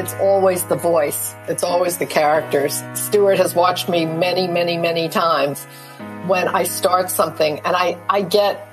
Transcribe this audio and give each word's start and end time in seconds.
it's 0.00 0.14
always 0.14 0.64
the 0.64 0.76
voice. 0.76 1.34
It's 1.46 1.62
always 1.62 1.98
the 1.98 2.06
characters. 2.06 2.82
Stuart 2.94 3.36
has 3.36 3.54
watched 3.54 3.88
me 3.88 4.06
many, 4.06 4.48
many, 4.48 4.78
many 4.78 5.10
times 5.10 5.66
when 6.26 6.48
I 6.48 6.62
start 6.62 7.10
something 7.10 7.60
and 7.60 7.76
I, 7.76 7.98
I 8.08 8.22
get 8.22 8.66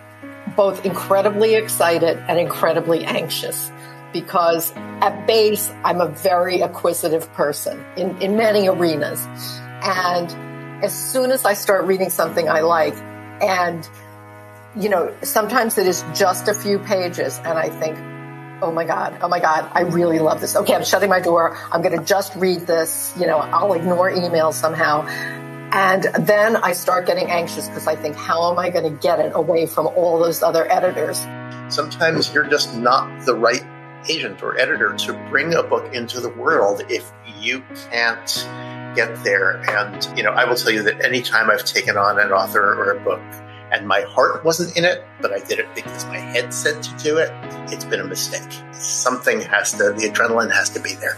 both 0.55 0.85
incredibly 0.85 1.55
excited 1.55 2.17
and 2.29 2.39
incredibly 2.39 3.03
anxious 3.03 3.69
because 4.13 4.71
at 5.01 5.27
base, 5.27 5.69
I'm 5.83 5.99
a 5.99 6.07
very 6.07 6.61
acquisitive 6.61 7.31
person 7.33 7.83
in, 7.97 8.19
in 8.21 8.37
many 8.37 8.69
arenas. 8.69 9.27
And 9.83 10.83
as 10.83 10.93
soon 10.95 11.31
as 11.31 11.43
I 11.43 11.53
start 11.53 11.85
reading 11.85 12.09
something 12.09 12.47
I 12.47 12.61
like 12.61 12.95
and 13.41 13.87
you 14.77 14.89
know, 14.89 15.13
sometimes 15.23 15.77
it 15.77 15.87
is 15.87 16.05
just 16.13 16.47
a 16.47 16.53
few 16.53 16.79
pages 16.79 17.37
and 17.39 17.57
I 17.57 17.69
think, 17.69 17.97
oh 18.61 18.71
my 18.71 18.85
God, 18.85 19.17
oh 19.21 19.27
my 19.27 19.39
God, 19.39 19.69
I 19.73 19.81
really 19.81 20.19
love 20.19 20.41
this. 20.41 20.55
Okay, 20.55 20.73
I'm 20.73 20.83
shutting 20.83 21.09
my 21.09 21.19
door. 21.19 21.57
I'm 21.71 21.81
going 21.81 21.97
to 21.97 22.03
just 22.03 22.35
read 22.35 22.61
this. 22.61 23.13
You 23.19 23.27
know, 23.27 23.37
I'll 23.37 23.73
ignore 23.73 24.11
emails 24.11 24.53
somehow. 24.53 25.05
And 25.71 26.03
then 26.25 26.55
I 26.55 26.73
start 26.73 27.05
getting 27.05 27.29
anxious 27.29 27.67
because 27.67 27.87
I 27.87 27.95
think, 27.95 28.15
how 28.15 28.51
am 28.51 28.57
I 28.57 28.69
going 28.69 28.91
to 28.91 29.01
get 29.01 29.19
it 29.19 29.33
away 29.35 29.65
from 29.65 29.87
all 29.87 30.17
those 30.17 30.41
other 30.41 30.69
editors? 30.71 31.19
Sometimes 31.69 32.33
you're 32.33 32.47
just 32.47 32.75
not 32.75 33.25
the 33.25 33.35
right 33.35 33.65
agent 34.09 34.41
or 34.41 34.57
editor 34.57 34.93
to 34.93 35.13
bring 35.29 35.53
a 35.53 35.63
book 35.63 35.93
into 35.93 36.21
the 36.21 36.29
world 36.29 36.81
if 36.89 37.11
you 37.39 37.61
can't 37.91 38.47
get 38.95 39.23
there. 39.23 39.57
And, 39.69 40.07
you 40.17 40.23
know, 40.23 40.31
I 40.31 40.45
will 40.45 40.55
tell 40.55 40.71
you 40.71 40.83
that 40.83 41.03
anytime 41.03 41.51
I've 41.51 41.65
taken 41.65 41.97
on 41.97 42.19
an 42.19 42.31
author 42.31 42.73
or 42.73 42.91
a 42.91 42.99
book 43.01 43.21
and 43.71 43.87
my 43.87 44.01
heart 44.01 44.43
wasn't 44.45 44.75
in 44.77 44.85
it, 44.85 45.03
but 45.21 45.33
I 45.33 45.39
did 45.39 45.59
it 45.59 45.67
because 45.75 46.05
my 46.05 46.17
head 46.17 46.53
said 46.53 46.81
to 46.83 47.03
do 47.03 47.17
it, 47.17 47.29
it's 47.71 47.85
been 47.85 47.99
a 47.99 48.05
mistake. 48.05 48.47
Something 48.71 49.41
has 49.41 49.71
to, 49.73 49.91
the 49.91 50.09
adrenaline 50.09 50.51
has 50.51 50.69
to 50.69 50.79
be 50.79 50.93
there. 50.95 51.17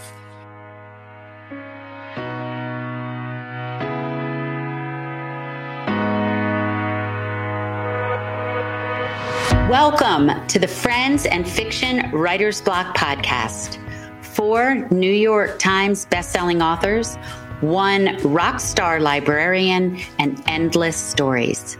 Welcome 9.69 10.47
to 10.47 10.57
the 10.57 10.67
Friends 10.67 11.27
and 11.27 11.47
Fiction 11.47 12.09
Writers 12.11 12.61
Block 12.61 12.97
podcast. 12.97 13.77
Four 14.25 14.87
New 14.89 15.11
York 15.11 15.59
Times 15.59 16.07
bestselling 16.07 16.63
authors, 16.63 17.15
one 17.61 18.17
rock 18.23 18.59
star 18.59 18.99
librarian, 18.99 19.99
and 20.17 20.41
endless 20.47 20.95
stories. 20.95 21.77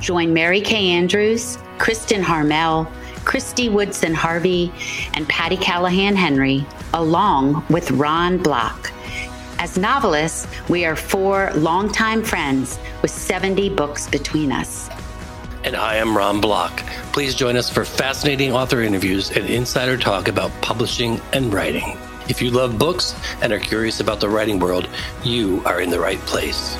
Join 0.00 0.32
Mary 0.32 0.60
Kay 0.60 0.90
Andrews, 0.90 1.58
Kristen 1.78 2.22
Harmel, 2.22 2.90
Christy 3.24 3.68
Woodson 3.68 4.14
Harvey, 4.14 4.72
and 5.14 5.28
Patti 5.28 5.56
Callahan 5.56 6.16
Henry, 6.16 6.66
along 6.94 7.64
with 7.70 7.90
Ron 7.92 8.38
Block. 8.38 8.92
As 9.58 9.76
novelists, 9.76 10.46
we 10.70 10.84
are 10.84 10.96
four 10.96 11.52
longtime 11.54 12.24
friends 12.24 12.78
with 13.02 13.10
70 13.10 13.68
books 13.70 14.08
between 14.08 14.52
us. 14.52 14.88
And 15.64 15.76
I 15.76 15.96
am 15.96 16.16
Ron 16.16 16.40
Block. 16.40 16.82
Please 17.12 17.34
join 17.34 17.56
us 17.58 17.68
for 17.68 17.84
fascinating 17.84 18.54
author 18.54 18.80
interviews 18.80 19.30
and 19.30 19.46
insider 19.46 19.98
talk 19.98 20.28
about 20.28 20.50
publishing 20.62 21.20
and 21.34 21.52
writing. 21.52 21.98
If 22.30 22.40
you 22.40 22.52
love 22.52 22.78
books 22.78 23.16
and 23.42 23.52
are 23.52 23.58
curious 23.58 23.98
about 23.98 24.20
the 24.20 24.28
writing 24.28 24.60
world, 24.60 24.88
you 25.24 25.62
are 25.66 25.80
in 25.80 25.90
the 25.90 25.98
right 25.98 26.20
place. 26.20 26.76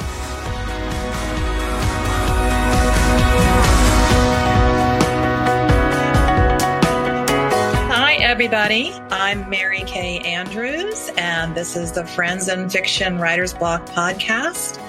Everybody. 8.40 8.90
I'm 9.10 9.50
Mary 9.50 9.82
Kay 9.82 10.18
Andrews, 10.20 11.10
and 11.18 11.54
this 11.54 11.76
is 11.76 11.92
the 11.92 12.06
Friends 12.06 12.48
and 12.48 12.72
Fiction 12.72 13.18
Writers 13.18 13.52
Block 13.52 13.84
podcast. 13.84 14.80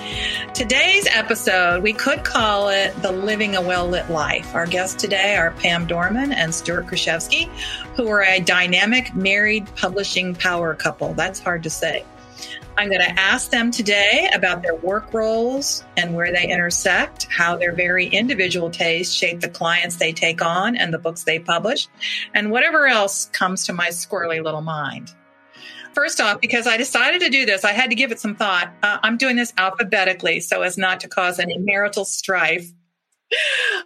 Today's 0.54 1.06
episode, 1.12 1.84
we 1.84 1.92
could 1.92 2.24
call 2.24 2.70
it 2.70 2.96
The 3.02 3.12
Living 3.12 3.58
a 3.58 3.62
Well 3.62 3.90
Lit 3.90 4.10
Life. 4.10 4.56
Our 4.56 4.66
guests 4.66 4.96
today 4.96 5.36
are 5.36 5.52
Pam 5.52 5.86
Dorman 5.86 6.32
and 6.32 6.56
Stuart 6.56 6.88
Krichevsky, 6.88 7.50
who 7.98 8.08
are 8.08 8.24
a 8.24 8.40
dynamic 8.40 9.14
married 9.14 9.68
publishing 9.76 10.34
power 10.34 10.74
couple. 10.74 11.14
That's 11.14 11.42
hard 11.42 11.62
to 11.64 11.70
say. 11.70 12.06
I'm 12.82 12.90
going 12.90 13.02
to 13.02 13.20
ask 13.20 13.52
them 13.52 13.70
today 13.70 14.28
about 14.34 14.64
their 14.64 14.74
work 14.74 15.14
roles 15.14 15.86
and 15.98 16.16
where 16.16 16.32
they 16.32 16.50
intersect, 16.50 17.28
how 17.30 17.56
their 17.56 17.74
very 17.74 18.08
individual 18.08 18.72
tastes 18.72 19.14
shape 19.14 19.40
the 19.40 19.50
clients 19.50 19.98
they 19.98 20.12
take 20.12 20.42
on 20.42 20.76
and 20.76 20.92
the 20.92 20.98
books 20.98 21.24
they 21.24 21.38
publish, 21.38 21.88
and 22.34 22.50
whatever 22.50 22.88
else 22.88 23.28
comes 23.34 23.68
to 23.68 23.74
my 23.74 23.90
squirrely 23.90 24.44
little 24.44 24.64
mind. 24.64 25.14
First 25.94 26.20
off, 26.20 26.42
because 26.42 26.66
I 26.66 26.76
decided 26.76 27.22
to 27.22 27.30
do 27.30 27.46
this, 27.46 27.64
I 27.64 27.74
had 27.74 27.92
to 27.92 27.96
give 27.96 28.12
it 28.12 28.20
some 28.20 28.36
thought. 28.36 28.74
Uh, 28.82 28.98
I'm 29.04 29.16
doing 29.16 29.36
this 29.36 29.54
alphabetically 29.60 30.40
so 30.40 30.64
as 30.64 30.76
not 30.76 31.02
to 31.02 31.08
cause 31.08 31.38
any 31.38 31.60
marital 31.60 32.04
strife. 32.04 32.66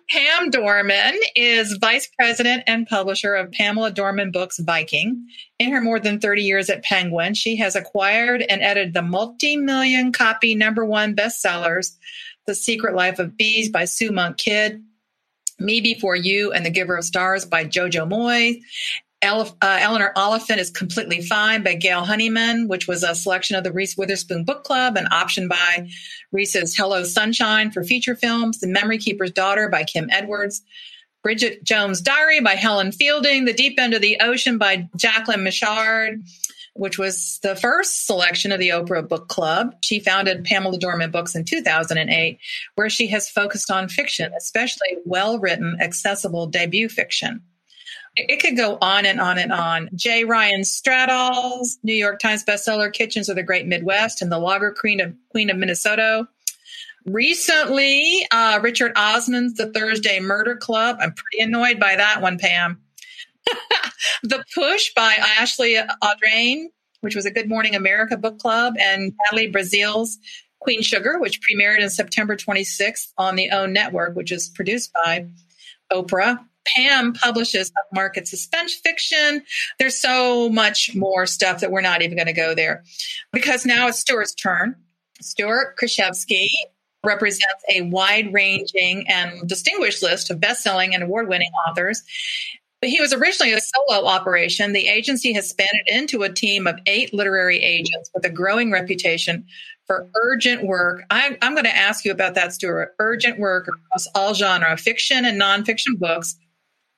Pam 0.09 0.49
Dorman 0.49 1.19
is 1.35 1.77
vice 1.79 2.09
president 2.17 2.63
and 2.67 2.87
publisher 2.87 3.35
of 3.35 3.51
Pamela 3.51 3.91
Dorman 3.91 4.31
Books 4.31 4.59
Viking. 4.59 5.27
In 5.59 5.71
her 5.71 5.81
more 5.81 5.99
than 5.99 6.19
30 6.19 6.43
years 6.43 6.69
at 6.69 6.83
Penguin, 6.83 7.33
she 7.33 7.55
has 7.57 7.75
acquired 7.75 8.43
and 8.43 8.61
edited 8.61 8.93
the 8.93 9.01
multi 9.01 9.57
million 9.57 10.11
copy 10.11 10.55
number 10.55 10.85
one 10.85 11.15
bestsellers, 11.15 11.95
The 12.47 12.55
Secret 12.55 12.95
Life 12.95 13.19
of 13.19 13.37
Bees 13.37 13.69
by 13.69 13.85
Sue 13.85 14.11
Monk 14.11 14.37
Kidd, 14.37 14.83
Me 15.59 15.81
Before 15.81 16.15
You 16.15 16.51
and 16.51 16.65
the 16.65 16.71
Giver 16.71 16.97
of 16.97 17.05
Stars 17.05 17.45
by 17.45 17.65
Jojo 17.65 18.07
Moyes, 18.07 18.61
uh, 19.23 19.53
Eleanor 19.61 20.11
Oliphant 20.15 20.59
is 20.59 20.69
Completely 20.69 21.21
Fine 21.21 21.63
by 21.63 21.75
Gail 21.75 22.03
Honeyman, 22.03 22.67
which 22.67 22.87
was 22.87 23.03
a 23.03 23.15
selection 23.15 23.55
of 23.55 23.63
the 23.63 23.71
Reese 23.71 23.97
Witherspoon 23.97 24.43
Book 24.43 24.63
Club 24.63 24.97
and 24.97 25.09
optioned 25.09 25.49
by 25.49 25.89
Reese's 26.31 26.75
Hello 26.75 27.03
Sunshine 27.03 27.71
for 27.71 27.83
feature 27.83 28.15
films. 28.15 28.59
The 28.59 28.67
Memory 28.67 28.97
Keeper's 28.97 29.31
Daughter 29.31 29.69
by 29.69 29.83
Kim 29.83 30.09
Edwards. 30.11 30.61
Bridget 31.23 31.63
Jones' 31.63 32.01
Diary 32.01 32.39
by 32.39 32.53
Helen 32.53 32.91
Fielding. 32.91 33.45
The 33.45 33.53
Deep 33.53 33.79
End 33.79 33.95
of 33.95 34.01
the 34.01 34.17
Ocean 34.21 34.57
by 34.59 34.87
Jacquelyn 34.97 35.41
Mitchard 35.41 36.21
which 36.75 36.97
was 36.97 37.39
the 37.41 37.55
first 37.55 38.05
selection 38.05 38.51
of 38.51 38.59
the 38.59 38.69
Oprah 38.69 39.07
Book 39.07 39.29
Club. 39.29 39.75
She 39.81 39.99
founded 39.99 40.43
Pamela 40.43 40.77
Dorman 40.77 41.09
Books 41.09 41.33
in 41.33 41.45
2008, 41.45 42.37
where 42.75 42.89
she 42.89 43.07
has 43.07 43.29
focused 43.29 43.71
on 43.71 43.87
fiction, 43.87 44.31
especially 44.37 44.97
well 45.05 45.39
written, 45.39 45.77
accessible 45.79 46.47
debut 46.47 46.89
fiction. 46.89 47.41
It 48.17 48.41
could 48.41 48.55
go 48.55 48.77
on 48.81 49.05
and 49.05 49.19
on 49.19 49.37
and 49.37 49.51
on. 49.51 49.89
J. 49.93 50.23
Ryan 50.23 50.61
Stradal's 50.61 51.77
New 51.83 51.93
York 51.93 52.19
Times 52.19 52.45
bestseller, 52.45 52.91
Kitchens 52.91 53.27
of 53.27 53.35
the 53.35 53.43
Great 53.43 53.67
Midwest, 53.67 54.21
and 54.21 54.31
The 54.31 54.39
Lager 54.39 54.71
Queen 54.71 55.01
of, 55.01 55.13
Queen 55.29 55.49
of 55.49 55.57
Minnesota. 55.57 56.27
Recently, 57.05 58.25
uh, 58.31 58.59
Richard 58.63 58.93
Osman's 58.95 59.55
The 59.55 59.71
Thursday 59.71 60.19
Murder 60.19 60.55
Club. 60.55 60.97
I'm 60.99 61.13
pretty 61.13 61.43
annoyed 61.43 61.79
by 61.79 61.97
that 61.97 62.21
one, 62.21 62.37
Pam. 62.39 62.81
the 64.23 64.43
Push 64.55 64.93
by 64.95 65.15
Ashley 65.37 65.75
Audrain, 66.03 66.65
which 67.01 67.15
was 67.15 67.25
a 67.25 67.31
Good 67.31 67.49
Morning 67.49 67.75
America 67.75 68.17
book 68.17 68.39
club, 68.39 68.75
and 68.79 69.13
Natalie 69.25 69.51
Baszile's 69.51 70.17
Queen 70.59 70.81
Sugar, 70.81 71.19
which 71.19 71.41
premiered 71.41 71.79
in 71.79 71.89
September 71.89 72.35
26th 72.35 73.11
on 73.17 73.35
the 73.35 73.51
OWN 73.51 73.73
network, 73.73 74.15
which 74.15 74.31
is 74.31 74.49
produced 74.49 74.91
by 75.03 75.27
Oprah. 75.91 76.39
Pam 76.65 77.13
publishes 77.13 77.71
market 77.93 78.27
suspense 78.27 78.73
fiction. 78.75 79.43
There's 79.79 79.99
so 79.99 80.49
much 80.49 80.95
more 80.95 81.25
stuff 81.25 81.61
that 81.61 81.71
we're 81.71 81.81
not 81.81 82.01
even 82.01 82.17
going 82.17 82.27
to 82.27 82.33
go 82.33 82.55
there 82.55 82.83
because 83.31 83.65
now 83.65 83.87
it's 83.87 83.99
Stuart's 83.99 84.33
turn. 84.33 84.75
Stuart 85.21 85.75
Krichevsky 85.81 86.49
represents 87.03 87.63
a 87.69 87.81
wide 87.83 88.33
ranging 88.33 89.05
and 89.07 89.47
distinguished 89.47 90.01
list 90.03 90.29
of 90.29 90.39
best 90.39 90.63
selling 90.63 90.93
and 90.93 91.03
award 91.03 91.29
winning 91.29 91.51
authors. 91.67 92.01
He 92.81 92.99
was 92.99 93.13
originally 93.13 93.53
a 93.53 93.61
solo 93.61 94.05
operation. 94.05 94.73
The 94.73 94.87
agency 94.87 95.33
has 95.33 95.45
expanded 95.45 95.81
into 95.87 96.23
a 96.23 96.29
team 96.31 96.67
of 96.67 96.77
eight 96.85 97.13
literary 97.13 97.63
agents 97.63 98.11
with 98.13 98.25
a 98.25 98.29
growing 98.29 98.71
reputation 98.71 99.45
for 99.87 100.07
urgent 100.15 100.63
work. 100.63 101.03
I'm, 101.09 101.37
I'm 101.41 101.53
going 101.53 101.65
to 101.65 101.75
ask 101.75 102.05
you 102.05 102.11
about 102.11 102.35
that, 102.35 102.53
Stuart. 102.53 102.95
Urgent 102.99 103.39
work 103.39 103.67
across 103.67 104.07
all 104.13 104.33
genre, 104.33 104.75
fiction 104.77 105.25
and 105.25 105.39
nonfiction 105.39 105.97
books 105.97 106.35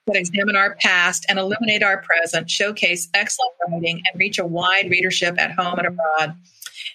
that 0.07 0.15
examine 0.15 0.56
our 0.56 0.75
past 0.75 1.25
and 1.30 1.38
illuminate 1.38 1.83
our 1.83 2.01
present, 2.01 2.50
showcase 2.50 3.09
excellent 3.13 3.51
writing, 3.69 4.01
and 4.06 4.19
reach 4.19 4.39
a 4.39 4.45
wide 4.45 4.89
readership 4.89 5.39
at 5.39 5.51
home 5.51 5.77
and 5.77 5.88
abroad. 5.88 6.36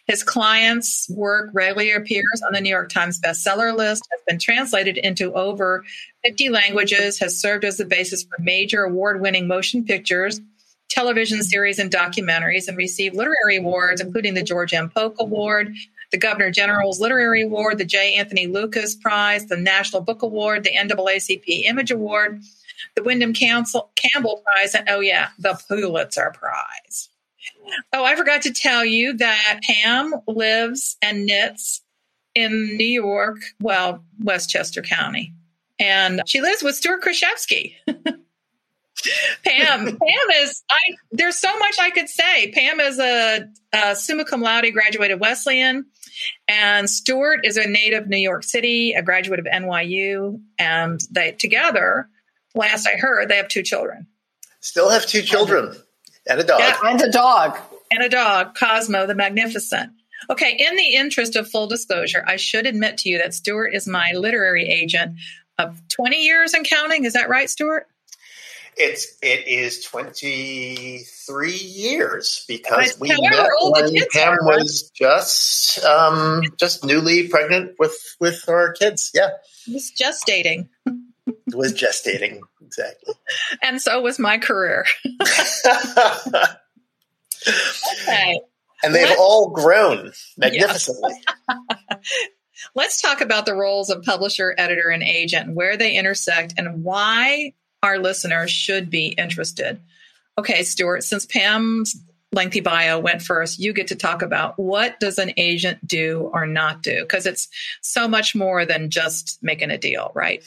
His 0.06 0.22
clients' 0.22 1.08
work 1.10 1.50
regularly 1.52 1.92
appears 1.92 2.42
on 2.44 2.52
the 2.52 2.60
New 2.60 2.70
York 2.70 2.88
Times 2.88 3.20
bestseller 3.20 3.76
list, 3.76 4.08
has 4.10 4.20
been 4.26 4.38
translated 4.38 4.98
into 4.98 5.32
over 5.34 5.84
50 6.24 6.48
languages, 6.48 7.18
has 7.20 7.38
served 7.38 7.64
as 7.64 7.76
the 7.76 7.84
basis 7.84 8.24
for 8.24 8.36
major 8.40 8.82
award 8.82 9.20
winning 9.20 9.46
motion 9.46 9.84
pictures, 9.84 10.40
television 10.88 11.42
series, 11.42 11.78
and 11.78 11.90
documentaries, 11.90 12.66
and 12.66 12.76
received 12.76 13.14
literary 13.14 13.56
awards, 13.58 14.00
including 14.00 14.34
the 14.34 14.42
George 14.42 14.74
M. 14.74 14.90
Polk 14.90 15.14
Award, 15.20 15.72
the 16.10 16.18
Governor 16.18 16.50
General's 16.50 17.00
Literary 17.00 17.42
Award, 17.42 17.78
the 17.78 17.84
J. 17.84 18.14
Anthony 18.16 18.46
Lukas 18.46 18.94
Prize, 18.94 19.46
the 19.46 19.56
National 19.56 20.02
Book 20.02 20.22
Award, 20.22 20.64
the 20.64 20.72
NAACP 20.74 21.64
Image 21.64 21.90
Award, 21.90 22.42
the 22.94 23.02
Windham 23.02 23.34
Council, 23.34 23.90
Campbell 23.96 24.42
Prize, 24.44 24.74
and 24.74 24.88
oh 24.88 25.00
yeah, 25.00 25.28
the 25.38 25.60
Pulitzer 25.68 26.32
Prize. 26.34 27.08
Oh, 27.92 28.04
I 28.04 28.16
forgot 28.16 28.42
to 28.42 28.52
tell 28.52 28.84
you 28.84 29.16
that 29.16 29.60
Pam 29.62 30.14
lives 30.26 30.96
and 31.02 31.26
knits 31.26 31.82
in 32.34 32.76
New 32.76 32.84
York, 32.84 33.38
well, 33.60 34.04
Westchester 34.20 34.82
County. 34.82 35.32
And 35.78 36.22
she 36.26 36.40
lives 36.40 36.62
with 36.62 36.76
Stuart 36.76 37.02
Krichevsky. 37.02 37.74
Pam, 39.44 39.84
Pam 39.86 40.30
is 40.42 40.62
I 40.70 40.78
there's 41.10 41.36
so 41.36 41.58
much 41.58 41.76
I 41.80 41.90
could 41.90 42.08
say. 42.08 42.52
Pam 42.52 42.78
is 42.78 42.98
a, 42.98 43.48
a 43.72 43.96
summa 43.96 44.24
cum 44.24 44.42
laude 44.42 44.72
graduate 44.72 45.10
of 45.10 45.18
Wesleyan, 45.18 45.86
and 46.46 46.88
Stuart 46.88 47.40
is 47.44 47.56
a 47.56 47.66
native 47.66 48.08
New 48.08 48.18
York 48.18 48.44
City, 48.44 48.92
a 48.92 49.02
graduate 49.02 49.40
of 49.40 49.46
NYU, 49.46 50.40
and 50.58 51.00
they 51.10 51.32
together, 51.32 52.08
last 52.54 52.86
I 52.86 52.96
heard, 52.98 53.28
they 53.28 53.36
have 53.36 53.48
two 53.48 53.62
children. 53.62 54.06
Still 54.60 54.90
have 54.90 55.06
two 55.06 55.22
children 55.22 55.76
and 56.28 56.40
a 56.40 56.44
dog. 56.44 56.60
Yeah, 56.60 56.76
and 56.84 57.00
a 57.00 57.10
dog. 57.10 57.58
And 57.90 58.02
a 58.02 58.08
dog, 58.08 58.54
Cosmo 58.54 59.06
the 59.06 59.14
Magnificent. 59.14 59.90
Okay, 60.30 60.56
in 60.56 60.76
the 60.76 60.94
interest 60.94 61.36
of 61.36 61.50
full 61.50 61.66
disclosure, 61.66 62.24
I 62.26 62.36
should 62.36 62.66
admit 62.66 62.98
to 62.98 63.08
you 63.08 63.18
that 63.18 63.34
Stuart 63.34 63.74
is 63.74 63.88
my 63.88 64.12
literary 64.14 64.68
agent 64.68 65.16
of 65.58 65.80
20 65.88 66.24
years 66.24 66.54
and 66.54 66.64
counting. 66.64 67.04
Is 67.04 67.14
that 67.14 67.28
right, 67.28 67.50
Stuart? 67.50 67.86
It's 68.74 69.18
it 69.20 69.46
is 69.46 69.84
twenty 69.84 71.00
three 71.26 71.52
years 71.52 72.42
because 72.48 72.98
we 72.98 73.08
met 73.08 73.18
when 73.60 73.94
Pam 74.12 74.32
are, 74.32 74.38
right? 74.38 74.60
was 74.60 74.90
just 74.94 75.84
um, 75.84 76.42
just 76.56 76.82
newly 76.82 77.28
pregnant 77.28 77.78
with 77.78 77.94
with 78.18 78.48
our 78.48 78.72
kids. 78.72 79.10
Yeah, 79.12 79.28
He's 79.66 79.90
just 79.90 80.24
dating. 80.24 80.70
was 81.54 81.72
gestating 81.72 82.40
exactly. 82.60 83.14
And 83.62 83.80
so 83.80 84.00
was 84.00 84.18
my 84.18 84.38
career. 84.38 84.86
Okay. 88.02 88.40
and 88.84 88.94
they've 88.94 89.16
all 89.18 89.50
grown 89.50 90.12
magnificently. 90.36 91.14
Let's 92.74 93.02
talk 93.02 93.20
about 93.20 93.46
the 93.46 93.54
roles 93.54 93.90
of 93.90 94.04
publisher, 94.04 94.54
editor, 94.56 94.88
and 94.90 95.02
agent, 95.02 95.54
where 95.54 95.76
they 95.76 95.96
intersect, 95.96 96.54
and 96.56 96.84
why 96.84 97.54
our 97.82 97.98
listeners 97.98 98.50
should 98.50 98.90
be 98.90 99.08
interested. 99.08 99.80
Okay, 100.38 100.62
Stuart, 100.62 101.02
since 101.02 101.26
Pam's 101.26 101.96
lengthy 102.32 102.60
bio 102.60 102.98
went 102.98 103.22
first, 103.22 103.58
you 103.58 103.72
get 103.72 103.88
to 103.88 103.96
talk 103.96 104.22
about 104.22 104.58
what 104.58 104.98
does 105.00 105.18
an 105.18 105.32
agent 105.36 105.86
do 105.86 106.30
or 106.32 106.46
not 106.46 106.82
do? 106.82 107.02
Because 107.02 107.26
it's 107.26 107.48
so 107.82 108.08
much 108.08 108.34
more 108.34 108.64
than 108.64 108.90
just 108.90 109.38
making 109.42 109.70
a 109.70 109.78
deal, 109.78 110.10
right? 110.14 110.42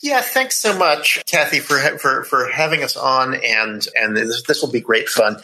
Yeah, 0.00 0.20
thanks 0.20 0.56
so 0.56 0.76
much, 0.76 1.22
Kathy, 1.26 1.58
for 1.58 1.78
for 1.98 2.24
for 2.24 2.48
having 2.48 2.84
us 2.84 2.96
on, 2.96 3.34
and 3.34 3.86
and 3.96 4.16
this, 4.16 4.42
this 4.42 4.62
will 4.62 4.70
be 4.70 4.80
great 4.80 5.08
fun. 5.08 5.40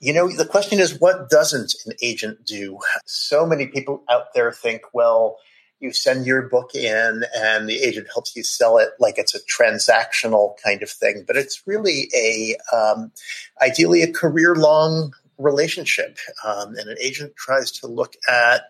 You 0.00 0.14
know, 0.14 0.28
the 0.28 0.46
question 0.46 0.78
is, 0.78 0.98
what 0.98 1.28
doesn't 1.28 1.74
an 1.86 1.92
agent 2.00 2.44
do? 2.46 2.78
So 3.04 3.44
many 3.44 3.66
people 3.66 4.02
out 4.08 4.32
there 4.34 4.50
think, 4.50 4.82
well, 4.94 5.38
you 5.80 5.92
send 5.92 6.26
your 6.26 6.42
book 6.48 6.74
in, 6.74 7.24
and 7.36 7.68
the 7.68 7.80
agent 7.80 8.08
helps 8.12 8.34
you 8.34 8.42
sell 8.42 8.78
it 8.78 8.90
like 8.98 9.18
it's 9.18 9.34
a 9.34 9.40
transactional 9.40 10.54
kind 10.64 10.82
of 10.82 10.90
thing, 10.90 11.24
but 11.26 11.36
it's 11.36 11.62
really 11.66 12.08
a 12.14 12.56
um, 12.74 13.12
ideally 13.60 14.02
a 14.02 14.12
career 14.12 14.54
long 14.54 15.12
relationship, 15.36 16.18
um, 16.44 16.74
and 16.76 16.88
an 16.88 16.96
agent 17.00 17.36
tries 17.36 17.70
to 17.70 17.86
look 17.86 18.16
at 18.28 18.62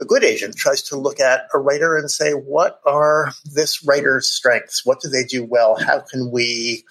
a 0.00 0.04
good 0.04 0.24
agent 0.24 0.56
tries 0.56 0.82
to 0.82 0.96
look 0.96 1.20
at 1.20 1.46
a 1.52 1.58
writer 1.58 1.96
and 1.96 2.10
say, 2.10 2.32
what 2.32 2.80
are 2.86 3.32
this 3.44 3.84
writer's 3.84 4.28
strengths? 4.28 4.84
What 4.84 5.00
do 5.00 5.08
they 5.08 5.24
do 5.24 5.44
well? 5.44 5.76
How 5.76 6.00
can 6.00 6.30
we 6.30 6.84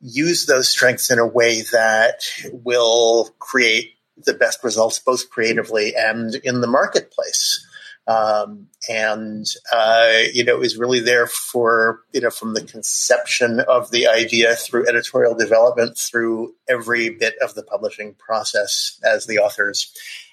use 0.00 0.46
those 0.46 0.68
strengths 0.68 1.10
in 1.10 1.18
a 1.18 1.26
way 1.26 1.62
that 1.72 2.22
will 2.52 3.30
create 3.38 3.92
the 4.24 4.34
best 4.34 4.64
results, 4.64 4.98
both 4.98 5.30
creatively 5.30 5.94
and 5.96 6.34
in 6.36 6.60
the 6.60 6.66
marketplace? 6.66 7.64
Um, 8.08 8.68
and 8.88 9.44
uh, 9.70 10.20
you 10.32 10.42
know 10.42 10.62
is 10.62 10.78
really 10.78 11.00
there 11.00 11.26
for 11.26 12.00
you 12.14 12.22
know 12.22 12.30
from 12.30 12.54
the 12.54 12.62
conception 12.62 13.60
of 13.60 13.90
the 13.90 14.06
idea 14.06 14.56
through 14.56 14.88
editorial 14.88 15.34
development 15.34 15.98
through 15.98 16.54
every 16.70 17.10
bit 17.10 17.34
of 17.42 17.54
the 17.54 17.62
publishing 17.62 18.14
process 18.14 18.98
as 19.04 19.26
the 19.26 19.40
author's 19.40 19.92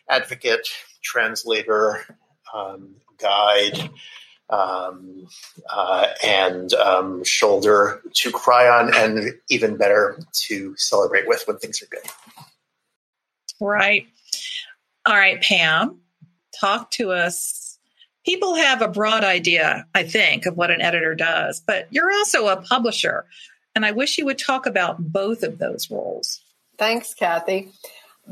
advocate 0.09 0.69
translator, 1.05 2.03
um, 2.53 2.95
guide, 3.21 3.89
um, 4.49 5.27
uh, 5.71 6.07
and 6.23 6.73
um, 6.73 7.23
shoulder 7.23 8.01
to 8.13 8.31
cry 8.31 8.67
on, 8.67 8.93
and 8.93 9.33
even 9.49 9.77
better 9.77 10.19
to 10.47 10.75
celebrate 10.75 11.27
with 11.27 11.43
when 11.47 11.57
things 11.57 11.81
are 11.81 11.87
good. 11.87 12.09
Right. 13.59 14.07
All 15.05 15.15
right, 15.15 15.41
Pam, 15.41 15.99
talk 16.59 16.91
to 16.91 17.11
us. 17.11 17.77
People 18.25 18.55
have 18.55 18.81
a 18.81 18.87
broad 18.87 19.23
idea, 19.23 19.85
I 19.93 20.03
think, 20.03 20.47
of 20.47 20.57
what 20.57 20.71
an 20.71 20.81
editor 20.81 21.13
does, 21.13 21.61
but 21.65 21.87
you're 21.91 22.11
also 22.11 22.47
a 22.47 22.61
publisher. 22.61 23.25
And 23.75 23.85
I 23.85 23.91
wish 23.91 24.17
you 24.17 24.25
would 24.25 24.39
talk 24.39 24.65
about 24.65 24.97
both 24.99 25.43
of 25.43 25.59
those 25.59 25.91
roles. 25.91 26.41
Thanks, 26.77 27.13
Kathy. 27.13 27.71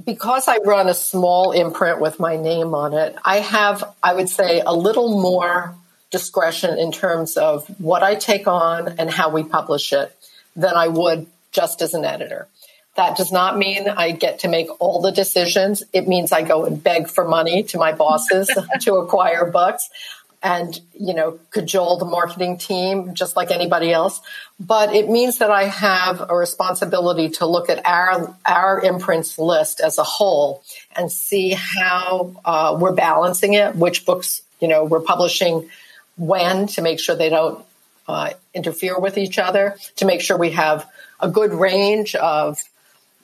Because 0.05 0.47
I 0.47 0.57
run 0.57 0.89
a 0.89 0.93
small 0.93 1.51
imprint 1.51 1.99
with 1.99 2.19
my 2.19 2.35
name 2.35 2.73
on 2.73 2.93
it, 2.93 3.15
I 3.23 3.37
have, 3.37 3.83
I 4.01 4.13
would 4.13 4.29
say, 4.29 4.61
a 4.65 4.73
little 4.73 5.21
more 5.21 5.75
discretion 6.09 6.77
in 6.77 6.91
terms 6.91 7.37
of 7.37 7.67
what 7.79 8.03
I 8.03 8.15
take 8.15 8.47
on 8.47 8.95
and 8.99 9.09
how 9.09 9.29
we 9.29 9.43
publish 9.43 9.93
it 9.93 10.15
than 10.55 10.75
I 10.75 10.87
would 10.87 11.27
just 11.51 11.81
as 11.81 11.93
an 11.93 12.05
editor. 12.05 12.47
That 12.95 13.17
does 13.17 13.31
not 13.31 13.57
mean 13.57 13.89
I 13.89 14.11
get 14.11 14.39
to 14.39 14.47
make 14.47 14.67
all 14.79 15.01
the 15.01 15.11
decisions. 15.11 15.81
It 15.93 16.07
means 16.07 16.31
I 16.31 16.43
go 16.43 16.65
and 16.65 16.81
beg 16.81 17.07
for 17.07 17.27
money 17.27 17.63
to 17.63 17.77
my 17.79 17.91
bosses 17.91 18.49
to 18.81 18.95
acquire 18.95 19.49
books 19.49 19.89
and, 20.43 20.77
you 20.93 21.13
know, 21.13 21.39
cajole 21.51 21.97
the 21.97 22.05
marketing 22.05 22.57
team 22.57 23.15
just 23.15 23.37
like 23.37 23.49
anybody 23.49 23.93
else. 23.93 24.19
But 24.59 24.93
it 24.93 25.09
means 25.09 25.37
that 25.37 25.49
I 25.49 25.63
have 25.63 26.29
a 26.29 26.35
responsibility 26.35 27.29
to 27.29 27.45
look 27.45 27.69
at 27.69 27.85
our, 27.85 28.35
our 28.45 28.81
imprints 28.81 29.39
list 29.39 29.79
as 29.79 29.97
a 29.97 30.03
whole 30.03 30.61
and 30.97 31.09
see 31.09 31.51
how 31.51 32.35
uh, 32.43 32.77
we're 32.77 32.91
balancing 32.91 33.53
it, 33.53 33.75
which 33.77 34.05
books, 34.05 34.41
you 34.59 34.67
know, 34.67 34.83
we're 34.83 34.99
publishing 34.99 35.69
when 36.17 36.67
to 36.67 36.81
make 36.81 36.99
sure 36.99 37.15
they 37.15 37.29
don't 37.29 37.65
uh, 38.09 38.31
interfere 38.53 38.99
with 38.99 39.17
each 39.17 39.39
other, 39.39 39.77
to 39.95 40.05
make 40.05 40.19
sure 40.19 40.37
we 40.37 40.51
have 40.51 40.85
a 41.21 41.29
good 41.29 41.53
range 41.53 42.15
of 42.15 42.59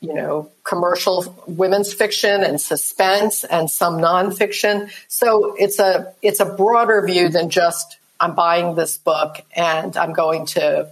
you 0.02 0.14
know, 0.14 0.50
commercial 0.64 1.36
women's 1.46 1.94
fiction 1.94 2.44
and 2.44 2.60
suspense 2.60 3.44
and 3.44 3.70
some 3.70 3.98
nonfiction. 3.98 4.90
So 5.08 5.56
it's 5.58 5.80
a 5.80 6.14
it's 6.22 6.40
a 6.40 6.46
broader 6.46 7.06
view 7.06 7.30
than 7.30 7.50
just 7.50 7.98
I'm 8.20 8.36
buying 8.36 8.76
this 8.76 8.98
book 8.98 9.42
and 9.56 9.96
I'm 9.98 10.14
going 10.14 10.46
to 10.48 10.90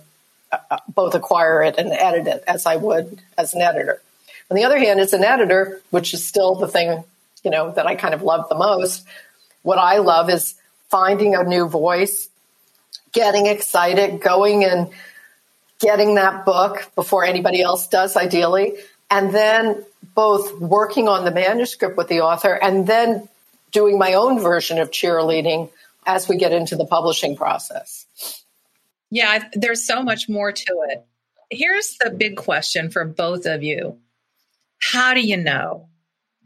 uh, 0.51 0.77
both 0.87 1.15
acquire 1.15 1.63
it 1.63 1.75
and 1.77 1.91
edit 1.91 2.27
it 2.27 2.43
as 2.47 2.65
I 2.65 2.75
would 2.75 3.19
as 3.37 3.53
an 3.53 3.61
editor. 3.61 4.01
On 4.49 4.55
the 4.55 4.63
other 4.63 4.79
hand, 4.79 4.99
as 4.99 5.13
an 5.13 5.23
editor, 5.23 5.81
which 5.89 6.13
is 6.13 6.25
still 6.25 6.55
the 6.55 6.67
thing, 6.67 7.03
you 7.43 7.51
know, 7.51 7.71
that 7.71 7.85
I 7.85 7.95
kind 7.95 8.13
of 8.13 8.21
love 8.21 8.47
the 8.47 8.55
most, 8.55 9.05
what 9.61 9.77
I 9.77 9.97
love 9.97 10.29
is 10.29 10.55
finding 10.89 11.35
a 11.35 11.43
new 11.43 11.67
voice, 11.67 12.29
getting 13.11 13.45
excited, 13.45 14.21
going 14.21 14.63
and 14.63 14.89
getting 15.79 16.15
that 16.15 16.45
book 16.45 16.89
before 16.95 17.25
anybody 17.25 17.61
else 17.61 17.87
does, 17.87 18.15
ideally, 18.15 18.75
and 19.09 19.33
then 19.33 19.85
both 20.15 20.59
working 20.59 21.07
on 21.07 21.25
the 21.25 21.31
manuscript 21.31 21.97
with 21.97 22.07
the 22.07 22.21
author 22.21 22.53
and 22.53 22.87
then 22.87 23.27
doing 23.71 23.97
my 23.97 24.13
own 24.13 24.39
version 24.39 24.79
of 24.79 24.91
cheerleading 24.91 25.69
as 26.05 26.27
we 26.27 26.37
get 26.37 26.53
into 26.53 26.75
the 26.75 26.85
publishing 26.85 27.35
process. 27.35 28.43
Yeah, 29.09 29.47
there's 29.53 29.85
so 29.85 30.01
much 30.01 30.27
more 30.27 30.51
to 30.51 30.85
it. 30.89 31.05
Here's 31.49 31.97
the 31.97 32.09
big 32.09 32.37
question 32.37 32.89
for 32.89 33.05
both 33.05 33.45
of 33.45 33.63
you 33.63 33.97
How 34.79 35.13
do 35.13 35.21
you 35.21 35.37
know? 35.37 35.87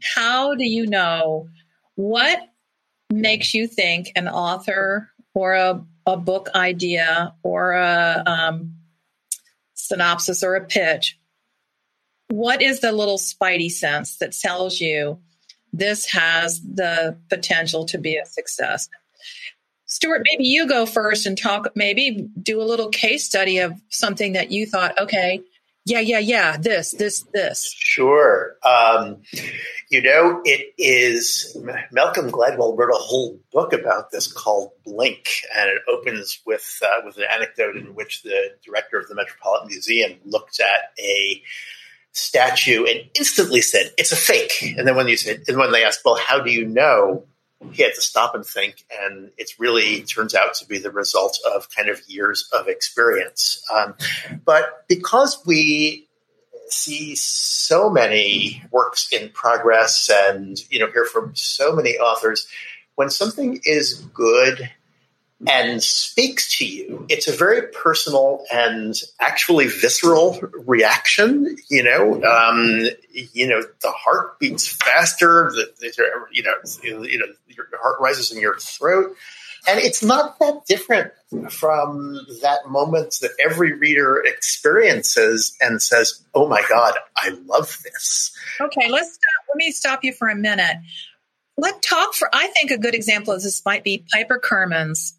How 0.02 0.54
do 0.54 0.64
you 0.64 0.86
know 0.86 1.48
what 1.94 2.40
makes 3.10 3.54
you 3.54 3.66
think 3.66 4.12
an 4.16 4.28
author 4.28 5.10
or 5.34 5.54
a, 5.54 5.84
a 6.06 6.16
book 6.16 6.48
idea 6.54 7.34
or 7.42 7.72
a 7.72 8.22
um, 8.26 8.74
synopsis 9.74 10.42
or 10.42 10.54
a 10.54 10.64
pitch? 10.64 11.18
What 12.32 12.62
is 12.62 12.80
the 12.80 12.92
little 12.92 13.18
spidey 13.18 13.70
sense 13.70 14.16
that 14.16 14.32
tells 14.32 14.80
you 14.80 15.18
this 15.70 16.10
has 16.12 16.62
the 16.62 17.18
potential 17.28 17.84
to 17.84 17.98
be 17.98 18.16
a 18.16 18.24
success? 18.24 18.88
Stuart, 19.84 20.22
maybe 20.30 20.44
you 20.44 20.66
go 20.66 20.86
first 20.86 21.26
and 21.26 21.36
talk, 21.36 21.68
maybe 21.74 22.26
do 22.42 22.62
a 22.62 22.64
little 22.64 22.88
case 22.88 23.26
study 23.26 23.58
of 23.58 23.78
something 23.90 24.32
that 24.32 24.50
you 24.50 24.64
thought, 24.64 24.98
okay, 24.98 25.42
yeah, 25.84 26.00
yeah, 26.00 26.20
yeah, 26.20 26.56
this, 26.56 26.92
this, 26.92 27.22
this. 27.34 27.70
Sure. 27.76 28.56
Um, 28.64 29.18
you 29.90 30.00
know, 30.00 30.40
it 30.46 30.72
is 30.78 31.54
Malcolm 31.90 32.30
Gladwell 32.30 32.78
wrote 32.78 32.94
a 32.94 32.98
whole 32.98 33.40
book 33.52 33.74
about 33.74 34.10
this 34.10 34.32
called 34.32 34.70
Blink, 34.86 35.28
and 35.54 35.68
it 35.68 35.82
opens 35.86 36.40
with 36.46 36.80
uh, 36.82 37.02
with 37.04 37.18
an 37.18 37.24
anecdote 37.30 37.76
in 37.76 37.94
which 37.94 38.22
the 38.22 38.52
director 38.64 38.98
of 38.98 39.06
the 39.08 39.14
Metropolitan 39.14 39.68
Museum 39.68 40.18
looked 40.24 40.60
at 40.60 40.98
a 40.98 41.42
statue 42.12 42.84
and 42.84 43.08
instantly 43.18 43.60
said, 43.60 43.92
it's 43.96 44.12
a 44.12 44.16
fake. 44.16 44.74
And 44.76 44.86
then 44.86 44.96
when 44.96 45.08
you 45.08 45.16
said, 45.16 45.44
and 45.48 45.56
when 45.56 45.72
they 45.72 45.84
asked, 45.84 46.02
well, 46.04 46.16
how 46.16 46.40
do 46.40 46.50
you 46.50 46.64
know? 46.66 47.24
He 47.70 47.82
had 47.82 47.94
to 47.94 48.00
stop 48.00 48.34
and 48.34 48.44
think. 48.44 48.84
And 49.00 49.30
it 49.38 49.52
really 49.58 50.02
turns 50.02 50.34
out 50.34 50.54
to 50.54 50.66
be 50.66 50.78
the 50.78 50.90
result 50.90 51.38
of 51.54 51.68
kind 51.74 51.88
of 51.88 52.00
years 52.08 52.48
of 52.52 52.68
experience. 52.68 53.64
Um, 53.72 53.94
but 54.44 54.84
because 54.88 55.42
we 55.46 56.08
see 56.68 57.14
so 57.14 57.88
many 57.88 58.62
works 58.70 59.08
in 59.12 59.28
progress 59.30 60.10
and, 60.12 60.58
you 60.70 60.80
know, 60.80 60.90
hear 60.90 61.04
from 61.04 61.36
so 61.36 61.72
many 61.74 61.98
authors, 61.98 62.46
when 62.96 63.10
something 63.10 63.60
is 63.64 63.94
good 64.12 64.70
and 65.48 65.82
speaks 65.82 66.58
to 66.58 66.64
you. 66.64 67.06
It's 67.08 67.26
a 67.26 67.32
very 67.32 67.68
personal 67.68 68.44
and 68.52 68.94
actually 69.20 69.66
visceral 69.66 70.40
reaction. 70.66 71.56
You 71.68 71.82
know, 71.82 72.22
um, 72.24 72.86
you 73.10 73.48
know, 73.48 73.62
the 73.82 73.90
heart 73.90 74.38
beats 74.38 74.68
faster. 74.68 75.50
The, 75.54 75.72
the, 75.80 76.26
you 76.30 76.42
know, 76.42 76.54
you 76.82 77.18
know, 77.18 77.26
your 77.48 77.66
heart 77.80 78.00
rises 78.00 78.30
in 78.30 78.40
your 78.40 78.58
throat, 78.58 79.16
and 79.66 79.80
it's 79.80 80.02
not 80.02 80.38
that 80.38 80.64
different 80.66 81.12
from 81.50 82.20
that 82.42 82.68
moment 82.68 83.16
that 83.20 83.30
every 83.44 83.72
reader 83.72 84.22
experiences 84.24 85.56
and 85.60 85.82
says, 85.82 86.22
"Oh 86.34 86.48
my 86.48 86.62
God, 86.68 86.94
I 87.16 87.30
love 87.46 87.78
this." 87.84 88.36
Okay, 88.60 88.88
let's 88.88 89.14
stop. 89.14 89.46
Let 89.48 89.56
me 89.56 89.72
stop 89.72 90.04
you 90.04 90.12
for 90.12 90.28
a 90.28 90.36
minute. 90.36 90.76
Let 91.56 91.82
talk 91.82 92.14
for. 92.14 92.28
I 92.32 92.46
think 92.48 92.70
a 92.70 92.78
good 92.78 92.94
example 92.94 93.34
of 93.34 93.42
this 93.42 93.64
might 93.64 93.84
be 93.84 94.04
Piper 94.12 94.38
Kerman's 94.38 95.14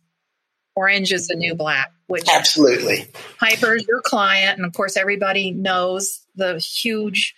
Orange 0.75 1.11
is 1.11 1.27
the 1.27 1.35
New 1.35 1.55
Black, 1.55 1.91
which 2.07 2.27
absolutely 2.29 3.07
Piper's 3.39 3.85
your 3.87 4.01
client, 4.01 4.57
and 4.57 4.65
of 4.65 4.73
course 4.73 4.97
everybody 4.97 5.51
knows 5.51 6.21
the 6.35 6.57
huge 6.57 7.35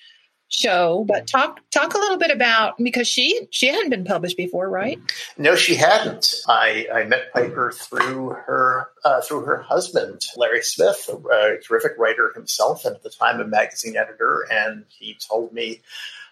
show. 0.48 1.06
But 1.08 1.28
talk 1.28 1.60
talk 1.72 1.94
a 1.94 1.98
little 1.98 2.18
bit 2.18 2.32
about 2.32 2.76
because 2.78 3.08
she 3.08 3.48
she 3.52 3.68
hadn't 3.68 3.90
been 3.90 4.06
published 4.06 4.38
before, 4.38 4.70
right? 4.70 5.00
No, 5.38 5.56
she 5.56 5.76
hadn't. 5.76 6.34
I, 6.48 6.88
I 6.94 7.04
met 7.04 7.34
Piper 7.34 7.72
through 7.72 8.30
her 8.30 8.88
uh, 9.04 9.22
through 9.22 9.42
her 9.46 9.62
husband, 9.62 10.22
Larry 10.38 10.62
Smith, 10.62 11.10
a, 11.10 11.16
a 11.16 11.58
terrific 11.62 11.94
writer 11.98 12.32
himself, 12.34 12.86
and 12.86 12.96
at 12.96 13.04
the 13.04 13.10
time 13.10 13.40
a 13.40 13.46
magazine 13.46 13.98
editor, 13.98 14.46
and 14.50 14.86
he 14.90 15.18
told 15.30 15.54
me 15.54 15.82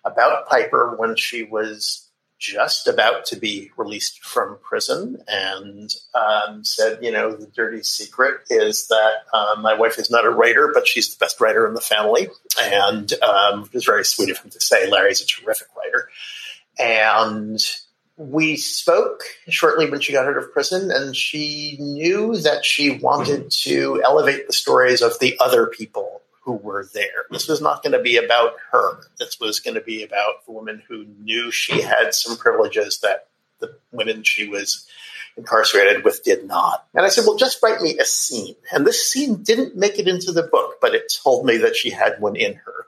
about 0.05 0.47
Piper 0.47 0.95
when 0.97 1.15
she 1.15 1.43
was 1.43 2.02
just 2.43 2.89
about 2.89 3.25
to 3.25 3.37
be 3.37 3.71
released 3.77 4.21
from 4.21 4.57
prison 4.61 5.23
and 5.29 5.89
um, 6.13 6.61
said, 6.65 6.99
you 7.01 7.09
know, 7.09 7.33
the 7.33 7.47
dirty 7.47 7.81
secret 7.81 8.41
is 8.49 8.87
that 8.87 9.13
um, 9.33 9.61
my 9.61 9.73
wife 9.73 9.97
is 9.97 10.11
not 10.11 10.25
a 10.25 10.29
writer, 10.29 10.69
but 10.73 10.85
she's 10.85 11.15
the 11.15 11.23
best 11.23 11.39
writer 11.39 11.65
in 11.65 11.73
the 11.73 11.79
family. 11.79 12.27
And 12.61 13.13
um, 13.23 13.63
it 13.63 13.73
was 13.73 13.85
very 13.85 14.03
sweet 14.03 14.29
of 14.29 14.39
him 14.39 14.51
to 14.51 14.59
say, 14.59 14.91
Larry's 14.91 15.21
a 15.21 15.25
terrific 15.25 15.69
writer. 15.77 16.09
And 16.77 17.59
we 18.17 18.57
spoke 18.57 19.23
shortly 19.47 19.89
when 19.89 20.01
she 20.01 20.11
got 20.11 20.27
out 20.27 20.35
of 20.35 20.51
prison, 20.51 20.91
and 20.91 21.15
she 21.15 21.77
knew 21.79 22.35
that 22.41 22.65
she 22.65 22.97
wanted 22.97 23.51
to 23.51 24.01
elevate 24.03 24.47
the 24.47 24.53
stories 24.53 25.01
of 25.01 25.17
the 25.19 25.37
other 25.39 25.67
people 25.67 26.22
who 26.43 26.53
were 26.53 26.87
there. 26.93 27.25
This 27.31 27.47
was 27.47 27.61
not 27.61 27.83
going 27.83 27.93
to 27.93 28.01
be 28.01 28.17
about 28.17 28.55
her. 28.71 28.99
This 29.17 29.39
was 29.39 29.59
going 29.59 29.75
to 29.75 29.81
be 29.81 30.03
about 30.03 30.45
the 30.45 30.51
woman 30.51 30.83
who 30.87 31.05
knew 31.05 31.51
she 31.51 31.81
had 31.81 32.13
some 32.13 32.37
privileges 32.37 32.99
that 32.99 33.27
the 33.59 33.75
women 33.91 34.23
she 34.23 34.47
was 34.47 34.87
incarcerated 35.37 36.03
with 36.03 36.23
did 36.23 36.45
not. 36.45 36.85
And 36.93 37.05
I 37.05 37.09
said, 37.09 37.23
well, 37.25 37.37
just 37.37 37.63
write 37.63 37.81
me 37.81 37.97
a 37.97 38.05
scene. 38.05 38.55
And 38.71 38.85
this 38.85 39.09
scene 39.09 39.41
didn't 39.41 39.75
make 39.75 39.99
it 39.99 40.07
into 40.07 40.31
the 40.31 40.43
book, 40.43 40.75
but 40.81 40.93
it 40.93 41.13
told 41.23 41.45
me 41.45 41.57
that 41.57 41.75
she 41.75 41.89
had 41.89 42.19
one 42.19 42.35
in 42.35 42.55
her. 42.55 42.87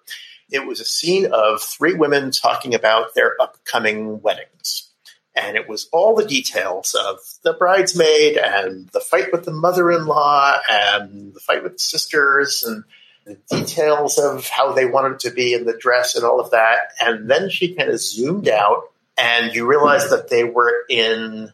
It 0.51 0.67
was 0.67 0.79
a 0.79 0.85
scene 0.85 1.27
of 1.31 1.61
three 1.61 1.93
women 1.93 2.31
talking 2.31 2.75
about 2.75 3.15
their 3.15 3.41
upcoming 3.41 4.21
weddings. 4.21 4.89
And 5.33 5.57
it 5.57 5.67
was 5.67 5.89
all 5.91 6.15
the 6.15 6.25
details 6.25 6.93
of 6.93 7.19
the 7.43 7.53
bridesmaid 7.53 8.37
and 8.37 8.87
the 8.89 9.01
fight 9.01 9.31
with 9.31 9.43
the 9.43 9.51
mother 9.51 9.91
in 9.91 10.05
law 10.05 10.55
and 10.69 11.33
the 11.33 11.39
fight 11.39 11.63
with 11.63 11.73
the 11.73 11.79
sisters 11.79 12.63
and 12.63 12.83
the 13.25 13.35
details 13.49 14.17
of 14.17 14.47
how 14.47 14.73
they 14.73 14.85
wanted 14.85 15.19
to 15.19 15.31
be 15.31 15.53
in 15.53 15.65
the 15.65 15.77
dress 15.77 16.15
and 16.15 16.23
all 16.23 16.39
of 16.39 16.51
that. 16.51 16.77
And 17.01 17.29
then 17.29 17.49
she 17.49 17.73
kind 17.73 17.89
of 17.89 17.99
zoomed 17.99 18.47
out, 18.47 18.83
and 19.17 19.53
you 19.53 19.65
realize 19.65 20.09
that 20.11 20.29
they 20.29 20.43
were 20.43 20.73
in 20.89 21.51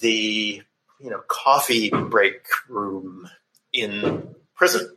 the 0.00 0.62
you 1.00 1.10
know 1.10 1.20
coffee 1.28 1.90
break 1.90 2.46
room 2.68 3.28
in 3.72 4.34
prison. 4.54 4.88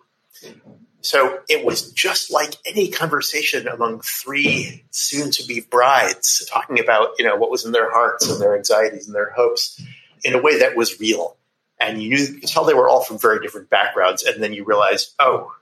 So 1.01 1.39
it 1.48 1.63
was 1.63 1.91
just 1.91 2.31
like 2.31 2.55
any 2.65 2.89
conversation 2.89 3.67
among 3.67 4.01
three 4.01 4.84
soon 4.89 5.29
to 5.31 5.45
be 5.45 5.60
brides 5.60 6.48
talking 6.51 6.79
about, 6.79 7.10
you 7.19 7.25
know, 7.25 7.36
what 7.36 7.51
was 7.51 7.63
in 7.63 7.72
their 7.72 7.91
hearts 7.91 8.27
and 8.27 8.41
their 8.41 8.55
anxieties 8.55 9.05
and 9.05 9.15
their 9.15 9.29
hopes 9.29 9.79
in 10.24 10.34
a 10.34 10.41
way 10.41 10.60
that 10.60 10.75
was 10.75 11.00
real. 11.00 11.38
And 11.79 12.01
you, 12.01 12.10
knew, 12.10 12.17
you 12.17 12.39
could 12.39 12.50
tell 12.50 12.65
they 12.65 12.74
were 12.74 12.89
all 12.89 13.03
from 13.03 13.19
very 13.19 13.39
different 13.39 13.69
backgrounds. 13.69 14.24
And 14.24 14.41
then 14.41 14.53
you 14.53 14.63
realize, 14.63 15.13
oh, 15.19 15.53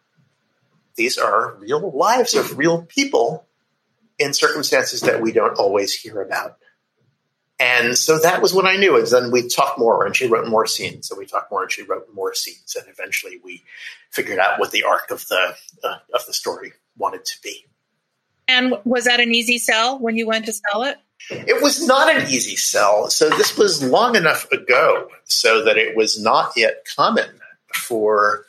these 0.96 1.18
are 1.18 1.56
real 1.56 1.92
lives 1.92 2.34
of 2.34 2.58
real 2.58 2.84
people 2.84 3.46
in 4.20 4.34
circumstances 4.34 5.02
that 5.02 5.22
we 5.22 5.32
don't 5.32 5.58
always 5.58 5.94
hear 5.94 6.22
about. 6.22 6.58
And 7.60 7.98
so 7.98 8.20
that 8.20 8.42
was 8.42 8.54
what 8.54 8.66
I 8.66 8.76
knew. 8.76 8.98
And 8.98 9.08
then 9.08 9.32
we 9.32 9.48
talked 9.48 9.80
more, 9.80 10.06
and 10.06 10.16
she 10.16 10.28
wrote 10.28 10.48
more 10.48 10.66
scenes. 10.66 11.08
So 11.08 11.18
we 11.18 11.26
talked 11.26 11.52
more, 11.52 11.64
and 11.64 11.72
she 11.72 11.84
wrote 11.84 12.08
more 12.14 12.34
scenes. 12.34 12.76
And 12.76 12.88
eventually, 12.90 13.40
we 13.44 13.64
figured 14.10 14.40
out 14.40 14.60
what 14.60 14.72
the 14.72 14.84
arc 14.84 15.12
of 15.12 15.28
the 15.28 15.56
uh, 15.84 15.98
of 16.14 16.26
the 16.26 16.34
story 16.34 16.74
wanted 16.98 17.26
to 17.26 17.42
be. 17.42 17.66
And 18.48 18.74
was 18.84 19.06
that 19.06 19.20
an 19.20 19.34
easy 19.34 19.60
sell 19.60 19.98
when 20.00 20.18
you 20.18 20.28
went 20.28 20.46
to 20.48 20.54
sell 20.54 20.84
it? 20.84 20.98
It 21.30 21.62
was 21.62 21.88
not 21.88 22.14
an 22.14 22.28
easy 22.28 22.58
sell. 22.58 23.10
So 23.10 23.30
this 23.30 23.58
was 23.58 23.82
long 23.82 24.16
enough 24.16 24.52
ago, 24.52 25.08
so 25.24 25.64
that 25.64 25.78
it 25.78 25.96
was 25.96 26.22
not 26.22 26.54
yet 26.58 26.86
common 26.96 27.40
for 27.74 28.46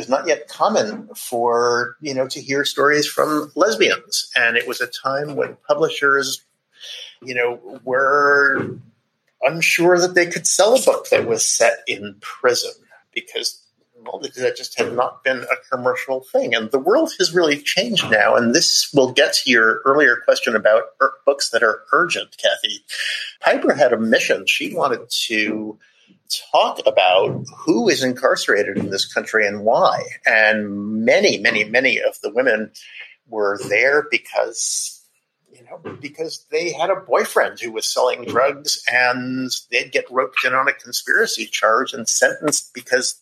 was 0.00 0.08
not 0.08 0.26
yet 0.26 0.48
common 0.48 1.08
for 1.14 1.96
you 2.00 2.14
know 2.14 2.26
to 2.28 2.40
hear 2.40 2.64
stories 2.64 3.06
from 3.06 3.52
lesbians, 3.54 4.30
and 4.34 4.56
it 4.56 4.66
was 4.66 4.80
a 4.80 4.86
time 4.86 5.36
when 5.36 5.56
publishers, 5.68 6.42
you 7.22 7.34
know, 7.34 7.80
were 7.84 8.76
unsure 9.42 9.98
that 9.98 10.14
they 10.14 10.26
could 10.26 10.46
sell 10.46 10.74
a 10.74 10.82
book 10.82 11.08
that 11.10 11.26
was 11.26 11.44
set 11.44 11.80
in 11.86 12.16
prison 12.20 12.72
because 13.14 13.62
well, 14.04 14.18
that 14.18 14.56
just 14.56 14.78
had 14.78 14.94
not 14.94 15.22
been 15.24 15.40
a 15.40 15.76
commercial 15.76 16.20
thing. 16.20 16.54
And 16.54 16.70
the 16.70 16.78
world 16.78 17.12
has 17.18 17.34
really 17.34 17.58
changed 17.58 18.10
now. 18.10 18.34
And 18.34 18.54
this 18.54 18.90
will 18.94 19.12
get 19.12 19.34
to 19.34 19.50
your 19.50 19.82
earlier 19.84 20.16
question 20.16 20.56
about 20.56 20.84
er- 21.02 21.12
books 21.26 21.50
that 21.50 21.62
are 21.62 21.82
urgent, 21.92 22.36
Kathy. 22.38 22.82
Piper 23.40 23.74
had 23.74 23.92
a 23.92 23.98
mission. 23.98 24.46
She 24.46 24.74
wanted 24.74 25.10
to 25.26 25.78
talk 26.52 26.80
about 26.86 27.44
who 27.58 27.88
is 27.88 28.02
incarcerated 28.02 28.78
in 28.78 28.90
this 28.90 29.10
country 29.12 29.46
and 29.46 29.64
why. 29.64 30.02
And 30.26 31.04
many, 31.04 31.38
many, 31.38 31.64
many 31.64 32.00
of 32.00 32.20
the 32.22 32.32
women 32.32 32.72
were 33.28 33.58
there 33.68 34.06
because, 34.10 35.04
you 35.52 35.64
know, 35.64 35.78
because 36.00 36.46
they 36.50 36.72
had 36.72 36.90
a 36.90 36.96
boyfriend 36.96 37.60
who 37.60 37.72
was 37.72 37.86
selling 37.86 38.24
drugs 38.24 38.82
and 38.90 39.50
they'd 39.70 39.92
get 39.92 40.10
roped 40.10 40.44
in 40.44 40.54
on 40.54 40.68
a 40.68 40.72
conspiracy 40.72 41.46
charge 41.46 41.92
and 41.92 42.08
sentenced 42.08 42.72
because 42.74 43.20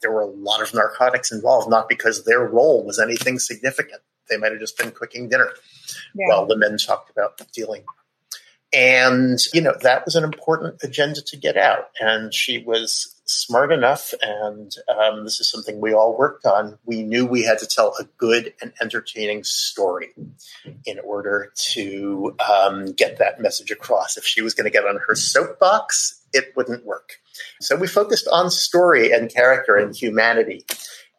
there 0.00 0.12
were 0.12 0.22
a 0.22 0.26
lot 0.26 0.62
of 0.62 0.74
narcotics 0.74 1.32
involved, 1.32 1.68
not 1.68 1.88
because 1.88 2.24
their 2.24 2.44
role 2.44 2.84
was 2.84 2.98
anything 2.98 3.38
significant. 3.38 4.00
They 4.28 4.36
might 4.36 4.52
have 4.52 4.60
just 4.60 4.78
been 4.78 4.90
cooking 4.92 5.28
dinner 5.28 5.50
yeah. 6.14 6.28
while 6.28 6.46
the 6.46 6.56
men 6.56 6.76
talked 6.78 7.10
about 7.10 7.40
dealing 7.52 7.84
and, 8.72 9.38
you 9.54 9.60
know, 9.60 9.74
that 9.82 10.04
was 10.04 10.14
an 10.14 10.24
important 10.24 10.76
agenda 10.82 11.22
to 11.22 11.36
get 11.36 11.56
out. 11.56 11.90
And 12.00 12.34
she 12.34 12.58
was 12.58 13.14
smart 13.24 13.72
enough, 13.72 14.14
and 14.22 14.74
um, 14.88 15.24
this 15.24 15.38
is 15.38 15.48
something 15.48 15.80
we 15.80 15.92
all 15.92 16.16
worked 16.16 16.46
on. 16.46 16.78
We 16.86 17.02
knew 17.02 17.26
we 17.26 17.44
had 17.44 17.58
to 17.58 17.66
tell 17.66 17.94
a 18.00 18.04
good 18.16 18.54
and 18.62 18.72
entertaining 18.80 19.44
story 19.44 20.14
in 20.86 20.98
order 21.00 21.52
to 21.72 22.34
um, 22.48 22.92
get 22.92 23.18
that 23.18 23.40
message 23.40 23.70
across. 23.70 24.16
If 24.16 24.24
she 24.24 24.40
was 24.40 24.54
going 24.54 24.64
to 24.64 24.70
get 24.70 24.86
on 24.86 24.98
her 25.06 25.14
soapbox, 25.14 26.22
it 26.32 26.52
wouldn't 26.56 26.84
work. 26.84 27.20
So 27.60 27.76
we 27.76 27.86
focused 27.86 28.28
on 28.28 28.50
story 28.50 29.12
and 29.12 29.32
character 29.32 29.76
and 29.76 29.94
humanity. 29.94 30.64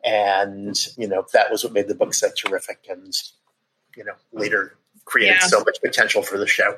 And, 0.03 0.75
you 0.98 1.08
know, 1.08 1.25
that 1.34 1.51
was 1.51 1.63
what 1.63 1.74
made 1.74 1.88
the 1.88 1.96
book 1.96 2.13
so 2.13 2.29
terrific 2.36 2.86
and, 2.89 3.13
you 3.96 4.03
know, 4.03 4.13
later 4.32 4.77
created 5.06 5.38
yeah. 5.41 5.48
so 5.48 5.60
much 5.60 5.79
potential 5.84 6.22
for 6.22 6.38
the 6.38 6.48
show. 6.48 6.77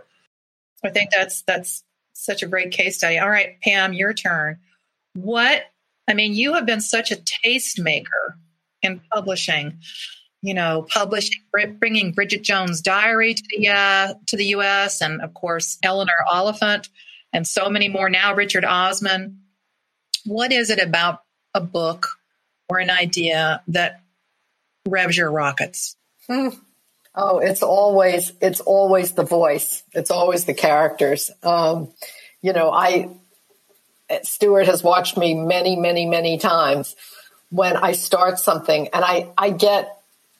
I 0.83 0.89
think 0.89 1.11
that's 1.11 1.41
that's 1.43 1.83
such 2.13 2.43
a 2.43 2.47
great 2.47 2.71
case 2.71 2.97
study. 2.97 3.17
All 3.17 3.29
right, 3.29 3.59
Pam, 3.61 3.93
your 3.93 4.13
turn. 4.13 4.59
What 5.13 5.63
I 6.07 6.13
mean, 6.13 6.33
you 6.33 6.53
have 6.53 6.65
been 6.65 6.81
such 6.81 7.11
a 7.11 7.15
tastemaker 7.15 8.35
in 8.81 9.01
publishing. 9.11 9.79
You 10.43 10.55
know, 10.55 10.87
publishing, 10.89 11.39
bringing 11.79 12.13
Bridget 12.13 12.41
Jones' 12.41 12.81
Diary 12.81 13.35
to 13.35 13.43
the 13.49 13.67
uh, 13.67 14.13
to 14.27 14.35
the 14.35 14.45
U.S. 14.47 15.01
and 15.01 15.21
of 15.21 15.35
course 15.35 15.77
Eleanor 15.83 16.25
Oliphant 16.31 16.89
and 17.31 17.47
so 17.47 17.69
many 17.69 17.89
more 17.89 18.09
now. 18.09 18.33
Richard 18.33 18.65
Osman. 18.65 19.39
What 20.25 20.51
is 20.51 20.69
it 20.69 20.79
about 20.79 21.19
a 21.53 21.61
book 21.61 22.07
or 22.69 22.79
an 22.79 22.89
idea 22.89 23.61
that 23.67 24.01
revs 24.87 25.17
your 25.17 25.31
rockets? 25.31 25.95
Oh, 27.13 27.39
it's 27.39 27.61
always 27.61 28.31
it's 28.41 28.61
always 28.61 29.13
the 29.13 29.23
voice. 29.23 29.83
It's 29.93 30.11
always 30.11 30.45
the 30.45 30.53
characters. 30.53 31.29
Um, 31.43 31.89
you 32.41 32.53
know, 32.53 32.71
I 32.71 33.09
Stuart 34.23 34.67
has 34.67 34.83
watched 34.83 35.17
me 35.17 35.33
many, 35.33 35.75
many, 35.75 36.05
many 36.05 36.37
times 36.37 36.95
when 37.49 37.75
I 37.75 37.93
start 37.93 38.39
something, 38.39 38.87
and 38.93 39.03
I 39.03 39.27
I 39.37 39.49
get 39.49 39.97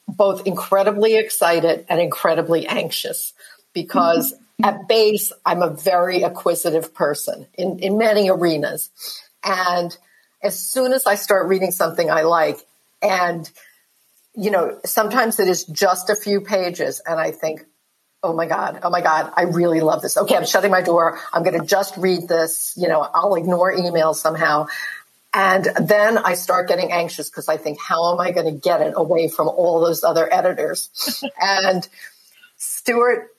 both 0.08 0.48
incredibly 0.48 1.18
excited 1.18 1.86
and 1.90 2.00
incredibly 2.00 2.68
anxious 2.68 3.34
because 3.74 4.34
mm-hmm. 4.34 4.66
at 4.66 4.88
base 4.88 5.34
I'm 5.46 5.62
a 5.62 5.70
very 5.70 6.24
acquisitive 6.24 6.94
person 6.94 7.48
in 7.58 7.80
in 7.80 7.98
many 7.98 8.30
arenas, 8.30 8.90
and 9.44 9.96
as 10.42 10.58
soon 10.58 10.94
as 10.94 11.06
I 11.06 11.16
start 11.16 11.48
reading 11.48 11.72
something 11.72 12.10
I 12.10 12.22
like 12.22 12.60
and 13.02 13.50
you 14.36 14.52
know, 14.52 14.80
sometimes 14.86 15.40
it 15.40 15.48
is 15.48 15.66
just 15.66 16.10
a 16.10 16.16
few 16.16 16.42
pages 16.42 17.02
and 17.06 17.20
I 17.20 17.32
think, 17.32 17.66
oh 18.24 18.34
my 18.34 18.46
God, 18.46 18.80
oh 18.84 18.90
my 18.90 19.02
God, 19.02 19.34
I 19.36 19.44
really 19.44 19.82
love 19.82 20.02
this. 20.02 20.16
Okay, 20.16 20.36
I'm 20.36 20.46
shutting 20.46 20.72
my 20.72 20.82
door. 20.82 21.20
I'm 21.34 21.44
going 21.44 21.60
to 21.60 21.66
just 21.66 21.98
read 21.98 22.28
this. 22.28 22.74
You 22.78 22.88
know, 22.88 23.02
I'll 23.02 23.36
ignore 23.36 23.74
emails 23.74 24.16
somehow. 24.16 24.68
And 25.34 25.66
then 25.80 26.18
I 26.18 26.34
start 26.34 26.68
getting 26.68 26.92
anxious 26.92 27.30
because 27.30 27.48
I 27.48 27.58
think, 27.58 27.80
how 27.80 28.14
am 28.14 28.20
I 28.20 28.32
going 28.32 28.46
to 28.46 28.60
get 28.60 28.82
it 28.82 28.94
away 28.96 29.28
from 29.30 29.48
all 29.48 29.80
those 29.80 30.04
other 30.04 30.32
editors? 30.32 31.24
and 31.42 31.88
Stuart, 32.58 33.30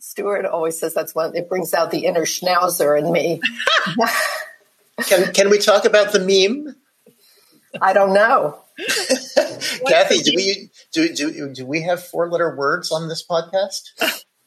Stuart 0.00 0.46
always 0.46 0.78
says 0.78 0.94
that's 0.94 1.14
when 1.14 1.36
it 1.36 1.48
brings 1.48 1.74
out 1.74 1.90
the 1.90 2.06
inner 2.06 2.24
schnauzer 2.24 2.98
in 2.98 3.12
me. 3.12 3.40
can, 5.04 5.32
can 5.32 5.50
we 5.50 5.58
talk 5.58 5.84
about 5.84 6.12
the 6.12 6.20
meme? 6.20 6.74
I 7.80 7.92
don't 7.92 8.12
know. 8.12 8.58
Kathy, 9.86 10.18
do 10.18 10.32
we 10.34 10.70
do, 10.92 11.14
do 11.14 11.52
do 11.52 11.66
we 11.66 11.82
have 11.82 12.02
four 12.02 12.28
letter 12.28 12.56
words 12.56 12.90
on 12.90 13.08
this 13.08 13.24
podcast? 13.26 13.82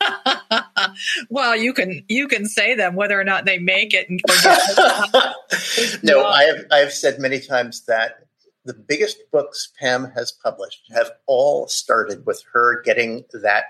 well, 1.29 1.55
you 1.55 1.73
can 1.73 2.03
you 2.07 2.27
can 2.27 2.45
say 2.45 2.75
them 2.75 2.95
whether 2.95 3.19
or 3.19 3.23
not 3.23 3.45
they 3.45 3.59
make 3.59 3.93
it. 3.93 4.07
no, 6.03 6.25
I 6.25 6.43
have 6.43 6.65
I 6.71 6.77
have 6.77 6.93
said 6.93 7.19
many 7.19 7.39
times 7.39 7.85
that 7.85 8.27
the 8.65 8.73
biggest 8.73 9.17
books 9.31 9.71
Pam 9.79 10.11
has 10.15 10.31
published 10.31 10.91
have 10.93 11.11
all 11.27 11.67
started 11.67 12.25
with 12.25 12.43
her 12.53 12.81
getting 12.81 13.25
that 13.33 13.65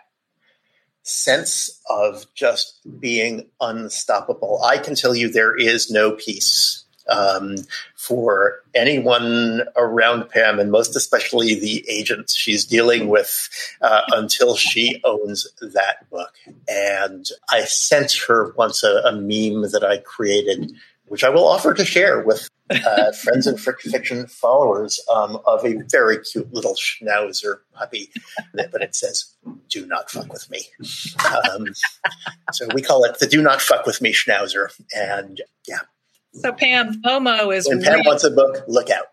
sense 1.04 1.82
of 1.90 2.26
just 2.34 2.80
being 3.00 3.50
unstoppable. 3.62 4.64
I 4.64 4.78
can 4.78 4.96
tell 4.96 5.14
you 5.14 5.30
there 5.30 5.56
is 5.56 5.92
no 5.92 6.14
peace 6.14 6.85
um, 7.10 7.56
for 7.96 8.64
anyone 8.74 9.64
around 9.76 10.30
Pam, 10.30 10.60
and 10.60 10.72
most 10.72 10.96
especially 10.96 11.56
the 11.56 11.86
agents 11.90 12.36
she's 12.36 12.66
dealing 12.66 13.08
with 13.08 13.50
uh, 13.82 14.02
until 14.14 14.56
she 14.56 15.02
owns 15.04 15.48
that 15.62 16.10
book. 16.10 16.34
And 16.68 17.26
I 17.50 17.62
sent 17.62 18.14
her 18.28 18.54
once 18.58 18.84
a, 18.84 19.02
a 19.06 19.12
meme 19.12 19.72
that 19.72 19.86
I 19.88 19.98
created, 19.98 20.74
which 21.08 21.24
I 21.24 21.30
will 21.30 21.48
offer 21.48 21.74
to 21.74 21.86
share 21.86 22.22
with 22.22 22.50
uh, 22.70 23.12
friends 23.24 23.48
and 23.48 23.60
fiction 23.60 24.28
followers 24.28 25.00
um, 25.14 25.40
of 25.46 25.66
a 25.66 25.76
very 25.90 26.18
cute 26.20 26.52
little 26.54 26.76
schnauzer 26.76 27.60
puppy, 27.74 28.10
but 28.54 28.82
it 28.82 28.96
says, 28.96 29.36
"Do 29.70 29.86
not 29.86 30.10
fuck 30.10 30.32
with 30.32 30.50
me." 30.50 30.62
Um, 31.54 31.68
so 32.52 32.68
we 32.74 32.82
call 32.82 33.04
it 33.04 33.20
the 33.20 33.28
"Do 33.28 33.42
not 33.42 33.62
fuck 33.62 33.86
with 33.86 34.02
me" 34.02 34.14
schnauzer, 34.14 34.70
and 34.96 35.42
yeah, 35.68 35.82
so 36.42 36.52
Pam, 36.54 37.02
FOMO 37.02 37.56
is 37.56 37.68
when 37.68 37.82
Pam 37.82 37.96
real. 37.96 38.04
wants 38.06 38.24
a 38.24 38.32
book, 38.32 38.64
look 38.68 38.90
out. 38.90 39.06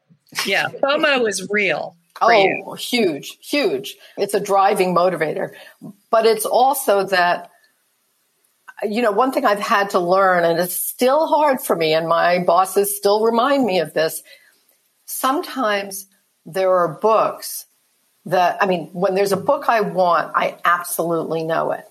Yeah, 0.46 0.68
FOMO 0.68 1.28
is 1.28 1.48
real. 1.50 1.96
Oh, 2.20 2.30
you. 2.30 2.74
huge, 2.74 3.38
huge. 3.40 3.96
It's 4.16 4.34
a 4.34 4.40
driving 4.40 4.94
motivator. 4.94 5.52
But 6.10 6.26
it's 6.26 6.46
also 6.46 7.04
that, 7.04 7.50
you 8.82 9.02
know, 9.02 9.10
one 9.10 9.32
thing 9.32 9.44
I've 9.44 9.58
had 9.58 9.90
to 9.90 9.98
learn, 9.98 10.44
and 10.44 10.58
it's 10.58 10.74
still 10.74 11.26
hard 11.26 11.60
for 11.60 11.74
me, 11.74 11.94
and 11.94 12.06
my 12.06 12.38
bosses 12.44 12.96
still 12.96 13.24
remind 13.24 13.64
me 13.64 13.80
of 13.80 13.92
this. 13.92 14.22
Sometimes 15.04 16.06
there 16.46 16.72
are 16.72 16.98
books 17.00 17.66
that, 18.26 18.62
I 18.62 18.66
mean, 18.66 18.88
when 18.92 19.14
there's 19.14 19.32
a 19.32 19.36
book 19.36 19.68
I 19.68 19.80
want, 19.80 20.32
I 20.34 20.56
absolutely 20.64 21.42
know 21.42 21.72
it. 21.72 21.84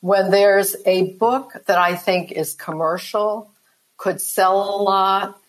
When 0.00 0.30
there's 0.30 0.76
a 0.86 1.14
book 1.14 1.54
that 1.66 1.78
I 1.78 1.96
think 1.96 2.30
is 2.30 2.54
commercial, 2.54 3.50
could 3.96 4.20
sell 4.20 4.76
a 4.76 4.82
lot, 4.82 5.40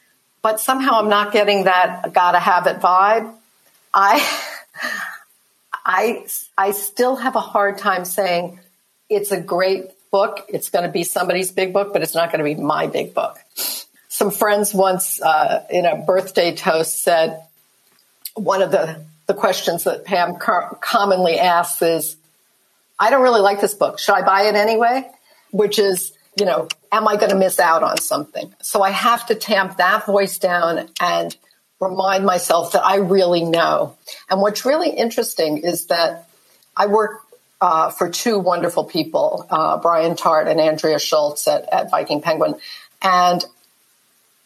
but 0.42 0.60
somehow 0.60 1.00
I'm 1.00 1.10
not 1.10 1.32
getting 1.32 1.66
that 1.66 2.14
gotta 2.14 2.40
have 2.40 2.68
it 2.68 2.80
vibe. 2.80 3.34
I, 3.94 4.26
I, 5.86 6.26
I 6.58 6.72
still 6.72 7.16
have 7.16 7.36
a 7.36 7.42
hard 7.42 7.78
time 7.78 8.06
saying 8.06 8.60
it's 9.10 9.32
a 9.32 9.40
great 9.40 9.86
book. 10.12 10.46
It's 10.50 10.70
going 10.70 10.84
to 10.84 10.92
be 10.92 11.04
somebody's 11.04 11.52
big 11.52 11.74
book, 11.74 11.94
but 11.94 12.02
it's 12.02 12.16
not 12.16 12.32
going 12.32 12.40
to 12.40 12.44
be 12.44 12.62
my 12.62 12.88
big 12.88 13.14
book. 13.14 13.38
Some 14.10 14.32
friends 14.32 14.74
once 14.74 15.22
uh, 15.22 15.64
in 15.70 15.86
a 15.86 15.96
birthday 15.96 16.56
toast 16.56 17.02
said 17.02 17.42
one 18.34 18.62
of 18.62 18.72
the, 18.72 19.04
the 19.28 19.34
questions 19.34 19.84
that 19.84 20.06
Pam 20.06 20.36
commonly 20.38 21.40
asks 21.40 21.82
is, 21.82 22.18
I 23.00 23.10
don't 23.10 23.22
really 23.22 23.42
like 23.42 23.62
this 23.62 23.74
book. 23.74 24.00
Should 24.00 24.16
I 24.16 24.24
buy 24.24 24.44
it 24.44 24.56
anyway? 24.56 25.10
Which 25.52 25.80
is 25.80 26.14
you 26.38 26.46
know, 26.46 26.68
am 26.92 27.08
I 27.08 27.16
going 27.16 27.32
to 27.32 27.36
miss 27.36 27.60
out 27.60 27.84
on 27.84 27.98
something? 27.98 28.54
So 28.62 28.82
I 28.82 28.92
have 28.92 29.26
to 29.28 29.36
tamp 29.36 29.78
that 29.78 30.06
voice 30.06 30.38
down 30.38 30.90
and 31.00 31.36
remind 31.80 32.26
myself 32.26 32.74
that 32.74 32.86
I 32.86 32.98
really 32.98 33.44
know. 33.44 33.96
And 34.30 34.42
what's 34.42 34.66
really 34.66 34.90
interesting 34.90 35.58
is 35.58 35.88
that 35.88 36.28
I 36.76 36.88
work 36.88 37.22
uh, 37.60 37.90
for 37.90 38.10
two 38.10 38.38
wonderful 38.38 38.84
people, 38.84 39.48
uh, 39.50 39.78
Brian 39.78 40.16
Tart 40.16 40.48
and 40.48 40.60
Andrea 40.60 41.00
Schultz 41.00 41.48
at, 41.48 41.72
at 41.74 41.90
Viking 41.90 42.22
Penguin. 42.22 42.56
And 43.02 43.44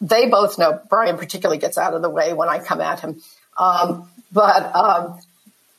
they 0.00 0.26
both 0.28 0.58
know, 0.58 0.80
Brian 0.88 1.18
particularly 1.18 1.58
gets 1.58 1.78
out 1.78 1.94
of 1.94 2.02
the 2.02 2.10
way 2.10 2.32
when 2.32 2.48
I 2.48 2.58
come 2.58 2.80
at 2.80 3.00
him. 3.00 3.20
Um, 3.58 4.08
but 4.32 4.74
um, 4.74 5.20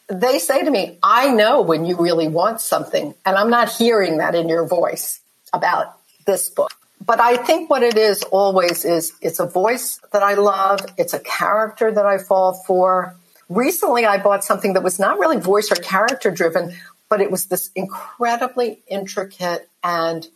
they 0.08 0.38
say 0.40 0.64
to 0.64 0.70
me, 0.70 0.98
I 1.02 1.32
know 1.32 1.62
when 1.62 1.86
you 1.86 1.98
really 1.98 2.28
want 2.28 2.62
something, 2.62 3.16
and 3.26 3.36
I'm 3.36 3.50
not 3.50 3.70
hearing 3.70 4.18
that 4.18 4.36
in 4.36 4.48
your 4.48 4.66
voice 4.66 5.20
about 5.52 5.98
this 6.26 6.50
book. 6.50 6.72
But 7.06 7.20
I 7.20 7.38
think 7.38 7.70
what 7.70 7.84
it 7.84 7.98
is 7.98 8.24
always 8.24 8.86
is 8.86 9.14
it's 9.22 9.40
a 9.40 9.46
voice 9.46 10.00
that 10.14 10.24
I 10.24 10.36
love. 10.36 10.80
It's 10.98 11.14
a 11.14 11.20
character 11.20 11.92
that 11.92 12.06
I 12.06 12.18
fall 12.18 12.54
for. 12.54 13.16
Recently, 13.50 14.06
I 14.06 14.22
bought 14.22 14.44
something 14.44 14.74
that 14.74 14.84
was 14.84 15.00
not 15.00 15.20
really 15.20 15.38
voice 15.38 15.70
or 15.72 15.76
character 15.76 16.32
driven, 16.32 16.74
but 17.10 17.20
it 17.20 17.30
was 17.30 17.48
this 17.48 17.70
incredibly 17.76 18.80
intricate 18.88 19.68
and 19.84 20.28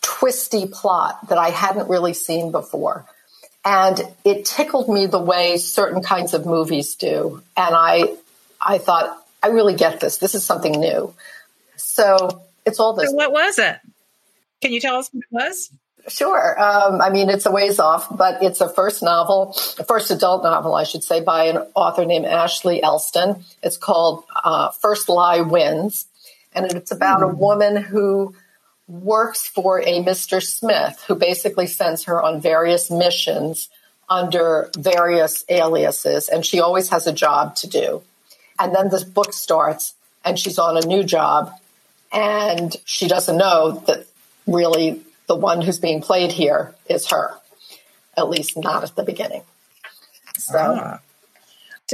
twisty 0.00 0.66
plot 0.66 1.28
that 1.28 1.38
I 1.38 1.50
hadn't 1.50 1.88
really 1.88 2.14
seen 2.14 2.52
before. 2.52 3.04
And 3.64 4.00
it 4.24 4.44
tickled 4.44 4.88
me 4.88 5.06
the 5.06 5.18
way 5.18 5.56
certain 5.58 6.02
kinds 6.02 6.34
of 6.34 6.46
movies 6.46 6.94
do. 6.94 7.42
And 7.56 7.74
I, 7.74 8.14
I 8.60 8.78
thought, 8.78 9.24
I 9.42 9.48
really 9.48 9.74
get 9.74 10.00
this. 10.00 10.18
This 10.18 10.34
is 10.34 10.44
something 10.44 10.72
new. 10.72 11.14
So 11.76 12.42
it's 12.64 12.80
all 12.80 12.94
this. 12.94 13.12
What 13.12 13.32
was 13.32 13.58
it? 13.58 13.76
Can 14.60 14.72
you 14.72 14.80
tell 14.80 14.96
us 14.96 15.10
what 15.12 15.22
it 15.22 15.26
was? 15.30 15.70
Sure. 16.08 16.60
Um, 16.60 17.00
I 17.00 17.10
mean, 17.10 17.28
it's 17.28 17.44
a 17.44 17.50
ways 17.50 17.78
off, 17.78 18.06
but 18.16 18.42
it's 18.42 18.60
a 18.60 18.68
first 18.68 19.02
novel, 19.02 19.54
a 19.78 19.84
first 19.84 20.10
adult 20.10 20.42
novel, 20.42 20.74
I 20.74 20.84
should 20.84 21.04
say, 21.04 21.20
by 21.20 21.44
an 21.44 21.58
author 21.74 22.04
named 22.04 22.24
Ashley 22.24 22.82
Elston. 22.82 23.44
It's 23.62 23.76
called 23.76 24.24
uh, 24.34 24.70
First 24.70 25.08
Lie 25.08 25.42
Wins. 25.42 26.06
And 26.54 26.66
it's 26.72 26.90
about 26.90 27.20
mm. 27.20 27.30
a 27.30 27.32
hmm. 27.32 27.38
woman 27.38 27.76
who 27.76 28.34
works 28.88 29.46
for 29.46 29.80
a 29.80 30.02
Mr. 30.02 30.42
Smith 30.42 31.04
who 31.06 31.14
basically 31.14 31.66
sends 31.66 32.04
her 32.04 32.22
on 32.22 32.40
various 32.40 32.90
missions 32.90 33.68
under 34.08 34.70
various 34.76 35.44
aliases. 35.50 36.28
And 36.28 36.44
she 36.44 36.58
always 36.60 36.88
has 36.88 37.06
a 37.06 37.12
job 37.12 37.54
to 37.56 37.66
do. 37.68 38.02
And 38.58 38.74
then 38.74 38.88
this 38.88 39.04
book 39.04 39.34
starts 39.34 39.94
and 40.24 40.38
she's 40.38 40.58
on 40.58 40.76
a 40.78 40.86
new 40.86 41.04
job 41.04 41.52
and 42.10 42.74
she 42.84 43.06
doesn't 43.06 43.36
know 43.36 43.82
that 43.86 44.06
really 44.48 45.02
the 45.26 45.36
one 45.36 45.60
who's 45.60 45.78
being 45.78 46.00
played 46.00 46.32
here 46.32 46.74
is 46.88 47.08
her, 47.10 47.30
at 48.16 48.28
least 48.28 48.56
not 48.56 48.82
at 48.82 48.96
the 48.96 49.04
beginning. 49.04 49.42
So. 50.36 50.58
Ah. 50.58 51.00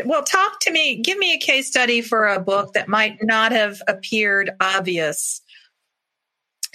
Well, 0.05 0.23
talk 0.25 0.59
to 0.61 0.73
me. 0.73 0.97
Give 0.97 1.17
me 1.19 1.35
a 1.35 1.38
case 1.38 1.69
study 1.69 2.01
for 2.01 2.27
a 2.27 2.40
book 2.40 2.73
that 2.73 2.88
might 2.88 3.23
not 3.23 3.53
have 3.53 3.81
appeared 3.87 4.51
obvious 4.61 5.40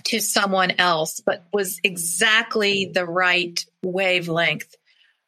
to 0.06 0.22
someone 0.22 0.72
else, 0.78 1.20
but 1.20 1.46
was 1.52 1.82
exactly 1.84 2.86
the 2.86 3.06
right 3.06 3.66
wavelength 3.84 4.76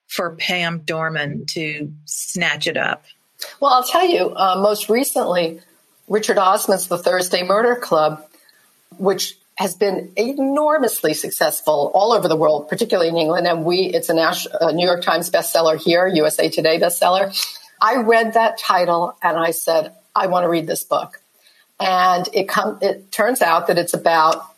for 0.07 0.35
Pam 0.35 0.79
Dorman 0.79 1.45
to 1.47 1.91
snatch 2.05 2.67
it 2.67 2.77
up. 2.77 3.03
Well, 3.59 3.73
I'll 3.73 3.83
tell 3.83 4.07
you, 4.07 4.33
uh, 4.35 4.59
most 4.61 4.89
recently, 4.89 5.59
Richard 6.07 6.37
Osman's 6.37 6.87
The 6.87 6.97
Thursday 6.97 7.43
Murder 7.43 7.75
Club, 7.75 8.25
which 8.97 9.37
has 9.61 9.75
been 9.75 10.11
enormously 10.15 11.13
successful 11.13 11.91
all 11.93 12.13
over 12.13 12.27
the 12.27 12.35
world, 12.35 12.67
particularly 12.67 13.09
in 13.09 13.15
England. 13.15 13.45
And 13.45 13.63
we, 13.63 13.81
it's 13.81 14.09
a, 14.09 14.13
New 14.73 14.85
York 14.85 15.03
Times 15.03 15.29
bestseller 15.29 15.79
here, 15.79 16.07
USA 16.07 16.49
Today 16.49 16.79
bestseller. 16.79 17.31
I 17.79 17.97
read 17.97 18.33
that 18.33 18.57
title 18.57 19.15
and 19.21 19.37
I 19.37 19.51
said, 19.51 19.93
I 20.15 20.27
want 20.27 20.45
to 20.45 20.49
read 20.49 20.65
this 20.65 20.83
book. 20.83 21.21
And 21.79 22.27
it 22.33 22.49
com- 22.49 22.79
it 22.81 23.11
turns 23.11 23.43
out 23.43 23.67
that 23.67 23.77
it's 23.77 23.93
about 23.93 24.51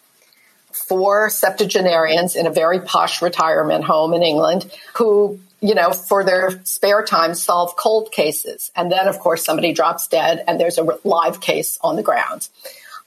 four 0.72 1.30
septuagenarians 1.30 2.38
in 2.38 2.48
a 2.48 2.52
very 2.52 2.80
posh 2.80 3.22
retirement 3.22 3.84
home 3.84 4.13
in 4.13 4.24
England 4.24 4.72
who, 4.96 5.38
you 5.60 5.76
know, 5.76 5.92
for 5.92 6.24
their 6.24 6.63
spare 6.63 7.04
time 7.04 7.34
solve 7.34 7.76
cold 7.76 8.10
cases. 8.13 8.72
And 8.74 8.89
then, 8.89 9.10
of 9.10 9.20
course, 9.20 9.44
somebody 9.44 9.74
drops 9.74 10.08
dead 10.08 10.46
and 10.48 10.58
there's 10.62 10.78
a 10.78 10.98
live 11.04 11.42
case 11.42 11.78
on 11.82 11.98
the 11.98 12.04
ground. 12.04 12.48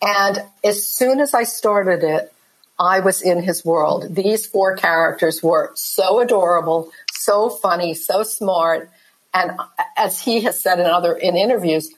And 0.02 0.42
as 0.62 0.86
soon 0.86 1.20
as 1.20 1.34
I 1.34 1.44
started 1.44 2.04
it, 2.04 2.32
I 2.78 3.00
was 3.00 3.22
in 3.22 3.42
his 3.42 3.64
world. 3.64 4.14
These 4.14 4.46
four 4.46 4.76
characters 4.76 5.42
were 5.42 5.72
so 5.74 6.20
adorable, 6.20 6.90
so 7.12 7.48
funny, 7.48 7.94
so 7.94 8.22
smart. 8.22 8.90
And 9.32 9.58
as 9.96 10.20
he 10.20 10.42
has 10.42 10.60
said 10.60 10.78
in 10.78 10.86
other 10.86 11.14
in 11.14 11.36
interviews, 11.36 11.90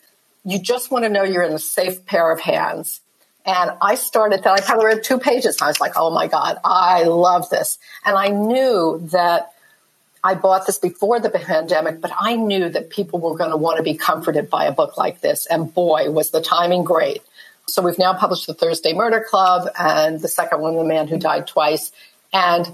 you 0.45 0.59
just 0.59 0.91
want 0.91 1.05
to 1.05 1.09
know 1.09 1.25
you're 1.25 1.43
in 1.43 1.53
a 1.53 1.59
safe 1.59 2.07
pair 2.07 2.31
of 2.31 2.41
hands. 2.41 3.01
And 3.45 3.73
I 3.81 3.95
started 3.97 4.43
that. 4.45 4.53
I 4.53 4.61
probably 4.61 4.87
read 4.87 5.03
two 5.03 5.19
pages. 5.19 5.57
And 5.57 5.63
I 5.63 5.67
was 5.69 5.81
like, 5.81 5.93
oh 5.97 6.11
my 6.11 6.29
God, 6.29 6.59
I 6.65 7.05
love 7.05 7.51
this. 7.51 7.79
And 8.05 8.17
I 8.17 8.29
knew 8.29 9.01
that 9.11 9.53
I 10.23 10.35
bought 10.35 10.67
this 10.67 10.79
before 10.79 11.21
the 11.21 11.31
pandemic, 11.31 12.01
but 12.01 12.13
I 12.19 12.37
knew 12.37 12.69
that 12.69 12.91
people 12.91 13.21
were 13.21 13.37
going 13.37 13.51
to 13.51 13.57
want 13.57 13.79
to 13.79 13.83
be 13.83 13.95
comforted 13.95 14.51
by 14.51 14.67
a 14.67 14.73
book 14.73 14.97
like 14.97 15.21
this. 15.21 15.47
And 15.47 15.73
boy, 15.73 16.11
was 16.11 16.31
the 16.31 16.43
timing 16.43 16.85
great. 16.85 17.23
So 17.69 17.83
we've 17.83 17.99
now 17.99 18.15
published 18.15 18.47
the 18.47 18.55
Thursday 18.55 18.95
Murder 18.95 19.25
Club 19.29 19.69
and 19.79 20.21
the 20.21 20.29
second 20.29 20.61
one, 20.61 20.77
The 20.77 20.85
Man 20.85 21.07
Who 21.09 21.19
Died 21.19 21.47
Twice. 21.47 21.93
And 22.33 22.67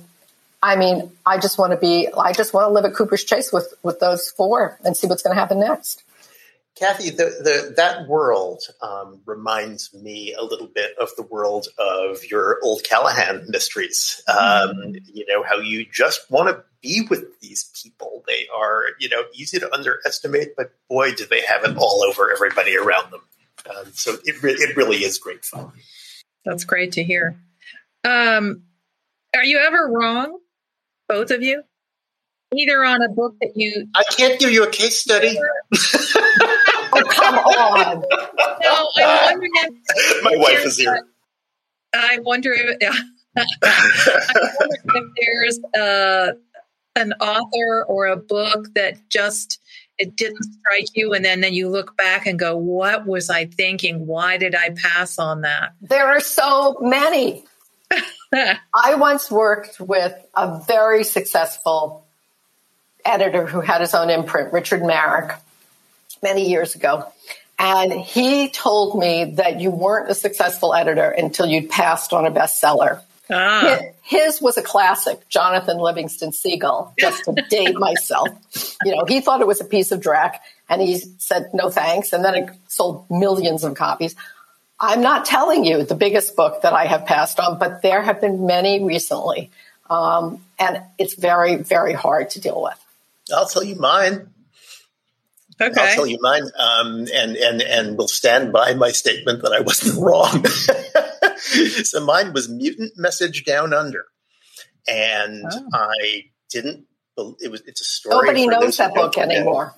I 0.62 0.76
mean, 0.76 1.12
I 1.26 1.38
just 1.38 1.58
want 1.58 1.72
to 1.72 1.76
be, 1.76 2.08
I 2.16 2.32
just 2.32 2.54
want 2.54 2.68
to 2.68 2.72
live 2.72 2.84
at 2.84 2.94
Cooper's 2.94 3.24
Chase 3.24 3.52
with, 3.52 3.74
with 3.82 4.00
those 4.00 4.30
four 4.30 4.78
and 4.84 4.96
see 4.96 5.06
what's 5.06 5.22
going 5.22 5.34
to 5.34 5.40
happen 5.40 5.60
next. 5.60 6.02
Kathy, 6.76 7.10
the, 7.10 7.24
the, 7.24 7.74
that 7.76 8.08
world 8.08 8.62
um, 8.82 9.20
reminds 9.26 9.94
me 9.94 10.34
a 10.34 10.42
little 10.42 10.66
bit 10.66 10.96
of 11.00 11.10
the 11.16 11.22
world 11.22 11.68
of 11.78 12.24
your 12.28 12.58
old 12.64 12.82
Callahan 12.82 13.44
mysteries. 13.48 14.22
Um, 14.26 14.36
mm-hmm. 14.36 14.94
You 15.12 15.24
know, 15.28 15.44
how 15.44 15.58
you 15.58 15.86
just 15.86 16.28
want 16.30 16.48
to 16.48 16.64
be 16.82 17.06
with 17.08 17.40
these 17.40 17.70
people. 17.80 18.24
They 18.26 18.48
are, 18.56 18.86
you 18.98 19.08
know, 19.08 19.22
easy 19.34 19.60
to 19.60 19.72
underestimate, 19.72 20.56
but 20.56 20.72
boy, 20.88 21.12
do 21.12 21.26
they 21.26 21.42
have 21.42 21.64
it 21.64 21.76
all 21.76 22.02
over 22.02 22.32
everybody 22.32 22.76
around 22.76 23.12
them. 23.12 23.20
Um, 23.68 23.92
so 23.92 24.16
it, 24.24 24.42
re- 24.42 24.52
it 24.52 24.76
really 24.76 24.98
is 24.98 25.18
great 25.18 25.44
fun. 25.44 25.72
That's 26.44 26.64
great 26.64 26.92
to 26.92 27.04
hear. 27.04 27.36
Um, 28.04 28.64
are 29.34 29.44
you 29.44 29.58
ever 29.58 29.88
wrong, 29.90 30.38
both 31.08 31.30
of 31.30 31.42
you? 31.42 31.62
Either 32.54 32.84
on 32.84 33.02
a 33.02 33.08
book 33.08 33.34
that 33.40 33.52
you. 33.56 33.88
I 33.94 34.04
can't 34.04 34.38
give 34.38 34.52
you 34.52 34.62
a 34.62 34.70
case 34.70 35.00
study. 35.00 35.36
oh, 35.74 37.02
come 37.08 37.34
on. 37.36 38.04
No, 38.60 38.88
I'm 38.98 39.24
wondering 39.24 39.50
if. 39.54 40.24
My 40.24 40.36
wife 40.36 40.64
is 40.64 40.78
here. 40.78 41.06
I 41.94 42.18
wonder 42.22 42.52
if. 42.54 42.78
I 43.36 43.44
wonder 44.60 44.78
if 44.94 45.04
there's 45.20 45.58
uh, 45.74 46.32
an 46.94 47.12
author 47.14 47.84
or 47.88 48.06
a 48.06 48.16
book 48.16 48.68
that 48.74 48.98
just 49.08 49.58
it 49.98 50.16
didn't 50.16 50.42
strike 50.42 50.88
you 50.94 51.12
and 51.12 51.24
then, 51.24 51.40
then 51.40 51.54
you 51.54 51.68
look 51.68 51.96
back 51.96 52.26
and 52.26 52.38
go 52.38 52.56
what 52.56 53.06
was 53.06 53.30
i 53.30 53.46
thinking? 53.46 54.06
Why 54.06 54.36
did 54.36 54.54
i 54.54 54.70
pass 54.70 55.18
on 55.18 55.42
that? 55.42 55.74
There 55.80 56.06
are 56.06 56.20
so 56.20 56.76
many. 56.80 57.44
I 58.34 58.96
once 58.96 59.30
worked 59.30 59.78
with 59.78 60.14
a 60.34 60.60
very 60.66 61.04
successful 61.04 62.04
editor 63.04 63.46
who 63.46 63.60
had 63.60 63.80
his 63.80 63.94
own 63.94 64.10
imprint 64.10 64.52
Richard 64.52 64.82
Marek 64.82 65.36
many 66.22 66.48
years 66.48 66.74
ago. 66.74 67.06
And 67.58 67.92
he 67.92 68.48
told 68.48 68.98
me 68.98 69.34
that 69.36 69.60
you 69.60 69.70
weren't 69.70 70.10
a 70.10 70.14
successful 70.14 70.74
editor 70.74 71.08
until 71.08 71.46
you'd 71.46 71.70
passed 71.70 72.12
on 72.12 72.26
a 72.26 72.30
bestseller. 72.30 73.00
Ah. 73.30 73.78
His 74.06 74.42
was 74.42 74.58
a 74.58 74.62
classic, 74.62 75.26
Jonathan 75.30 75.78
Livingston 75.78 76.32
Seagull, 76.32 76.92
just 76.98 77.24
to 77.24 77.32
date 77.50 77.74
myself. 77.74 78.28
You 78.84 78.94
know, 78.94 79.06
he 79.06 79.22
thought 79.22 79.40
it 79.40 79.46
was 79.46 79.62
a 79.62 79.64
piece 79.64 79.92
of 79.92 80.00
drac 80.02 80.42
and 80.68 80.82
he 80.82 80.98
said 81.16 81.48
no 81.54 81.70
thanks. 81.70 82.12
And 82.12 82.22
then 82.22 82.34
it 82.34 82.50
sold 82.68 83.06
millions 83.10 83.64
of 83.64 83.74
copies. 83.74 84.14
I'm 84.78 85.00
not 85.00 85.24
telling 85.24 85.64
you 85.64 85.84
the 85.84 85.94
biggest 85.94 86.36
book 86.36 86.60
that 86.62 86.74
I 86.74 86.84
have 86.84 87.06
passed 87.06 87.40
on, 87.40 87.58
but 87.58 87.80
there 87.80 88.02
have 88.02 88.20
been 88.20 88.44
many 88.44 88.84
recently. 88.84 89.50
Um, 89.88 90.44
and 90.58 90.82
it's 90.98 91.14
very, 91.14 91.56
very 91.56 91.94
hard 91.94 92.28
to 92.30 92.40
deal 92.40 92.60
with. 92.60 92.78
I'll 93.34 93.48
tell 93.48 93.64
you 93.64 93.76
mine. 93.76 94.28
Okay. 95.58 95.80
I'll 95.80 95.94
tell 95.94 96.06
you 96.06 96.18
mine, 96.20 96.42
um, 96.58 97.06
and 97.14 97.36
and 97.36 97.62
and 97.62 97.96
will 97.96 98.08
stand 98.08 98.52
by 98.52 98.74
my 98.74 98.90
statement 98.90 99.42
that 99.42 99.52
I 99.52 99.60
wasn't 99.60 99.98
wrong. 100.02 100.44
so 101.84 102.04
mine 102.04 102.32
was 102.32 102.48
Mutant 102.48 102.92
Message 102.96 103.44
Down 103.44 103.72
Under, 103.72 104.06
and 104.88 105.44
oh. 105.50 105.68
I 105.72 106.24
didn't. 106.50 106.86
It 107.40 107.50
was. 107.50 107.62
It's 107.66 107.80
a 107.80 107.84
story. 107.84 108.26
Nobody 108.26 108.46
knows 108.48 108.76
that 108.78 108.92
book 108.92 109.16
anymore. 109.16 109.74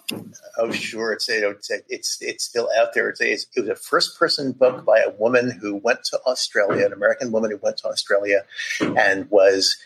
Oh, 0.56 0.70
sure. 0.70 1.12
It's 1.12 1.28
it's 1.28 1.70
it's 1.88 2.18
it's 2.22 2.44
still 2.44 2.70
out 2.78 2.94
there. 2.94 3.10
It's, 3.10 3.20
it's, 3.20 3.46
it 3.54 3.60
was 3.60 3.68
a 3.68 3.76
first 3.76 4.18
person 4.18 4.52
book 4.52 4.86
by 4.86 5.00
a 5.00 5.10
woman 5.10 5.50
who 5.50 5.76
went 5.76 6.02
to 6.04 6.20
Australia, 6.26 6.86
an 6.86 6.94
American 6.94 7.32
woman 7.32 7.50
who 7.50 7.58
went 7.58 7.76
to 7.78 7.88
Australia, 7.88 8.44
and 8.80 9.30
was 9.30 9.76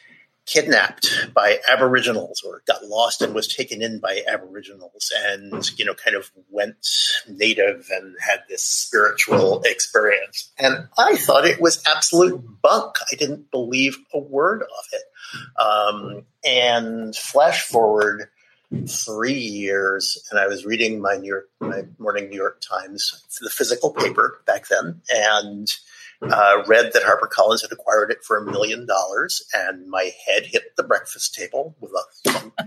kidnapped 0.46 1.32
by 1.32 1.58
Aboriginals 1.70 2.42
or 2.44 2.62
got 2.66 2.84
lost 2.84 3.22
and 3.22 3.34
was 3.34 3.46
taken 3.46 3.82
in 3.82 4.00
by 4.00 4.22
Aboriginals 4.26 5.12
and, 5.26 5.78
you 5.78 5.84
know, 5.84 5.94
kind 5.94 6.16
of 6.16 6.30
went 6.48 6.86
native 7.28 7.88
and 7.90 8.16
had 8.20 8.40
this 8.48 8.64
spiritual 8.64 9.62
experience. 9.64 10.50
And 10.58 10.88
I 10.98 11.16
thought 11.16 11.44
it 11.46 11.60
was 11.60 11.82
absolute 11.86 12.42
bunk. 12.62 12.96
I 13.12 13.16
didn't 13.16 13.50
believe 13.50 13.96
a 14.12 14.18
word 14.18 14.62
of 14.62 14.84
it. 14.92 15.02
Um, 15.60 16.22
and 16.44 17.14
flash 17.14 17.62
forward 17.62 18.28
three 18.86 19.32
years, 19.32 20.26
and 20.30 20.38
I 20.38 20.46
was 20.46 20.64
reading 20.64 21.00
my 21.00 21.16
New 21.16 21.26
York, 21.26 21.48
my 21.60 21.82
morning 21.98 22.28
New 22.28 22.36
York 22.36 22.60
Times, 22.60 23.24
the 23.40 23.50
physical 23.50 23.92
paper 23.92 24.40
back 24.46 24.68
then, 24.68 25.02
and 25.12 25.68
uh, 26.22 26.62
read 26.66 26.92
that 26.92 27.02
HarperCollins 27.02 27.62
had 27.62 27.72
acquired 27.72 28.10
it 28.10 28.24
for 28.24 28.36
a 28.36 28.44
million 28.44 28.86
dollars, 28.86 29.42
and 29.54 29.88
my 29.88 30.12
head 30.26 30.46
hit 30.46 30.76
the 30.76 30.82
breakfast 30.82 31.34
table 31.34 31.76
with 31.80 31.92
a 31.92 32.30
thump. 32.30 32.60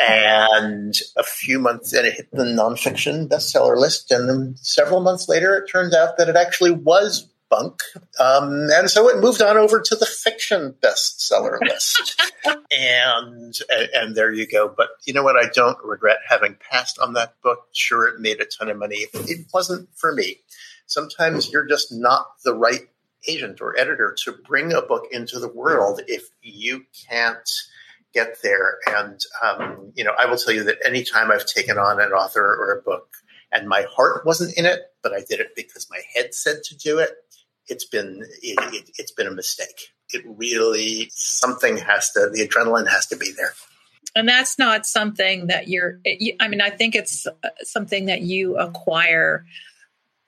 and 0.00 0.94
a 1.16 1.22
few 1.22 1.58
months, 1.58 1.92
and 1.92 2.06
it 2.06 2.14
hit 2.14 2.30
the 2.32 2.44
nonfiction 2.44 3.28
bestseller 3.28 3.76
list. 3.76 4.10
And 4.10 4.28
then 4.28 4.54
several 4.56 5.00
months 5.00 5.28
later, 5.28 5.56
it 5.56 5.68
turns 5.68 5.94
out 5.94 6.18
that 6.18 6.28
it 6.28 6.36
actually 6.36 6.70
was 6.70 7.28
bunk. 7.50 7.82
Um, 8.20 8.68
and 8.70 8.90
so 8.90 9.08
it 9.08 9.20
moved 9.20 9.40
on 9.40 9.56
over 9.56 9.80
to 9.80 9.96
the 9.96 10.06
fiction 10.06 10.74
bestseller 10.80 11.58
list. 11.62 12.20
and, 12.70 13.54
and 13.94 14.14
there 14.14 14.32
you 14.32 14.46
go. 14.46 14.72
But 14.74 14.90
you 15.04 15.14
know 15.14 15.22
what? 15.22 15.36
I 15.36 15.48
don't 15.52 15.78
regret 15.82 16.18
having 16.28 16.56
passed 16.70 16.98
on 16.98 17.14
that 17.14 17.34
book. 17.42 17.60
Sure, 17.72 18.06
it 18.06 18.20
made 18.20 18.40
a 18.40 18.44
ton 18.44 18.68
of 18.68 18.76
money. 18.76 19.06
It 19.14 19.46
wasn't 19.52 19.88
for 19.96 20.14
me 20.14 20.40
sometimes 20.88 21.52
you're 21.52 21.66
just 21.66 21.92
not 21.92 22.26
the 22.44 22.54
right 22.54 22.88
agent 23.28 23.60
or 23.60 23.78
editor 23.78 24.16
to 24.24 24.32
bring 24.32 24.72
a 24.72 24.82
book 24.82 25.04
into 25.12 25.38
the 25.38 25.48
world 25.48 26.00
if 26.08 26.24
you 26.42 26.84
can't 27.08 27.48
get 28.14 28.38
there. 28.42 28.78
And, 28.88 29.20
um, 29.42 29.92
you 29.94 30.02
know, 30.02 30.14
I 30.18 30.26
will 30.26 30.38
tell 30.38 30.54
you 30.54 30.64
that 30.64 30.78
anytime 30.84 31.30
I've 31.30 31.46
taken 31.46 31.78
on 31.78 32.00
an 32.00 32.12
author 32.12 32.42
or 32.42 32.72
a 32.72 32.82
book 32.82 33.08
and 33.52 33.68
my 33.68 33.84
heart 33.90 34.24
wasn't 34.24 34.56
in 34.56 34.66
it, 34.66 34.80
but 35.02 35.12
I 35.12 35.20
did 35.20 35.40
it 35.40 35.54
because 35.54 35.88
my 35.90 36.00
head 36.14 36.34
said 36.34 36.62
to 36.64 36.76
do 36.76 36.98
it, 36.98 37.10
it's 37.66 37.84
been, 37.84 38.24
it, 38.42 38.74
it, 38.74 38.90
it's 38.98 39.12
been 39.12 39.26
a 39.26 39.32
mistake. 39.32 39.92
It 40.12 40.24
really, 40.26 41.10
something 41.12 41.76
has 41.76 42.10
to, 42.12 42.30
the 42.32 42.46
adrenaline 42.46 42.88
has 42.88 43.06
to 43.08 43.16
be 43.16 43.32
there. 43.36 43.52
And 44.16 44.26
that's 44.26 44.58
not 44.58 44.86
something 44.86 45.48
that 45.48 45.68
you're, 45.68 46.00
I 46.40 46.48
mean, 46.48 46.62
I 46.62 46.70
think 46.70 46.94
it's 46.94 47.26
something 47.62 48.06
that 48.06 48.22
you 48.22 48.56
acquire 48.56 49.44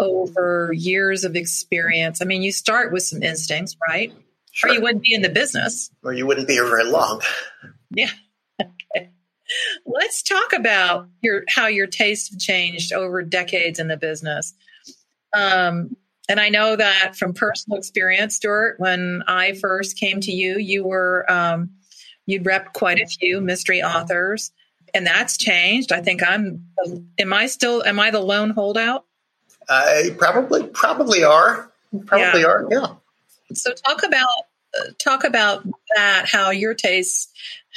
over 0.00 0.72
years 0.72 1.24
of 1.24 1.36
experience. 1.36 2.20
I 2.20 2.24
mean, 2.24 2.42
you 2.42 2.52
start 2.52 2.92
with 2.92 3.02
some 3.02 3.22
instincts, 3.22 3.76
right? 3.86 4.12
Sure. 4.52 4.70
Or 4.70 4.74
you 4.74 4.80
wouldn't 4.80 5.04
be 5.04 5.14
in 5.14 5.22
the 5.22 5.28
business. 5.28 5.90
Or 6.02 6.12
you 6.12 6.26
wouldn't 6.26 6.48
be 6.48 6.54
here 6.54 6.66
very 6.66 6.84
long. 6.84 7.22
Yeah. 7.90 8.10
Okay. 8.94 9.08
Let's 9.86 10.22
talk 10.22 10.52
about 10.52 11.08
your 11.22 11.44
how 11.48 11.66
your 11.66 11.86
tastes 11.86 12.30
have 12.30 12.38
changed 12.38 12.92
over 12.92 13.22
decades 13.22 13.78
in 13.78 13.88
the 13.88 13.96
business. 13.96 14.52
Um, 15.32 15.96
and 16.28 16.38
I 16.38 16.48
know 16.50 16.76
that 16.76 17.16
from 17.16 17.32
personal 17.32 17.78
experience, 17.78 18.36
Stuart, 18.36 18.76
when 18.78 19.24
I 19.26 19.54
first 19.54 19.98
came 19.98 20.20
to 20.20 20.30
you, 20.30 20.58
you 20.58 20.84
were 20.84 21.24
um, 21.28 21.70
you'd 22.26 22.46
rep 22.46 22.72
quite 22.72 23.00
a 23.00 23.06
few 23.06 23.40
mystery 23.40 23.82
authors, 23.82 24.52
and 24.94 25.06
that's 25.06 25.36
changed. 25.36 25.90
I 25.90 26.02
think 26.02 26.22
I'm. 26.22 26.66
Am 27.18 27.32
I 27.32 27.46
still? 27.46 27.82
Am 27.82 27.98
I 27.98 28.10
the 28.10 28.20
lone 28.20 28.50
holdout? 28.50 29.06
I 29.68 30.14
probably 30.18 30.66
probably 30.68 31.22
are. 31.24 31.70
Probably 32.06 32.40
yeah. 32.40 32.46
are. 32.46 32.66
Yeah. 32.70 32.86
So 33.54 33.72
talk 33.72 34.02
about 34.04 34.28
talk 34.98 35.24
about 35.24 35.64
that. 35.96 36.28
How 36.28 36.50
your 36.50 36.74
tastes 36.74 37.28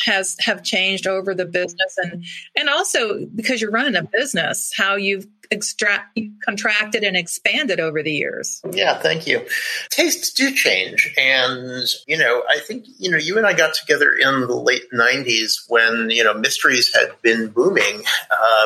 has 0.05 0.35
have 0.39 0.63
changed 0.63 1.07
over 1.07 1.35
the 1.35 1.45
business 1.45 1.95
and 1.97 2.23
and 2.55 2.69
also 2.69 3.25
because 3.35 3.61
you're 3.61 3.71
running 3.71 3.95
a 3.95 4.03
business 4.03 4.73
how 4.75 4.95
you've 4.95 5.27
extract 5.53 6.19
contracted 6.43 7.03
and 7.03 7.15
expanded 7.15 7.79
over 7.79 8.03
the 8.03 8.11
years. 8.11 8.61
Yeah 8.71 8.99
thank 8.99 9.27
you. 9.27 9.45
Tastes 9.89 10.33
do 10.33 10.51
change 10.53 11.13
and 11.17 11.87
you 12.07 12.17
know 12.17 12.43
i 12.49 12.59
think 12.59 12.85
you 12.97 13.09
know 13.09 13.17
you 13.17 13.37
and 13.37 13.45
i 13.45 13.53
got 13.53 13.73
together 13.73 14.11
in 14.11 14.41
the 14.41 14.55
late 14.55 14.91
90s 14.91 15.63
when 15.67 16.09
you 16.09 16.23
know 16.23 16.33
mysteries 16.33 16.93
had 16.93 17.09
been 17.21 17.47
booming 17.49 18.03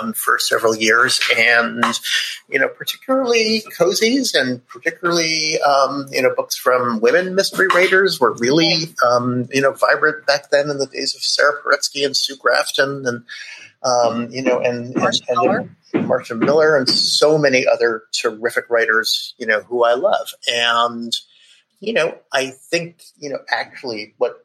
um, 0.01 0.13
for 0.13 0.39
several 0.39 0.75
years 0.75 1.19
and 1.37 1.83
you 2.49 2.59
know 2.59 2.67
particularly 2.67 3.63
cozies 3.77 4.33
and 4.33 4.65
particularly 4.67 5.59
um, 5.61 6.07
you 6.11 6.21
know 6.21 6.33
books 6.35 6.55
from 6.55 6.99
women 6.99 7.35
mystery 7.35 7.67
writers 7.67 8.19
were 8.19 8.33
really 8.33 8.85
um, 9.05 9.47
you 9.51 9.61
know 9.61 9.73
vibrant 9.73 10.25
back 10.25 10.49
then 10.49 10.69
in 10.69 10.77
the 10.77 10.87
days 10.87 11.15
of 11.15 11.21
Sara 11.21 11.61
Paretsky 11.61 12.05
and 12.05 12.15
Sue 12.15 12.35
Grafton 12.37 13.05
and 13.05 13.23
um, 13.83 14.29
you 14.31 14.41
know 14.41 14.59
and, 14.59 14.95
and, 14.95 15.21
and 15.29 15.75
Marcia 16.05 16.35
Muller 16.35 16.77
and 16.77 16.89
so 16.89 17.37
many 17.37 17.65
other 17.67 18.03
terrific 18.13 18.69
writers, 18.69 19.33
you 19.37 19.45
know, 19.45 19.61
who 19.61 19.83
I 19.83 19.93
love. 19.93 20.27
And, 20.47 21.15
you 21.79 21.93
know, 21.93 22.17
I 22.33 22.51
think, 22.51 23.03
you 23.17 23.29
know, 23.29 23.39
actually 23.51 24.13
what 24.17 24.43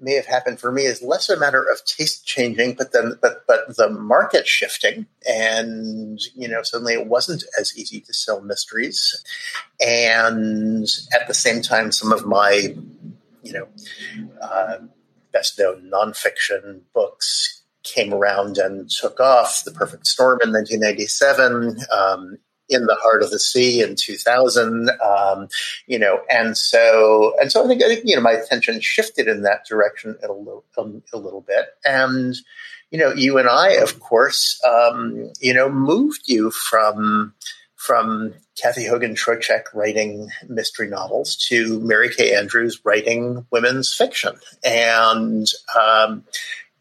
may 0.00 0.14
have 0.14 0.26
happened 0.26 0.60
for 0.60 0.70
me 0.70 0.84
is 0.84 1.02
less 1.02 1.28
a 1.28 1.38
matter 1.38 1.62
of 1.62 1.84
taste 1.84 2.24
changing, 2.24 2.74
but 2.74 2.92
then, 2.92 3.18
but, 3.20 3.44
but 3.46 3.76
the 3.76 3.90
market 3.90 4.46
shifting. 4.46 5.06
And, 5.28 6.20
you 6.34 6.48
know, 6.48 6.62
suddenly 6.62 6.94
it 6.94 7.06
wasn't 7.06 7.44
as 7.58 7.76
easy 7.76 8.00
to 8.02 8.14
sell 8.14 8.40
mysteries. 8.40 9.24
And 9.80 10.86
at 11.12 11.26
the 11.26 11.34
same 11.34 11.62
time, 11.62 11.90
some 11.92 12.12
of 12.12 12.26
my, 12.26 12.74
you 13.42 13.52
know, 13.52 13.68
uh, 14.40 14.78
best 15.32 15.58
known 15.58 15.90
nonfiction 15.92 16.80
books 16.94 17.57
came 17.94 18.12
around 18.12 18.58
and 18.58 18.90
took 18.90 19.20
off. 19.20 19.64
The 19.64 19.72
Perfect 19.72 20.06
Storm 20.06 20.40
in 20.42 20.52
1997, 20.52 21.78
um, 21.92 22.38
In 22.68 22.86
the 22.86 22.96
Heart 22.96 23.22
of 23.22 23.30
the 23.30 23.38
Sea 23.38 23.82
in 23.82 23.96
2000, 23.96 24.90
um, 25.04 25.48
you 25.86 25.98
know, 25.98 26.20
and 26.30 26.56
so 26.56 27.34
and 27.40 27.50
so 27.50 27.64
I 27.64 27.68
think 27.68 28.02
you 28.04 28.16
know 28.16 28.22
my 28.22 28.32
attention 28.32 28.80
shifted 28.80 29.28
in 29.28 29.42
that 29.42 29.66
direction 29.66 30.16
a 30.22 30.32
little 30.32 30.64
um, 30.76 31.02
a 31.12 31.18
little 31.18 31.42
bit, 31.42 31.66
and 31.84 32.36
you 32.90 32.98
know, 32.98 33.12
you 33.12 33.38
and 33.38 33.48
I, 33.48 33.72
of 33.74 34.00
course, 34.00 34.60
um, 34.64 35.30
you 35.40 35.52
know, 35.52 35.68
moved 35.68 36.22
you 36.26 36.50
from 36.50 37.34
from 37.76 38.34
Kathy 38.60 38.86
Hogan 38.86 39.14
Trocheck 39.14 39.72
writing 39.72 40.30
mystery 40.48 40.88
novels 40.88 41.36
to 41.48 41.78
Mary 41.80 42.12
Kay 42.12 42.34
Andrews 42.34 42.80
writing 42.84 43.46
women's 43.52 43.94
fiction. 43.94 44.34
And, 44.64 45.48
um, 45.80 46.24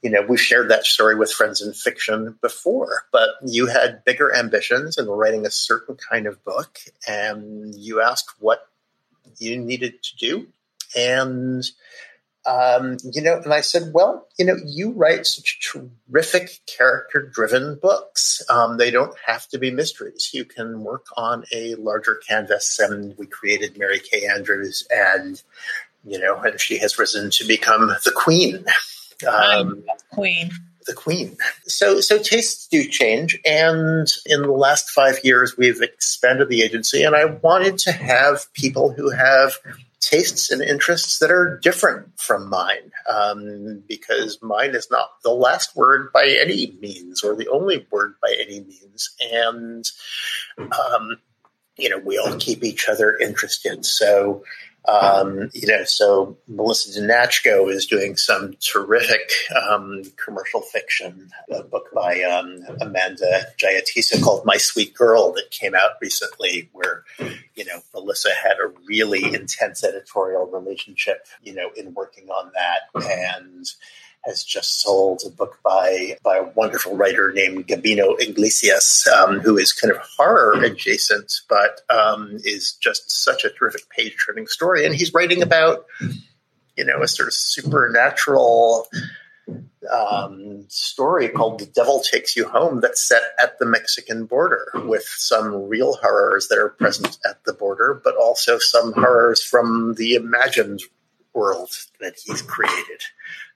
you 0.07 0.13
know, 0.13 0.21
we've 0.21 0.39
shared 0.39 0.69
that 0.69 0.85
story 0.85 1.15
with 1.15 1.33
friends 1.33 1.61
in 1.61 1.73
fiction 1.73 2.39
before, 2.41 3.03
but 3.11 3.31
you 3.45 3.65
had 3.65 4.05
bigger 4.05 4.33
ambitions 4.33 4.97
and 4.97 5.05
were 5.05 5.17
writing 5.17 5.45
a 5.45 5.51
certain 5.51 5.97
kind 5.97 6.27
of 6.27 6.41
book, 6.45 6.79
and 7.05 7.75
you 7.75 8.01
asked 8.01 8.33
what 8.39 8.69
you 9.37 9.57
needed 9.57 10.01
to 10.01 10.15
do. 10.15 10.47
And, 10.95 11.69
um, 12.45 12.95
you 13.03 13.21
know, 13.21 13.41
and 13.43 13.53
I 13.53 13.59
said, 13.59 13.91
well, 13.93 14.29
you 14.39 14.45
know, 14.45 14.55
you 14.65 14.91
write 14.91 15.25
such 15.25 15.73
terrific 15.73 16.61
character 16.65 17.21
driven 17.21 17.75
books. 17.75 18.41
Um, 18.49 18.77
they 18.77 18.91
don't 18.91 19.13
have 19.25 19.49
to 19.49 19.57
be 19.57 19.71
mysteries. 19.71 20.29
You 20.33 20.45
can 20.45 20.85
work 20.85 21.07
on 21.17 21.43
a 21.51 21.75
larger 21.75 22.15
canvas. 22.15 22.79
And 22.79 23.17
we 23.17 23.25
created 23.25 23.77
Mary 23.77 23.99
Kay 23.99 24.25
Andrews, 24.25 24.87
and, 24.89 25.43
you 26.05 26.17
know, 26.17 26.37
and 26.37 26.61
she 26.61 26.77
has 26.77 26.97
risen 26.97 27.29
to 27.31 27.43
become 27.45 27.87
the 28.05 28.13
queen 28.15 28.63
um, 29.25 29.84
queen. 30.12 30.51
The 30.86 30.93
queen. 30.93 31.38
So, 31.65 31.99
so 31.99 32.17
tastes 32.17 32.67
do 32.67 32.88
change, 32.88 33.38
and 33.45 34.08
in 34.25 34.41
the 34.41 34.51
last 34.51 34.89
five 34.89 35.19
years, 35.23 35.58
we've 35.58 35.82
expanded 35.82 36.47
the 36.47 36.62
agency, 36.62 37.03
and 37.03 37.15
I 37.15 37.25
wanted 37.25 37.77
to 37.80 37.91
have 37.91 38.51
people 38.53 38.93
who 38.93 39.10
have 39.10 39.53
tastes 39.99 40.49
and 40.49 40.62
interests 40.62 41.19
that 41.19 41.30
are 41.30 41.60
different 41.62 42.17
from 42.17 42.49
mine, 42.49 42.91
um, 43.10 43.84
because 43.88 44.41
mine 44.41 44.75
is 44.75 44.88
not 44.89 45.10
the 45.23 45.32
last 45.32 45.75
word 45.75 46.13
by 46.13 46.25
any 46.39 46.77
means, 46.80 47.21
or 47.21 47.36
the 47.36 47.49
only 47.49 47.86
word 47.91 48.13
by 48.21 48.34
any 48.39 48.62
means, 48.62 49.10
and 49.34 49.91
um, 50.58 51.17
you 51.77 51.89
know, 51.89 51.99
we 51.99 52.17
all 52.17 52.36
keep 52.38 52.63
each 52.63 52.89
other 52.89 53.15
interested. 53.17 53.86
So 53.86 54.43
um, 54.88 55.50
you 55.54 55.67
know, 55.67 55.84
so 55.84 56.38
Melissa 56.47 57.00
Danaczko 57.00 57.69
is 57.71 57.86
doing 57.86 58.15
some 58.15 58.56
terrific 58.60 59.32
um, 59.69 60.04
commercial 60.23 60.62
fiction, 60.62 61.30
a 61.52 61.63
book 61.63 61.89
by 61.93 62.21
um, 62.21 62.63
Amanda 62.80 63.47
Jayatissa 63.58 64.21
called 64.23 64.45
My 64.45 64.58
Sweet 64.58 64.93
Girl 64.93 65.34
that 65.34 65.52
came 65.52 65.76
out 65.76 65.91
recently, 66.02 66.69
where, 66.71 67.04
you 67.56 67.65
know, 67.65 67.82
Melissa 67.93 68.30
had 68.34 68.58
a 68.63 68.71
really 68.86 69.34
intense 69.34 69.84
editorial 69.84 70.45
relationship, 70.45 71.28
you 71.43 71.54
know, 71.54 71.69
in 71.76 71.93
working 71.93 72.30
on 72.30 72.52
that. 72.54 73.08
And, 73.10 73.67
has 74.27 74.43
just 74.43 74.81
sold 74.81 75.23
a 75.25 75.29
book 75.29 75.59
by 75.63 76.17
by 76.21 76.37
a 76.37 76.49
wonderful 76.55 76.95
writer 76.95 77.31
named 77.33 77.67
Gabino 77.67 78.19
Iglesias, 78.19 79.07
um, 79.07 79.39
who 79.39 79.57
is 79.57 79.73
kind 79.73 79.91
of 79.91 80.01
horror 80.17 80.61
adjacent, 80.63 81.41
but 81.49 81.81
um, 81.89 82.37
is 82.43 82.73
just 82.73 83.09
such 83.09 83.45
a 83.45 83.49
terrific 83.49 83.89
page 83.89 84.15
turning 84.25 84.47
story. 84.47 84.85
And 84.85 84.93
he's 84.93 85.13
writing 85.13 85.41
about, 85.41 85.85
you 86.75 86.85
know, 86.85 87.01
a 87.01 87.07
sort 87.07 87.27
of 87.27 87.33
supernatural 87.33 88.87
um, 89.91 90.65
story 90.67 91.29
called 91.29 91.59
The 91.59 91.65
Devil 91.65 92.01
Takes 92.01 92.35
You 92.35 92.47
Home 92.49 92.81
that's 92.81 93.01
set 93.01 93.21
at 93.41 93.57
the 93.59 93.65
Mexican 93.65 94.25
border 94.25 94.67
with 94.75 95.03
some 95.03 95.69
real 95.69 95.93
horrors 95.95 96.49
that 96.49 96.57
are 96.57 96.69
present 96.69 97.17
at 97.25 97.43
the 97.45 97.53
border, 97.53 98.01
but 98.03 98.15
also 98.17 98.57
some 98.59 98.91
horrors 98.93 99.41
from 99.41 99.95
the 99.95 100.15
imagined 100.15 100.81
world 101.38 101.69
that 102.02 102.15
he's 102.26 102.41
created. 102.41 103.02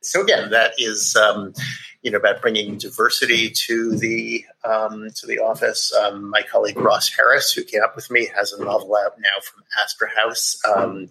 So 0.01 0.21
again, 0.21 0.51
that 0.51 0.73
is 0.77 1.15
um, 1.15 1.53
you 2.01 2.11
know 2.11 2.17
about 2.17 2.41
bringing 2.41 2.77
diversity 2.77 3.49
to 3.67 3.97
the 3.97 4.45
um, 4.63 5.09
to 5.15 5.27
the 5.27 5.39
office. 5.39 5.93
Um, 5.93 6.29
my 6.29 6.43
colleague 6.43 6.77
Ross 6.77 7.11
Harris, 7.13 7.51
who 7.51 7.63
came 7.63 7.81
up 7.83 7.95
with 7.95 8.09
me, 8.09 8.29
has 8.35 8.53
a 8.53 8.63
novel 8.63 8.95
out 8.95 9.19
now 9.19 9.39
from 9.43 9.63
Astra 9.81 10.09
House 10.15 10.59
um, 10.75 11.09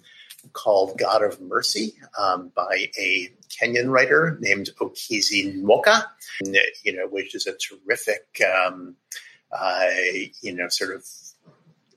called 0.53 0.99
"God 0.99 1.23
of 1.23 1.41
Mercy" 1.41 1.95
um, 2.19 2.53
by 2.55 2.89
a 2.99 3.29
Kenyan 3.49 3.91
writer 3.91 4.39
named 4.41 4.71
Okezie 4.81 5.63
Nwoka. 5.63 6.05
You 6.85 6.97
know, 6.97 7.07
which 7.09 7.35
is 7.35 7.47
a 7.47 7.53
terrific, 7.53 8.41
um, 8.67 8.97
uh, 9.53 9.87
you 10.41 10.55
know, 10.55 10.69
sort 10.69 10.95
of 10.95 11.05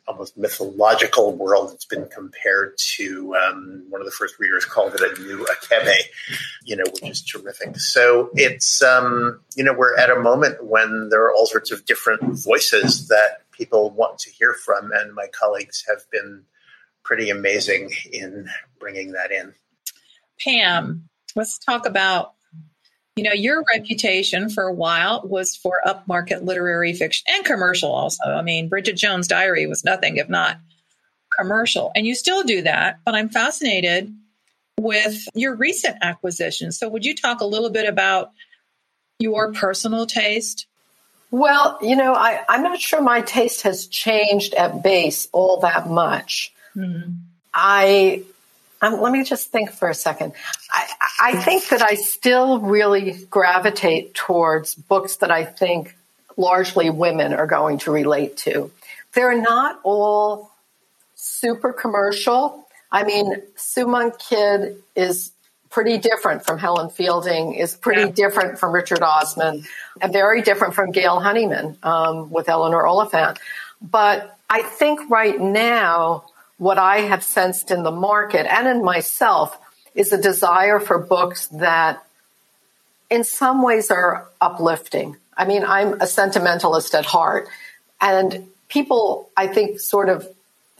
almost 0.08 0.38
mythological 0.38 1.34
world 1.36 1.72
that's 1.72 1.86
been 1.86 2.08
compared 2.08 2.78
to 2.78 3.36
um, 3.36 3.86
one 3.90 4.02
of 4.02 4.06
the 4.06 4.12
first 4.12 4.38
readers 4.40 4.66
called 4.66 4.94
it 4.96 5.02
a 5.02 5.22
new 5.22 5.46
Achebe, 5.46 5.96
you 6.66 6.76
know, 6.76 6.84
which 6.94 7.10
is 7.10 7.22
terrific. 7.22 7.78
So 7.78 8.30
it's 8.34 8.82
um, 8.82 9.40
you 9.56 9.64
know 9.64 9.74
we're 9.74 9.98
at 9.98 10.10
a 10.10 10.20
moment 10.20 10.64
when 10.66 11.10
there 11.10 11.24
are 11.24 11.34
all 11.34 11.46
sorts 11.46 11.72
of 11.72 11.86
different 11.86 12.22
voices 12.44 13.08
that 13.08 13.44
people 13.52 13.92
want 13.92 14.20
to 14.20 14.30
hear 14.30 14.54
from, 14.54 14.92
and 14.92 15.14
my 15.14 15.28
colleagues 15.28 15.86
have 15.88 16.10
been 16.12 16.44
pretty 17.04 17.30
amazing 17.30 17.92
in 18.12 18.50
bringing 18.80 19.14
that 19.14 19.32
in. 19.32 19.54
Pam, 20.40 21.10
let's 21.36 21.58
talk 21.58 21.86
about 21.86 22.34
you 23.16 23.24
know, 23.24 23.34
your 23.34 23.64
reputation 23.74 24.50
for 24.50 24.64
a 24.64 24.74
while 24.74 25.22
was 25.24 25.56
for 25.56 25.82
upmarket 25.86 26.44
literary 26.44 26.94
fiction 26.94 27.26
and 27.30 27.46
commercial 27.46 27.92
also. 27.92 28.24
I 28.24 28.42
mean, 28.42 28.70
Bridget 28.70 28.98
Jones' 28.98 29.28
Diary 29.28 29.68
was 29.68 29.84
nothing 29.84 30.18
if 30.18 30.30
not 30.30 30.58
commercial. 31.38 31.92
And 31.96 32.06
you 32.08 32.16
still 32.16 32.44
do 32.44 32.64
that, 32.64 33.00
but 33.06 33.16
I'm 33.16 33.30
fascinated 33.30 34.14
with 34.80 35.28
your 35.36 35.56
recent 35.56 35.98
acquisitions. 36.02 36.78
So 36.78 36.90
would 36.90 37.06
you 37.06 37.16
talk 37.16 37.42
a 37.42 37.46
little 37.46 37.70
bit 37.70 37.88
about 37.88 38.32
your 39.20 39.52
personal 39.54 40.06
taste? 40.06 40.66
Well, 41.30 41.78
you 41.82 41.96
know, 41.96 42.14
I, 42.14 42.44
I'm 42.50 42.64
not 42.64 42.80
sure 42.80 43.02
my 43.02 43.22
taste 43.22 43.62
has 43.62 43.88
changed 43.88 44.54
at 44.54 44.84
base 44.84 45.28
all 45.32 45.60
that 45.62 45.88
much. 45.90 46.54
Mm-hmm. 46.76 47.14
I 47.54 48.24
um, 48.84 49.02
let 49.02 49.12
me 49.12 49.24
just 49.24 49.48
think 49.48 49.72
for 49.72 49.90
a 49.90 49.94
second. 49.96 50.34
I, 50.72 50.88
I 51.22 51.42
think 51.42 51.70
that 51.70 51.82
I 51.82 51.96
still 51.96 52.60
really 52.60 53.14
gravitate 53.30 54.14
towards 54.14 54.76
books 54.76 55.18
that 55.18 55.32
I 55.32 55.46
think 55.46 55.96
largely 56.36 56.90
women 56.90 57.34
are 57.34 57.48
going 57.48 57.78
to 57.80 57.92
relate 57.92 58.38
to. 58.38 58.72
They're 59.14 59.40
not 59.40 59.80
all 59.84 60.52
super 61.16 61.72
commercial. 61.72 62.68
I 62.92 63.04
mean, 63.04 63.42
Sue 63.56 63.88
Monk 63.88 64.20
Kidd 64.20 64.78
is 64.96 65.32
pretty 65.70 65.98
different 65.98 66.46
from 66.46 66.60
Helen 66.60 66.90
Fielding, 66.90 67.54
is 67.56 67.76
pretty 67.76 68.02
yeah. 68.02 68.10
different 68.10 68.60
from 68.60 68.74
Richard 68.74 69.02
Osman, 69.02 69.64
and 70.02 70.14
very 70.14 70.42
different 70.42 70.76
from 70.76 70.92
Gail 70.92 71.20
Honeyman 71.20 71.78
um, 71.84 72.30
with 72.30 72.50
Eleanor 72.50 72.86
Oliphant. 72.86 73.40
But 73.82 74.38
I 74.50 74.62
think 74.62 75.10
right 75.10 75.40
now, 75.40 76.26
what 76.64 76.78
I 76.78 77.00
have 77.02 77.26
sensed 77.26 77.72
in 77.72 77.84
the 77.84 77.92
market 77.92 78.46
and 78.50 78.70
in 78.70 78.86
myself 78.86 79.60
is 79.94 80.14
a 80.14 80.22
desire 80.22 80.80
for 80.80 80.98
books 80.98 81.48
that 81.48 82.02
in 83.10 83.26
some 83.26 83.62
ways 83.62 83.92
are 83.92 84.30
uplifting. 84.40 85.18
I 85.36 85.44
mean, 85.44 85.66
I'm 85.66 86.00
a 86.00 86.08
sentimentalist 86.08 86.94
at 86.96 87.04
heart, 87.04 87.50
and 88.00 88.48
people, 88.70 89.30
I 89.36 89.48
think, 89.48 89.82
sort 89.82 90.08
of 90.08 90.26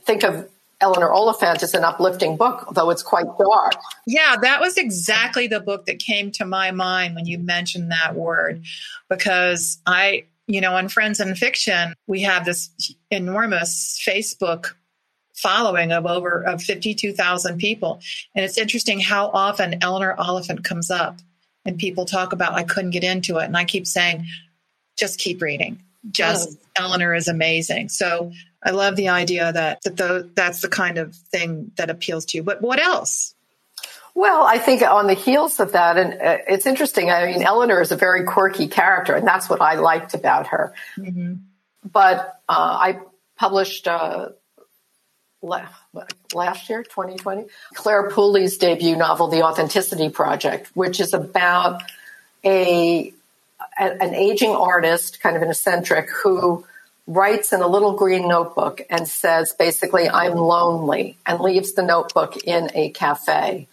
think 0.04 0.24
of 0.24 0.48
Eleanor 0.80 1.12
Oliphant 1.12 1.62
as 1.62 1.74
an 1.74 1.84
uplifting 1.84 2.38
book, 2.38 2.66
though 2.72 2.88
it's 2.88 3.02
quite 3.02 3.26
dark. 3.38 3.74
Yeah, 4.06 4.36
that 4.40 4.62
was 4.62 4.78
exactly 4.78 5.48
the 5.48 5.60
book 5.60 5.84
that 5.84 5.98
came 5.98 6.30
to 6.32 6.46
my 6.46 6.70
mind 6.70 7.14
when 7.14 7.26
you 7.26 7.38
mentioned 7.38 7.90
that 7.90 8.14
word, 8.14 8.62
because 9.10 9.78
I, 9.86 10.24
you 10.46 10.62
know, 10.62 10.76
on 10.76 10.88
Friends 10.88 11.20
and 11.20 11.36
Fiction, 11.36 11.94
we 12.06 12.22
have 12.22 12.46
this 12.46 12.70
enormous 13.10 14.02
Facebook 14.02 14.72
following 15.34 15.92
of 15.92 16.06
over 16.06 16.42
of 16.42 16.62
52,000 16.62 17.58
people. 17.58 18.00
And 18.34 18.44
it's 18.44 18.58
interesting 18.58 19.00
how 19.00 19.28
often 19.28 19.78
Eleanor 19.82 20.14
Oliphant 20.14 20.64
comes 20.64 20.90
up 20.90 21.18
and 21.64 21.78
people 21.78 22.04
talk 22.04 22.32
about, 22.32 22.54
I 22.54 22.62
couldn't 22.62 22.90
get 22.90 23.04
into 23.04 23.38
it. 23.38 23.44
And 23.44 23.56
I 23.56 23.64
keep 23.64 23.86
saying, 23.86 24.26
just 24.96 25.18
keep 25.18 25.42
reading. 25.42 25.82
Just 26.10 26.58
oh. 26.78 26.84
Eleanor 26.84 27.14
is 27.14 27.28
amazing. 27.28 27.88
So 27.88 28.32
I 28.62 28.70
love 28.70 28.96
the 28.96 29.08
idea 29.08 29.52
that, 29.52 29.82
that 29.82 29.96
the, 29.96 30.30
that's 30.34 30.60
the 30.60 30.68
kind 30.68 30.98
of 30.98 31.14
thing 31.14 31.72
that 31.76 31.90
appeals 31.90 32.26
to 32.26 32.38
you. 32.38 32.42
But 32.42 32.62
what 32.62 32.78
else? 32.78 33.34
Well, 34.14 34.44
I 34.44 34.58
think 34.58 34.82
on 34.82 35.08
the 35.08 35.14
heels 35.14 35.58
of 35.58 35.72
that, 35.72 35.96
and 35.96 36.12
uh, 36.14 36.38
it's 36.46 36.66
interesting. 36.66 37.10
I 37.10 37.26
mean, 37.26 37.42
Eleanor 37.42 37.80
is 37.80 37.90
a 37.90 37.96
very 37.96 38.22
quirky 38.22 38.68
character, 38.68 39.14
and 39.14 39.26
that's 39.26 39.50
what 39.50 39.60
I 39.60 39.74
liked 39.74 40.14
about 40.14 40.48
her. 40.48 40.72
Mm-hmm. 40.96 41.34
But 41.90 42.40
uh, 42.48 42.52
I 42.78 43.00
published 43.36 43.88
uh, 43.88 44.28
last 45.44 46.68
year, 46.70 46.82
2020, 46.82 47.44
Clare 47.74 48.10
Pooley's 48.10 48.56
debut 48.58 48.96
novel, 48.96 49.28
The 49.28 49.42
Authenticity 49.42 50.08
Project, 50.08 50.70
which 50.74 51.00
is 51.00 51.14
about 51.14 51.82
a 52.44 53.12
an 53.76 54.14
aging 54.14 54.50
artist, 54.50 55.20
kind 55.20 55.36
of 55.36 55.42
an 55.42 55.50
eccentric, 55.50 56.08
who 56.10 56.64
writes 57.06 57.52
in 57.52 57.60
a 57.60 57.66
little 57.66 57.92
green 57.92 58.28
notebook 58.28 58.80
and 58.88 59.08
says, 59.08 59.52
basically, 59.52 60.08
I'm 60.08 60.34
lonely, 60.34 61.16
and 61.26 61.40
leaves 61.40 61.72
the 61.72 61.82
notebook 61.82 62.36
in 62.44 62.70
a 62.74 62.90
cafe. 62.90 63.66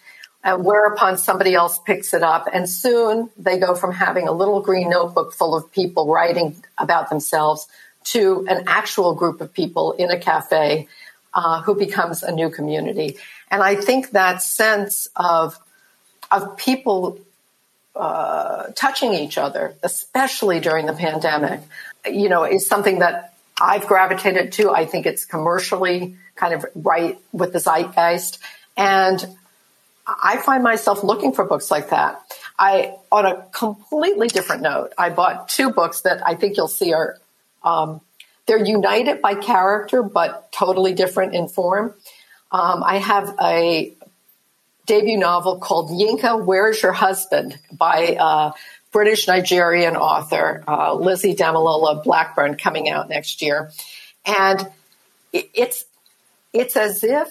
And 0.44 0.66
whereupon 0.66 1.18
somebody 1.18 1.54
else 1.54 1.80
picks 1.80 2.14
it 2.14 2.24
up, 2.24 2.48
and 2.52 2.68
soon 2.68 3.30
they 3.38 3.60
go 3.60 3.76
from 3.76 3.94
having 3.94 4.28
a 4.28 4.32
little 4.32 4.60
green 4.60 4.90
notebook 4.90 5.34
full 5.34 5.56
of 5.56 5.72
people 5.72 6.12
writing 6.12 6.56
about 6.78 7.10
themselves 7.10 7.68
to 8.06 8.46
an 8.50 8.64
actual 8.66 9.14
group 9.14 9.40
of 9.40 9.54
people 9.54 9.92
in 9.94 10.10
a 10.10 10.20
cafe 10.20 10.88
uh, 11.34 11.62
who 11.62 11.76
becomes 11.76 12.24
a 12.24 12.32
new 12.32 12.50
community. 12.50 13.18
And 13.50 13.62
I 13.62 13.76
think 13.76 14.12
that 14.12 14.42
sense 14.42 15.08
of 15.16 15.58
of 16.32 16.56
people 16.56 17.20
uh, 17.96 18.68
touching 18.76 19.14
each 19.14 19.38
other, 19.38 19.76
especially 19.84 20.62
during 20.62 20.86
the 20.86 20.94
pandemic, 20.94 21.60
you 22.06 22.30
know, 22.30 22.46
is 22.46 22.68
something 22.68 23.00
that 23.00 23.34
I've 23.62 23.86
gravitated 23.86 24.54
to. 24.54 24.72
I 24.72 24.86
think 24.86 25.06
it's 25.06 25.26
commercially 25.26 26.16
kind 26.36 26.54
of 26.54 26.66
right 26.74 27.20
with 27.34 27.52
the 27.52 27.60
zeitgeist, 27.60 28.40
and 28.78 29.38
I 30.08 30.38
find 30.38 30.64
myself 30.64 31.04
looking 31.04 31.34
for 31.34 31.46
books 31.46 31.70
like 31.70 31.90
that. 31.90 32.22
I, 32.58 32.96
on 33.12 33.26
a 33.26 33.46
completely 33.52 34.28
different 34.28 34.62
note, 34.62 34.94
I 34.98 35.10
bought 35.10 35.50
two 35.50 35.72
books 35.72 36.02
that 36.02 36.26
I 36.26 36.36
think 36.36 36.58
you'll 36.58 36.68
see 36.68 36.94
are 36.94 37.18
um, 37.64 38.02
they're 38.46 38.64
united 38.64 39.22
by 39.22 39.36
character, 39.36 40.04
but 40.04 40.52
totally 40.52 40.94
different 40.94 41.36
in 41.36 41.48
form. 41.48 41.94
Um, 42.52 42.84
I 42.84 42.98
have 42.98 43.36
a 43.42 43.94
debut 44.86 45.18
novel 45.18 45.58
called 45.58 45.90
Yinka, 45.90 46.44
Where's 46.44 46.82
Your 46.82 46.92
Husband 46.92 47.58
by 47.72 48.18
uh, 48.20 48.52
British 48.92 49.28
Nigerian 49.28 49.96
author 49.96 50.64
uh, 50.68 50.94
Lizzie 50.94 51.36
Damilola 51.36 52.04
Blackburn 52.04 52.58
coming 52.58 52.90
out 52.90 53.10
next 53.10 53.42
year. 53.42 53.72
And 54.26 54.68
it's, 55.32 55.86
it's 56.52 56.76
as 56.76 57.04
if 57.04 57.30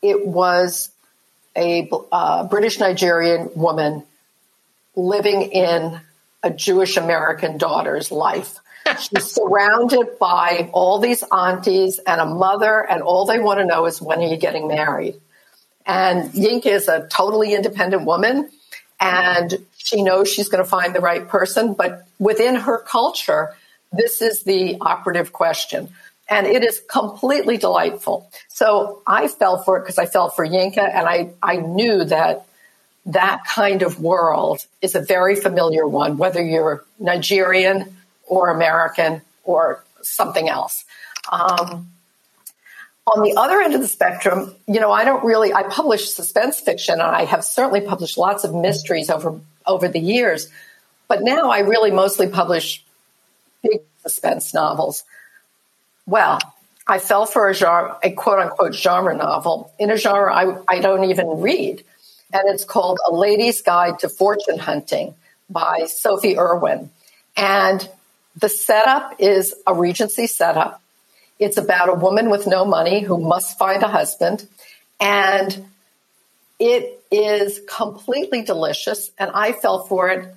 it 0.00 0.26
was 0.26 0.90
a 1.54 1.90
uh, 2.12 2.44
British 2.44 2.78
Nigerian 2.78 3.50
woman 3.54 4.04
living 4.94 5.42
in 5.42 6.00
a 6.42 6.50
Jewish 6.50 6.96
American 6.96 7.58
daughter's 7.58 8.10
life. 8.10 8.58
She's 8.96 9.24
surrounded 9.32 10.18
by 10.18 10.70
all 10.72 10.98
these 10.98 11.22
aunties 11.32 11.98
and 12.06 12.20
a 12.20 12.26
mother, 12.26 12.80
and 12.80 13.02
all 13.02 13.26
they 13.26 13.38
want 13.38 13.60
to 13.60 13.64
know 13.64 13.86
is 13.86 14.00
when 14.00 14.20
are 14.20 14.26
you 14.26 14.36
getting 14.36 14.68
married? 14.68 15.20
And 15.84 16.30
Yink 16.32 16.66
is 16.66 16.88
a 16.88 17.08
totally 17.08 17.54
independent 17.54 18.04
woman, 18.04 18.50
and 19.00 19.54
she 19.76 20.02
knows 20.02 20.30
she's 20.30 20.48
going 20.48 20.62
to 20.62 20.68
find 20.68 20.94
the 20.94 21.00
right 21.00 21.26
person. 21.26 21.74
But 21.74 22.06
within 22.18 22.56
her 22.56 22.78
culture, 22.78 23.54
this 23.92 24.20
is 24.20 24.42
the 24.42 24.76
operative 24.80 25.32
question. 25.32 25.88
And 26.28 26.46
it 26.46 26.62
is 26.62 26.82
completely 26.90 27.56
delightful. 27.56 28.30
So 28.48 29.02
I 29.06 29.28
fell 29.28 29.62
for 29.62 29.78
it 29.78 29.80
because 29.80 29.98
I 29.98 30.04
fell 30.06 30.28
for 30.28 30.46
Yinka, 30.46 30.78
and 30.78 31.08
I, 31.08 31.30
I 31.42 31.56
knew 31.56 32.04
that 32.04 32.46
that 33.06 33.44
kind 33.46 33.80
of 33.80 34.00
world 34.00 34.66
is 34.82 34.94
a 34.94 35.00
very 35.00 35.34
familiar 35.34 35.86
one, 35.88 36.18
whether 36.18 36.42
you're 36.42 36.84
Nigerian 36.98 37.96
or 38.28 38.50
American 38.50 39.22
or 39.44 39.84
something 40.02 40.48
else. 40.48 40.84
Um, 41.30 41.88
on 43.06 43.22
the 43.22 43.34
other 43.36 43.60
end 43.60 43.74
of 43.74 43.80
the 43.80 43.88
spectrum, 43.88 44.54
you 44.66 44.80
know, 44.80 44.92
I 44.92 45.04
don't 45.04 45.24
really, 45.24 45.52
I 45.52 45.62
publish 45.64 46.10
suspense 46.10 46.60
fiction 46.60 46.94
and 46.94 47.02
I 47.02 47.24
have 47.24 47.44
certainly 47.44 47.80
published 47.80 48.18
lots 48.18 48.44
of 48.44 48.54
mysteries 48.54 49.10
over, 49.10 49.40
over 49.66 49.88
the 49.88 49.98
years. 49.98 50.48
But 51.08 51.22
now 51.22 51.50
I 51.50 51.60
really 51.60 51.90
mostly 51.90 52.28
publish 52.28 52.84
big 53.62 53.80
suspense 54.02 54.52
novels. 54.52 55.04
Well, 56.06 56.38
I 56.86 56.98
fell 56.98 57.26
for 57.26 57.48
a 57.48 57.54
genre, 57.54 57.98
a 58.02 58.10
quote 58.12 58.38
unquote 58.40 58.74
genre 58.74 59.14
novel 59.14 59.72
in 59.78 59.90
a 59.90 59.96
genre 59.96 60.34
I, 60.34 60.58
I 60.68 60.80
don't 60.80 61.04
even 61.04 61.40
read. 61.40 61.84
And 62.32 62.42
it's 62.46 62.64
called 62.64 62.98
A 63.08 63.14
Lady's 63.14 63.62
Guide 63.62 64.00
to 64.00 64.08
Fortune 64.08 64.58
Hunting 64.58 65.14
by 65.48 65.86
Sophie 65.86 66.38
Irwin. 66.38 66.90
And 67.36 67.88
the 68.38 68.48
setup 68.48 69.16
is 69.18 69.54
a 69.66 69.74
Regency 69.74 70.26
setup. 70.26 70.80
It's 71.38 71.56
about 71.56 71.88
a 71.88 71.94
woman 71.94 72.30
with 72.30 72.46
no 72.46 72.64
money 72.64 73.00
who 73.00 73.18
must 73.18 73.58
find 73.58 73.82
a 73.82 73.88
husband. 73.88 74.46
And 75.00 75.66
it 76.58 77.02
is 77.10 77.60
completely 77.68 78.42
delicious. 78.42 79.10
And 79.18 79.30
I 79.32 79.52
fell 79.52 79.84
for 79.84 80.10
it 80.10 80.34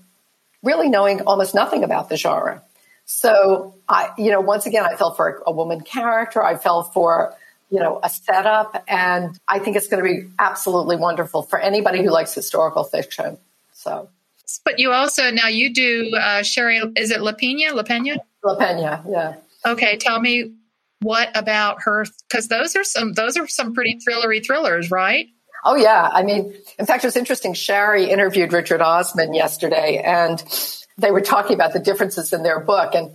really 0.64 0.90
knowing 0.90 1.22
almost 1.22 1.54
nothing 1.54 1.84
about 1.84 2.10
the 2.10 2.18
genre. 2.18 2.62
So 3.06 3.76
I, 3.90 4.12
you 4.18 4.32
know, 4.32 4.42
once 4.42 4.66
again, 4.66 4.86
I 4.86 4.96
fell 4.96 5.14
for 5.14 5.42
a 5.46 5.52
woman 5.52 5.82
character. 5.82 6.44
I 6.44 6.58
fell 6.58 6.84
for, 6.84 7.36
you 7.70 7.80
know, 7.80 8.00
a 8.02 8.10
setup. 8.10 8.84
And 8.88 9.38
I 9.48 9.60
think 9.60 9.76
it's 9.76 9.88
going 9.88 10.04
to 10.04 10.10
be 10.10 10.30
absolutely 10.40 10.96
wonderful 10.96 11.44
for 11.44 11.60
anybody 11.60 12.04
who 12.04 12.10
likes 12.10 12.34
historical 12.34 12.84
fiction. 12.84 13.38
So. 13.74 14.10
But 14.64 14.80
you 14.80 14.92
also 14.92 15.32
now 15.32 15.48
you 15.48 15.74
do 15.74 16.16
uh, 16.16 16.44
Shari. 16.44 16.78
Is 16.96 17.12
it 17.12 17.20
Lapena? 17.20 17.74
La 17.74 17.84
Pena? 17.84 18.18
Lapena. 18.44 19.04
Yeah. 19.10 19.36
Okay. 19.66 19.98
Tell 19.98 20.20
me 20.20 20.54
what 21.02 21.30
about 21.36 21.84
her? 21.84 22.06
Because 22.28 22.48
those 22.48 22.76
are 22.76 22.84
some 22.84 23.14
those 23.14 23.38
are 23.38 23.48
some 23.48 23.74
pretty 23.74 24.00
thrillery 24.06 24.46
thrillers, 24.46 24.92
right? 24.92 25.28
Oh 25.64 25.76
yeah. 25.76 26.10
I 26.12 26.24
mean, 26.24 26.54
in 26.80 26.86
fact, 26.86 27.04
it 27.04 27.08
was 27.08 27.18
interesting. 27.18 27.54
Shari 27.54 28.10
interviewed 28.10 28.54
Richard 28.54 28.82
Osman 28.82 29.34
yesterday, 29.34 30.02
and 30.04 30.44
they 30.98 31.12
were 31.12 31.22
talking 31.22 31.54
about 31.54 31.74
the 31.74 31.80
differences 31.80 32.34
in 32.34 32.44
their 32.44 32.60
book, 32.60 32.96
and 32.96 33.12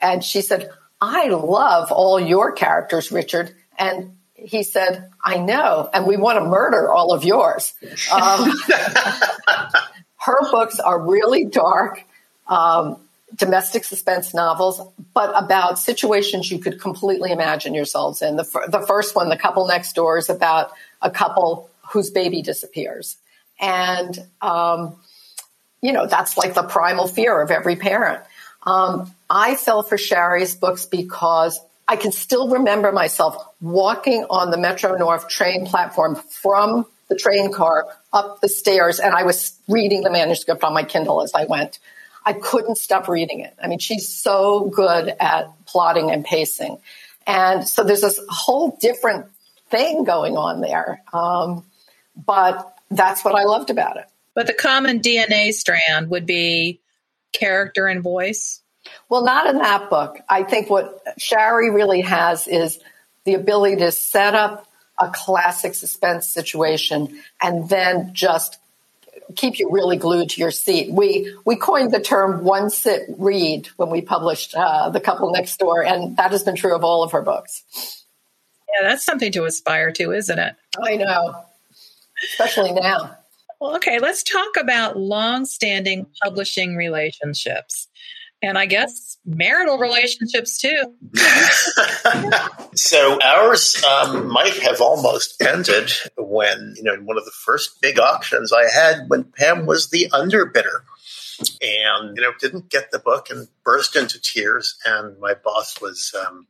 and 0.00 0.24
she 0.24 0.40
said, 0.40 0.70
"I 1.00 1.28
love 1.28 1.92
all 1.92 2.18
your 2.18 2.52
characters, 2.52 3.12
Richard," 3.12 3.54
and 3.78 4.16
he 4.44 4.62
said, 4.62 5.10
I 5.22 5.38
know, 5.38 5.88
and 5.92 6.06
we 6.06 6.16
want 6.16 6.38
to 6.38 6.44
murder 6.44 6.90
all 6.90 7.12
of 7.12 7.24
yours. 7.24 7.72
Um, 8.12 8.52
her 10.34 10.50
books 10.50 10.80
are 10.80 11.00
really 11.00 11.44
dark, 11.44 12.04
um, 12.48 12.96
domestic 13.34 13.84
suspense 13.84 14.34
novels, 14.34 14.80
but 15.12 15.32
about 15.34 15.78
situations 15.78 16.50
you 16.50 16.58
could 16.58 16.80
completely 16.80 17.32
imagine 17.32 17.74
yourselves 17.74 18.22
in. 18.22 18.36
The, 18.36 18.42
f- 18.42 18.70
the 18.70 18.80
first 18.86 19.16
one, 19.16 19.28
The 19.28 19.36
Couple 19.36 19.66
Next 19.66 19.94
Door, 19.94 20.18
is 20.18 20.30
about 20.30 20.72
a 21.02 21.10
couple 21.10 21.70
whose 21.90 22.10
baby 22.10 22.42
disappears. 22.42 23.16
And, 23.60 24.18
um, 24.40 24.96
you 25.80 25.92
know, 25.92 26.06
that's 26.06 26.36
like 26.36 26.54
the 26.54 26.62
primal 26.62 27.06
fear 27.06 27.40
of 27.40 27.50
every 27.50 27.76
parent. 27.76 28.22
Um, 28.62 29.12
I 29.28 29.56
fell 29.56 29.82
for 29.82 29.98
Shari's 29.98 30.54
books 30.54 30.86
because 30.86 31.60
I 31.86 31.96
can 31.96 32.12
still 32.12 32.48
remember 32.48 32.92
myself 32.92 33.36
walking 33.60 34.24
on 34.30 34.50
the 34.50 34.56
Metro 34.56 34.96
North 34.96 35.28
train 35.28 35.66
platform 35.66 36.16
from 36.16 36.86
the 37.08 37.16
train 37.16 37.52
car 37.52 37.86
up 38.12 38.40
the 38.40 38.48
stairs 38.48 38.98
and 38.98 39.14
I 39.14 39.24
was 39.24 39.58
reading 39.68 40.02
the 40.02 40.10
manuscript 40.10 40.64
on 40.64 40.72
my 40.72 40.84
Kindle 40.84 41.22
as 41.22 41.32
I 41.34 41.44
went. 41.44 41.78
I 42.24 42.32
couldn't 42.32 42.76
stop 42.76 43.08
reading 43.08 43.40
it. 43.40 43.54
I 43.62 43.66
mean, 43.68 43.78
she's 43.78 44.08
so 44.08 44.70
good 44.74 45.14
at 45.20 45.48
plotting 45.66 46.10
and 46.10 46.24
pacing. 46.24 46.78
And 47.26 47.66
so 47.68 47.84
there's 47.84 48.00
this 48.00 48.18
whole 48.28 48.78
different 48.80 49.26
thing 49.68 50.04
going 50.04 50.36
on 50.36 50.60
there. 50.60 51.02
Um, 51.12 51.64
but 52.16 52.76
that's 52.90 53.24
what 53.24 53.34
I 53.34 53.44
loved 53.44 53.70
about 53.70 53.96
it. 53.96 54.06
But 54.34 54.46
the 54.46 54.54
common 54.54 55.00
DNA 55.00 55.52
strand 55.52 56.10
would 56.10 56.26
be 56.26 56.80
character 57.32 57.86
and 57.86 58.02
voice. 58.02 58.60
Well, 59.08 59.24
not 59.24 59.46
in 59.46 59.58
that 59.58 59.90
book. 59.90 60.18
I 60.28 60.42
think 60.42 60.70
what 60.70 61.02
Shari 61.18 61.70
really 61.70 62.02
has 62.02 62.46
is 62.46 62.78
the 63.24 63.34
ability 63.34 63.76
to 63.76 63.92
set 63.92 64.34
up 64.34 64.66
a 65.00 65.10
classic 65.12 65.74
suspense 65.74 66.28
situation 66.28 67.20
and 67.42 67.68
then 67.68 68.10
just 68.12 68.58
keep 69.36 69.58
you 69.58 69.70
really 69.70 69.96
glued 69.96 70.30
to 70.30 70.40
your 70.40 70.50
seat. 70.50 70.92
We 70.92 71.34
we 71.44 71.56
coined 71.56 71.92
the 71.92 72.00
term 72.00 72.44
one 72.44 72.70
sit 72.70 73.02
read 73.18 73.68
when 73.76 73.90
we 73.90 74.00
published 74.00 74.54
uh, 74.54 74.90
the 74.90 75.00
couple 75.00 75.30
next 75.32 75.58
door, 75.58 75.84
and 75.84 76.16
that 76.16 76.30
has 76.30 76.42
been 76.42 76.56
true 76.56 76.74
of 76.74 76.84
all 76.84 77.02
of 77.02 77.12
her 77.12 77.22
books. 77.22 78.04
Yeah, 78.68 78.88
that's 78.88 79.04
something 79.04 79.32
to 79.32 79.44
aspire 79.44 79.92
to, 79.92 80.12
isn't 80.12 80.38
it? 80.38 80.54
I 80.82 80.96
know, 80.96 81.44
especially 82.24 82.72
now. 82.72 83.16
Well, 83.60 83.76
okay, 83.76 83.98
let's 83.98 84.22
talk 84.22 84.56
about 84.58 84.98
long-standing 84.98 86.06
publishing 86.22 86.76
relationships 86.76 87.88
and 88.44 88.58
I 88.58 88.66
guess 88.66 89.16
marital 89.24 89.78
relationships 89.78 90.58
too. 90.58 90.94
so 92.74 93.18
ours 93.24 93.82
um, 93.84 94.28
might 94.28 94.56
have 94.58 94.80
almost 94.80 95.42
ended 95.42 95.90
when 96.18 96.74
you 96.76 96.82
know 96.82 96.96
one 96.96 97.16
of 97.16 97.24
the 97.24 97.32
first 97.32 97.80
big 97.80 97.98
auctions 97.98 98.52
I 98.52 98.68
had 98.68 99.08
when 99.08 99.24
Pam 99.24 99.66
was 99.66 99.90
the 99.90 100.08
underbidder. 100.12 100.82
And 101.60 102.16
you 102.16 102.22
know, 102.22 102.30
didn't 102.38 102.68
get 102.68 102.92
the 102.92 103.00
book 103.00 103.28
and 103.28 103.48
burst 103.64 103.96
into 103.96 104.20
tears. 104.20 104.76
And 104.84 105.18
my 105.18 105.34
boss 105.34 105.80
was 105.80 106.14
um, 106.24 106.46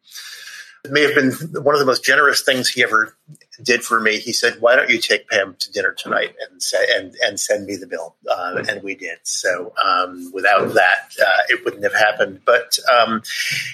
may 0.90 1.02
have 1.02 1.14
been 1.14 1.62
one 1.62 1.74
of 1.74 1.78
the 1.78 1.86
most 1.86 2.04
generous 2.04 2.42
things 2.42 2.68
he 2.68 2.82
ever 2.82 3.16
did 3.62 3.82
for 3.82 4.00
me. 4.00 4.18
He 4.18 4.32
said, 4.32 4.60
"Why 4.60 4.76
don't 4.76 4.90
you 4.90 4.98
take 4.98 5.28
Pam 5.28 5.56
to 5.58 5.72
dinner 5.72 5.92
tonight 5.92 6.34
and 6.48 6.62
say, 6.62 6.78
and 6.94 7.14
and 7.24 7.38
send 7.38 7.66
me 7.66 7.76
the 7.76 7.86
bill?" 7.86 8.16
Uh, 8.28 8.62
and 8.68 8.82
we 8.82 8.94
did. 8.94 9.18
So 9.22 9.72
um, 9.84 10.30
without 10.34 10.74
that, 10.74 11.14
uh, 11.20 11.42
it 11.48 11.64
wouldn't 11.64 11.84
have 11.84 11.94
happened. 11.94 12.40
But 12.44 12.78
um, 12.92 13.22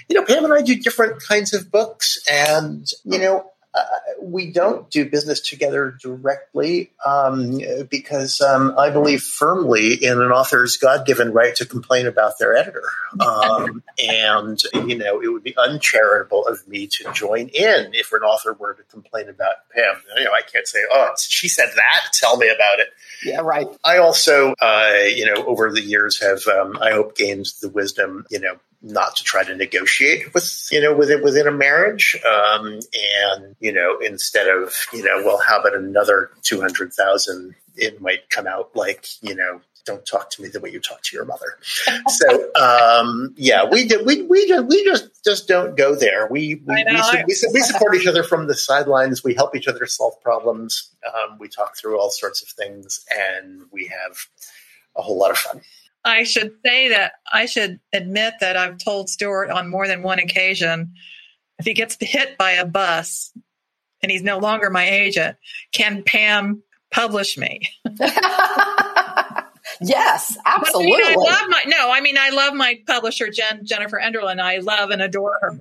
you 0.09 0.17
know, 0.17 0.25
Pam 0.25 0.45
and 0.45 0.53
I 0.53 0.63
do 0.63 0.77
different 0.81 1.23
kinds 1.23 1.53
of 1.55 1.71
books, 1.71 2.19
and 2.31 2.89
you 3.05 3.19
know, 3.19 3.51
uh, 3.73 3.85
we 4.21 4.51
don't 4.51 4.91
do 4.91 5.09
business 5.09 5.41
together 5.41 5.97
directly 6.03 6.91
um, 7.07 7.61
because 7.89 8.41
um, 8.41 8.75
I 8.77 8.91
believe 8.91 9.23
firmly 9.23 9.95
in 9.95 10.21
an 10.21 10.33
author's 10.33 10.77
God 10.77 11.07
given 11.07 11.33
right 11.33 11.55
to 11.57 11.65
complain 11.65 12.07
about 12.07 12.39
their 12.39 12.57
editor. 12.57 12.83
Um, 13.21 13.83
and, 13.99 14.61
you 14.75 14.99
know, 14.99 15.21
it 15.21 15.33
would 15.33 15.45
be 15.45 15.57
uncharitable 15.57 16.47
of 16.47 16.67
me 16.67 16.89
to 16.89 17.13
join 17.13 17.49
in 17.49 17.95
if 17.95 18.13
an 18.13 18.23
author 18.23 18.55
were 18.55 18.75
to 18.75 18.83
complain 18.85 19.29
about 19.29 19.69
Pam. 19.73 20.03
You 20.17 20.25
know, 20.25 20.33
I 20.33 20.43
can't 20.43 20.67
say, 20.67 20.81
oh, 20.91 21.15
she 21.19 21.49
said 21.49 21.71
that, 21.77 22.09
tell 22.13 22.37
me 22.39 22.49
about 22.49 22.81
it. 22.81 22.89
Yeah, 23.25 23.41
right. 23.41 23.69
I 23.85 23.99
also, 23.99 24.55
uh, 24.61 24.95
you 25.05 25.27
know, 25.27 25.45
over 25.47 25.71
the 25.73 25.83
years 25.83 26.21
have, 26.21 26.45
um, 26.49 26.77
I 26.81 26.91
hope, 26.91 27.17
gained 27.17 27.47
the 27.61 27.69
wisdom, 27.69 28.25
you 28.31 28.41
know, 28.41 28.59
not 28.83 29.17
to 29.17 29.25
try 29.25 29.45
to 29.45 29.55
negotiate 29.55 30.33
with 30.33 30.69
you 30.71 30.81
know 30.81 30.95
within 30.95 31.23
within 31.23 31.47
a 31.47 31.53
marriage. 31.53 32.19
Um, 32.27 32.81
and 33.37 33.57
you 33.61 33.73
know 33.73 33.99
instead 33.99 34.49
of 34.49 34.75
you 34.93 35.05
know 35.05 35.23
well 35.25 35.41
how 35.47 35.61
about 35.61 35.77
another 35.77 36.31
200,000 36.43 37.55
it 37.77 38.01
might 38.01 38.29
come 38.31 38.47
out 38.47 38.75
like 38.75 39.07
you 39.23 39.35
know 39.35 39.61
don't 39.87 40.05
talk 40.05 40.31
to 40.31 40.43
me 40.43 40.49
the 40.49 40.61
way 40.61 40.71
you 40.71 40.79
talk 40.79 41.03
to 41.03 41.17
your 41.17 41.25
mother. 41.25 41.59
So 42.09 42.51
um, 42.55 43.35
yeah 43.37 43.65
we 43.71 43.87
did 43.87 44.07
we 44.07 44.23
we 44.23 44.49
just 44.49 44.67
we 44.67 44.85
just 44.85 45.25
just 45.25 45.49
don't 45.49 45.77
go 45.77 45.95
there. 45.95 46.27
We 46.31 46.63
we, 46.67 46.85
we, 46.85 46.85
we, 47.27 47.35
we, 47.53 47.61
support 47.61 47.95
each 47.95 48.07
other 48.07 48.23
from 48.23 48.47
the 48.47 48.55
sidelines. 48.55 49.23
We 49.23 49.35
help 49.35 49.55
each 49.55 49.69
other 49.69 49.87
solve 49.87 50.21
problems. 50.23 50.91
Um, 51.07 51.39
we 51.39 51.49
talk 51.49 51.77
through 51.77 51.99
all 51.99 52.11
sorts 52.11 52.43
of 52.43 52.49
things 52.49 53.05
and 53.11 53.63
we 53.71 53.87
have 53.87 54.17
a 54.97 55.03
whole 55.03 55.19
lot 55.19 55.31
of 55.31 55.39
fun 55.39 55.61
I 56.05 56.25
should 56.25 56.53
say 56.65 56.89
that 56.91 57.13
I 57.31 57.47
should 57.47 57.81
admit 57.93 58.35
that 58.41 58.57
I've 58.57 58.79
told 58.79 59.11
Stuart 59.11 59.51
on 59.51 59.69
more 59.69 59.87
than 59.87 60.03
one 60.03 60.19
occasion 60.19 60.95
if 61.59 61.67
he 61.67 61.75
gets 61.75 61.97
hit 62.01 62.39
by 62.39 62.53
a 62.53 62.65
bus 62.65 63.33
and 64.03 64.11
he's 64.11 64.23
no 64.23 64.39
longer 64.39 64.71
my 64.71 64.89
agent, 64.89 65.37
can 65.73 66.03
Pam 66.03 66.63
publish 66.91 67.37
me? 67.37 67.61
yes, 69.81 70.39
absolutely. 70.47 70.93
I, 71.05 71.09
mean, 71.11 71.11
I, 71.11 71.15
love 71.17 71.49
my 71.49 71.65
no. 71.67 71.91
I 71.91 72.01
mean, 72.01 72.17
I 72.19 72.31
love 72.31 72.55
my 72.55 72.81
publisher 72.87 73.29
Jen 73.31 73.65
Jennifer 73.65 74.01
Enderlin. 74.03 74.41
I 74.41 74.59
love 74.59 74.91
and 74.91 75.03
adore 75.03 75.39
her. 75.41 75.59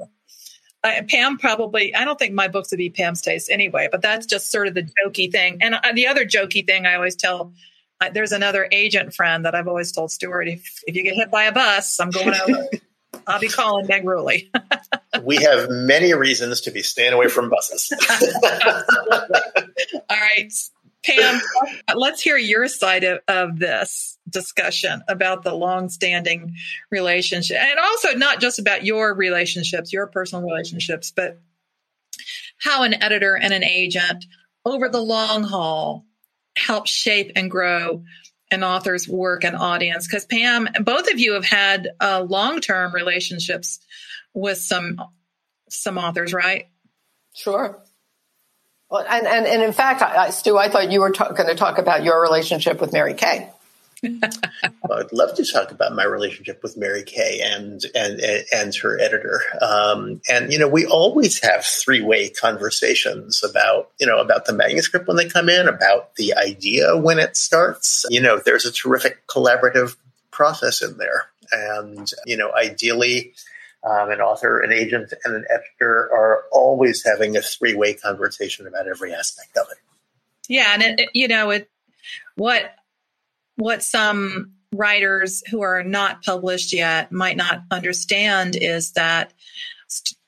Uh, 0.83 1.01
Pam 1.09 1.37
probably. 1.37 1.93
I 1.93 2.05
don't 2.05 2.17
think 2.17 2.33
my 2.33 2.47
books 2.47 2.71
would 2.71 2.77
be 2.77 2.89
Pam's 2.89 3.21
taste 3.21 3.49
anyway, 3.51 3.89
but 3.91 4.01
that's 4.01 4.25
just 4.25 4.49
sort 4.49 4.67
of 4.67 4.73
the 4.73 4.89
jokey 5.05 5.29
thing. 5.29 5.57
And 5.61 5.75
uh, 5.75 5.91
the 5.93 6.07
other 6.07 6.25
jokey 6.25 6.65
thing 6.65 6.85
I 6.85 6.95
always 6.95 7.17
tell 7.17 7.53
I, 8.01 8.09
there's 8.09 8.31
another 8.31 8.67
agent 8.71 9.13
friend 9.13 9.45
that 9.45 9.55
I've 9.55 9.67
always 9.67 9.91
told 9.91 10.11
Stuart 10.11 10.47
if, 10.47 10.81
if 10.87 10.95
you 10.95 11.03
get 11.03 11.15
hit 11.15 11.31
by 11.31 11.43
a 11.43 11.51
bus, 11.51 11.99
I'm 11.99 12.09
going 12.11 12.33
over. 12.33 12.69
I'll 13.27 13.39
be 13.39 13.47
calling 13.47 13.87
Meg 13.87 14.03
Ruley. 14.03 14.49
we 15.23 15.37
have 15.37 15.69
many 15.69 16.13
reasons 16.13 16.61
to 16.61 16.71
be 16.71 16.81
staying 16.81 17.13
away 17.13 17.27
from 17.27 17.49
buses. 17.49 17.91
All 20.09 20.17
right, 20.17 20.51
Pam, 21.05 21.41
let's 21.95 22.21
hear 22.21 22.37
your 22.37 22.67
side 22.67 23.03
of, 23.03 23.19
of 23.27 23.59
this 23.59 24.17
discussion 24.29 25.01
about 25.07 25.43
the 25.43 25.53
long-standing 25.53 26.53
relationship, 26.91 27.57
and 27.57 27.79
also 27.79 28.13
not 28.13 28.39
just 28.39 28.59
about 28.59 28.85
your 28.85 29.13
relationships, 29.13 29.93
your 29.93 30.07
personal 30.07 30.43
relationships, 30.43 31.11
but 31.11 31.39
how 32.59 32.83
an 32.83 33.01
editor 33.01 33.35
and 33.35 33.53
an 33.53 33.63
agent 33.63 34.25
over 34.65 34.89
the 34.89 35.01
long 35.01 35.43
haul 35.43 36.05
help 36.59 36.87
shape 36.87 37.31
and 37.35 37.49
grow 37.49 38.03
an 38.51 38.63
author's 38.63 39.07
work 39.07 39.43
and 39.43 39.55
audience? 39.55 40.07
Because 40.07 40.25
Pam, 40.25 40.67
both 40.81 41.11
of 41.11 41.19
you 41.19 41.33
have 41.33 41.45
had 41.45 41.89
uh, 41.99 42.25
long-term 42.27 42.93
relationships 42.93 43.79
with 44.33 44.57
some 44.57 45.01
some 45.69 45.97
authors, 45.97 46.33
right? 46.33 46.67
Sure. 47.35 47.79
Well, 48.89 49.05
and, 49.07 49.27
and, 49.27 49.45
and 49.45 49.61
in 49.61 49.71
fact, 49.71 50.01
I, 50.01 50.31
Stu, 50.31 50.57
I 50.57 50.67
thought 50.67 50.91
you 50.91 51.01
were 51.01 51.11
ta- 51.11 51.31
going 51.31 51.47
to 51.47 51.55
talk 51.55 51.77
about 51.77 52.03
your 52.03 52.19
relationship 52.21 52.81
with 52.81 52.91
Mary 52.91 53.13
Kay. 53.13 53.49
I'd 54.03 55.11
love 55.11 55.35
to 55.35 55.45
talk 55.45 55.71
about 55.71 55.93
my 55.93 56.05
relationship 56.05 56.61
with 56.63 56.77
Mary 56.77 57.03
Kay 57.03 57.41
and 57.43 57.81
and 57.93 58.21
and 58.53 58.75
her 58.75 58.99
editor. 58.99 59.41
Um, 59.61 60.21
and 60.29 60.51
you 60.51 60.59
know, 60.59 60.67
we 60.67 60.85
always 60.85 61.39
have 61.43 61.65
three 61.65 62.01
way 62.01 62.29
conversations 62.29 63.43
about 63.43 63.91
you 63.99 64.07
know 64.07 64.19
about 64.19 64.45
the 64.45 64.53
manuscript 64.53 65.07
when 65.07 65.17
they 65.17 65.27
come 65.27 65.49
in, 65.49 65.67
about 65.67 66.15
the 66.15 66.33
idea 66.35 66.95
when 66.95 67.19
it 67.19 67.35
starts. 67.35 68.05
You 68.09 68.21
know, 68.21 68.39
there's 68.39 68.65
a 68.65 68.71
terrific 68.71 69.27
collaborative 69.27 69.95
process 70.31 70.81
in 70.81 70.97
there, 70.97 71.27
and 71.51 72.09
you 72.25 72.37
know, 72.37 72.51
ideally. 72.53 73.33
Um, 73.81 74.11
an 74.11 74.19
author, 74.19 74.59
an 74.59 74.73
agent, 74.73 75.13
and 75.23 75.35
an 75.35 75.45
editor 75.49 76.11
are 76.11 76.43
always 76.51 77.01
having 77.01 77.37
a 77.37 77.41
three-way 77.41 77.93
conversation 77.93 78.67
about 78.67 78.89
every 78.89 79.13
aspect 79.13 79.55
of 79.55 79.67
it. 79.71 79.77
Yeah, 80.49 80.73
and 80.73 80.83
it, 80.83 80.99
it, 80.99 81.09
you 81.13 81.29
know, 81.29 81.51
it 81.51 81.69
what 82.35 82.75
what 83.59 83.83
some 83.83 84.53
writers 84.73 85.43
who 85.49 85.61
are 85.61 85.83
not 85.83 86.23
published 86.23 86.71
yet 86.73 87.11
might 87.11 87.35
not 87.35 87.61
understand 87.71 88.55
is 88.55 88.93
that 88.93 89.33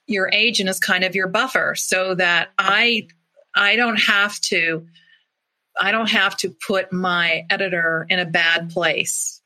your 0.05 0.29
agent 0.34 0.69
is 0.69 0.79
kind 0.79 1.05
of 1.05 1.15
your 1.15 1.29
buffer 1.29 1.73
so 1.75 2.13
that 2.15 2.49
I 2.57 3.07
I 3.55 3.77
don't 3.77 3.99
have 3.99 4.39
to 4.41 4.86
I 5.79 5.91
don't 5.91 6.09
have 6.09 6.36
to 6.38 6.49
put 6.49 6.91
my 6.91 7.45
editor 7.49 8.05
in 8.09 8.19
a 8.19 8.25
bad 8.25 8.69
place. 8.69 9.41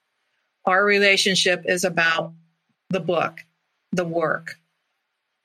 Our 0.66 0.84
relationship 0.84 1.64
is 1.66 1.84
about 1.84 2.34
the 2.90 3.00
book, 3.00 3.42
the 3.92 4.06
work. 4.06 4.56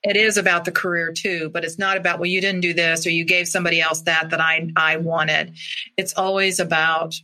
It 0.03 0.16
is 0.16 0.38
about 0.38 0.64
the 0.64 0.72
career 0.72 1.12
too, 1.12 1.51
but 1.53 1.62
it's 1.62 1.78
not 1.78 1.99
about 1.99 2.20
well 2.20 2.30
you 2.30 2.41
didn't 2.41 2.62
do 2.62 2.72
this 2.72 3.07
or 3.07 3.11
you 3.11 3.26
gave 3.26 3.49
somebody 3.49 3.82
else 3.82 4.01
that 4.03 4.30
that 4.30 4.41
I 4.41 4.70
I 4.76 4.97
wanted. 4.97 5.57
It's 5.99 6.14
always 6.14 6.59
about 6.59 7.20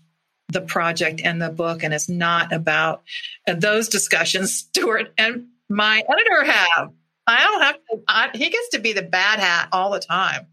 the 0.49 0.61
project 0.61 1.21
and 1.25 1.41
the 1.41 1.51
book, 1.51 1.83
and 1.83 1.93
it's 1.93 2.09
not 2.09 2.53
about 2.53 3.03
those 3.47 3.89
discussions. 3.89 4.53
Stuart 4.77 5.13
and 5.19 5.49
my 5.69 6.03
editor 6.09 6.45
have. 6.45 6.93
I 7.27 7.43
don't 7.43 7.63
have 7.63 7.75
to. 7.75 8.03
I, 8.07 8.31
he 8.35 8.51
gets 8.51 8.69
to 8.71 8.79
be 8.79 8.93
the 8.93 9.03
bad 9.03 9.41
hat 9.41 9.69
all 9.73 9.91
the 9.91 10.01
time. 10.01 10.47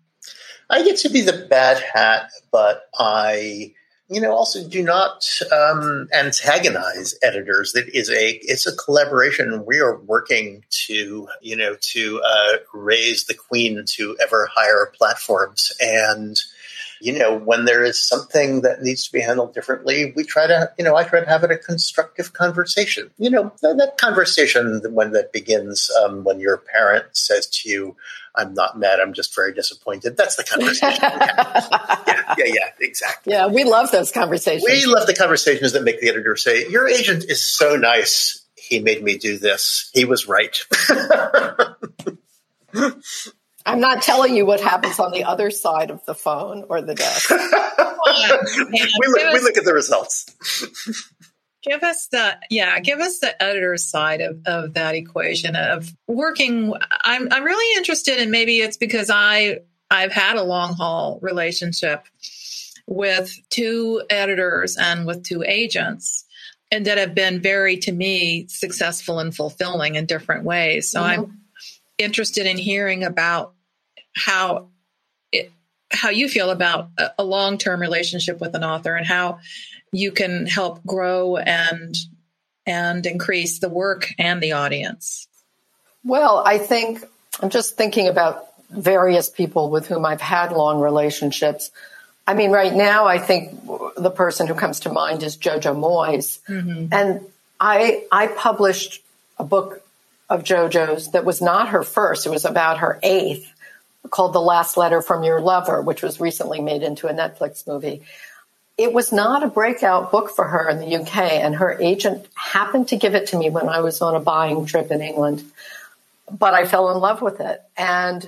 I 0.69 0.83
get 0.83 0.97
to 0.99 1.09
be 1.09 1.21
the 1.21 1.45
bad 1.49 1.83
hat, 1.93 2.31
but 2.51 2.83
I, 2.97 3.73
you 4.09 4.19
know, 4.19 4.31
also 4.31 4.67
do 4.67 4.81
not 4.81 5.23
um, 5.51 6.07
antagonize 6.13 7.13
editors. 7.21 7.73
That 7.73 7.95
is 7.95 8.09
a 8.09 8.39
it's 8.41 8.65
a 8.65 8.75
collaboration. 8.75 9.65
We 9.67 9.79
are 9.79 9.99
working 9.99 10.63
to 10.87 11.27
you 11.41 11.55
know 11.55 11.75
to 11.79 12.21
uh, 12.25 12.57
raise 12.73 13.25
the 13.25 13.35
queen 13.35 13.83
to 13.89 14.17
ever 14.19 14.49
higher 14.51 14.91
platforms 14.97 15.71
and 15.79 16.37
you 17.03 17.11
know, 17.19 17.37
when 17.37 17.65
there 17.65 17.83
is 17.83 18.01
something 18.01 18.61
that 18.61 18.81
needs 18.81 19.05
to 19.05 19.11
be 19.11 19.19
handled 19.19 19.53
differently, 19.53 20.13
we 20.15 20.23
try 20.23 20.47
to, 20.47 20.71
you 20.77 20.85
know, 20.85 20.95
I 20.95 21.03
try 21.03 21.19
to 21.19 21.25
have 21.25 21.43
it 21.43 21.51
a 21.51 21.57
constructive 21.57 22.31
conversation. 22.31 23.11
You 23.17 23.29
know, 23.29 23.51
that, 23.61 23.75
that 23.77 23.97
conversation 23.97 24.81
when 24.93 25.11
that 25.11 25.33
begins 25.33 25.91
um, 26.01 26.23
when 26.23 26.39
your 26.39 26.55
parent 26.57 27.05
says 27.11 27.47
to 27.47 27.69
you, 27.69 27.97
I'm 28.35 28.53
not 28.53 28.79
mad. 28.79 29.01
I'm 29.01 29.11
just 29.11 29.35
very 29.35 29.53
disappointed. 29.53 30.15
That's 30.15 30.37
the 30.37 30.45
conversation. 30.45 30.97
yeah, 31.01 32.35
yeah, 32.37 32.45
yeah, 32.45 32.69
exactly. 32.79 33.33
Yeah, 33.33 33.47
we 33.47 33.65
love 33.65 33.91
those 33.91 34.09
conversations. 34.09 34.63
We 34.63 34.85
love 34.85 35.05
the 35.05 35.13
conversations 35.13 35.73
that 35.73 35.83
make 35.83 35.99
the 35.99 36.07
editor 36.07 36.37
say, 36.37 36.69
"Your 36.69 36.87
agent 36.87 37.25
is 37.25 37.43
so 37.43 37.75
nice. 37.75 38.45
He 38.55 38.79
made 38.79 39.03
me 39.03 39.17
do 39.17 39.37
this. 39.37 39.91
He 39.93 40.05
was 40.05 40.25
right." 40.25 40.57
I'm 43.65 43.79
not 43.79 44.01
telling 44.01 44.35
you 44.35 44.45
what 44.45 44.59
happens 44.61 44.99
on 44.99 45.11
the 45.11 45.23
other 45.23 45.49
side 45.49 45.89
of 45.89 46.05
the 46.05 46.15
phone 46.15 46.65
or 46.69 46.81
the 46.81 46.95
desk. 46.95 47.29
we, 47.29 47.37
look, 47.37 49.33
we 49.33 49.39
look 49.39 49.57
at 49.57 49.65
the 49.65 49.73
results. 49.73 50.25
Give 51.63 51.81
us 51.81 52.07
the 52.07 52.37
yeah, 52.49 52.79
give 52.79 52.99
us 52.99 53.19
the 53.19 53.41
editor's 53.41 53.85
side 53.85 54.19
of, 54.19 54.41
of 54.45 54.73
that 54.73 54.95
equation 54.95 55.55
of 55.55 55.93
working. 56.07 56.73
I'm 57.05 57.29
I'm 57.31 57.43
really 57.43 57.77
interested 57.77 58.19
in 58.19 58.31
maybe 58.31 58.57
it's 58.57 58.75
because 58.75 59.09
I 59.09 59.59
I've 59.89 60.11
had 60.11 60.35
a 60.35 60.43
long 60.43 60.73
haul 60.73 61.19
relationship 61.21 62.05
with 62.85 63.33
two 63.49 64.03
editors 64.09 64.75
and 64.75 65.05
with 65.07 65.23
two 65.23 65.41
agents 65.47 66.25
and 66.69 66.85
that 66.85 66.97
have 66.97 67.15
been 67.15 67.39
very 67.39 67.77
to 67.77 67.91
me 67.91 68.47
successful 68.47 69.19
and 69.19 69.33
fulfilling 69.33 69.95
in 69.95 70.05
different 70.05 70.43
ways. 70.43 70.91
So 70.91 71.01
mm-hmm. 71.01 71.21
I'm 71.21 71.42
interested 71.97 72.45
in 72.45 72.57
hearing 72.57 73.03
about 73.03 73.53
how 74.15 74.67
it, 75.31 75.51
how 75.91 76.09
you 76.09 76.27
feel 76.27 76.49
about 76.49 76.89
a, 76.97 77.11
a 77.19 77.23
long-term 77.23 77.79
relationship 77.79 78.39
with 78.39 78.55
an 78.55 78.63
author 78.63 78.95
and 78.95 79.05
how 79.05 79.39
you 79.91 80.11
can 80.11 80.45
help 80.45 80.83
grow 80.85 81.37
and 81.37 81.95
and 82.65 83.05
increase 83.05 83.59
the 83.59 83.69
work 83.69 84.13
and 84.17 84.41
the 84.41 84.53
audience. 84.53 85.27
Well, 86.03 86.43
I 86.45 86.57
think 86.57 87.03
I'm 87.41 87.49
just 87.49 87.75
thinking 87.75 88.07
about 88.07 88.47
various 88.69 89.29
people 89.29 89.69
with 89.69 89.87
whom 89.87 90.05
I've 90.05 90.21
had 90.21 90.51
long 90.51 90.79
relationships. 90.79 91.71
I 92.25 92.33
mean, 92.33 92.51
right 92.51 92.73
now, 92.73 93.05
I 93.05 93.19
think 93.19 93.65
the 93.97 94.11
person 94.11 94.47
who 94.47 94.53
comes 94.53 94.81
to 94.81 94.91
mind 94.91 95.23
is 95.23 95.37
Jojo 95.37 95.75
Moyes, 95.75 96.39
mm-hmm. 96.47 96.87
and 96.91 97.21
I 97.59 98.05
I 98.11 98.27
published 98.27 99.03
a 99.37 99.43
book 99.43 99.82
of 100.33 100.43
JoJo's 100.43 101.11
that 101.11 101.25
was 101.25 101.41
not 101.41 101.69
her 101.69 101.83
first; 101.83 102.25
it 102.25 102.31
was 102.31 102.43
about 102.43 102.79
her 102.79 102.99
eighth, 103.03 103.53
called 104.09 104.33
The 104.33 104.41
Last 104.41 104.75
Letter 104.77 105.01
from 105.01 105.23
Your 105.23 105.39
Lover, 105.39 105.81
which 105.81 106.01
was 106.01 106.19
recently 106.19 106.59
made 106.59 106.81
into 106.81 107.07
a 107.07 107.13
Netflix 107.13 107.67
movie. 107.67 108.01
It 108.75 108.91
was 108.91 109.11
not 109.11 109.43
a 109.43 109.47
breakout 109.47 110.11
book 110.11 110.31
for 110.31 110.45
her 110.45 110.67
in 110.69 110.79
the 110.79 110.95
UK, 110.95 111.17
and 111.17 111.55
her 111.55 111.79
agent 111.79 112.25
happened 112.33 112.87
to 112.87 112.97
give 112.97 113.13
it 113.13 113.27
to 113.27 113.37
me 113.37 113.51
when 113.51 113.69
I 113.69 113.81
was 113.81 114.01
on 114.01 114.15
a 114.15 114.19
buying 114.19 114.65
trip 114.65 114.89
in 114.89 115.01
England. 115.01 115.43
But 116.31 116.55
I 116.55 116.65
fell 116.65 116.89
in 116.89 116.97
love 116.97 117.21
with 117.21 117.39
it. 117.39 117.61
And 117.77 118.27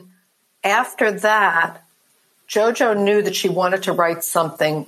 after 0.63 1.11
that, 1.11 1.81
JoJo 2.47 3.03
knew 3.03 3.23
that 3.23 3.35
she 3.35 3.49
wanted 3.49 3.83
to 3.83 3.93
write 3.93 4.23
something 4.23 4.85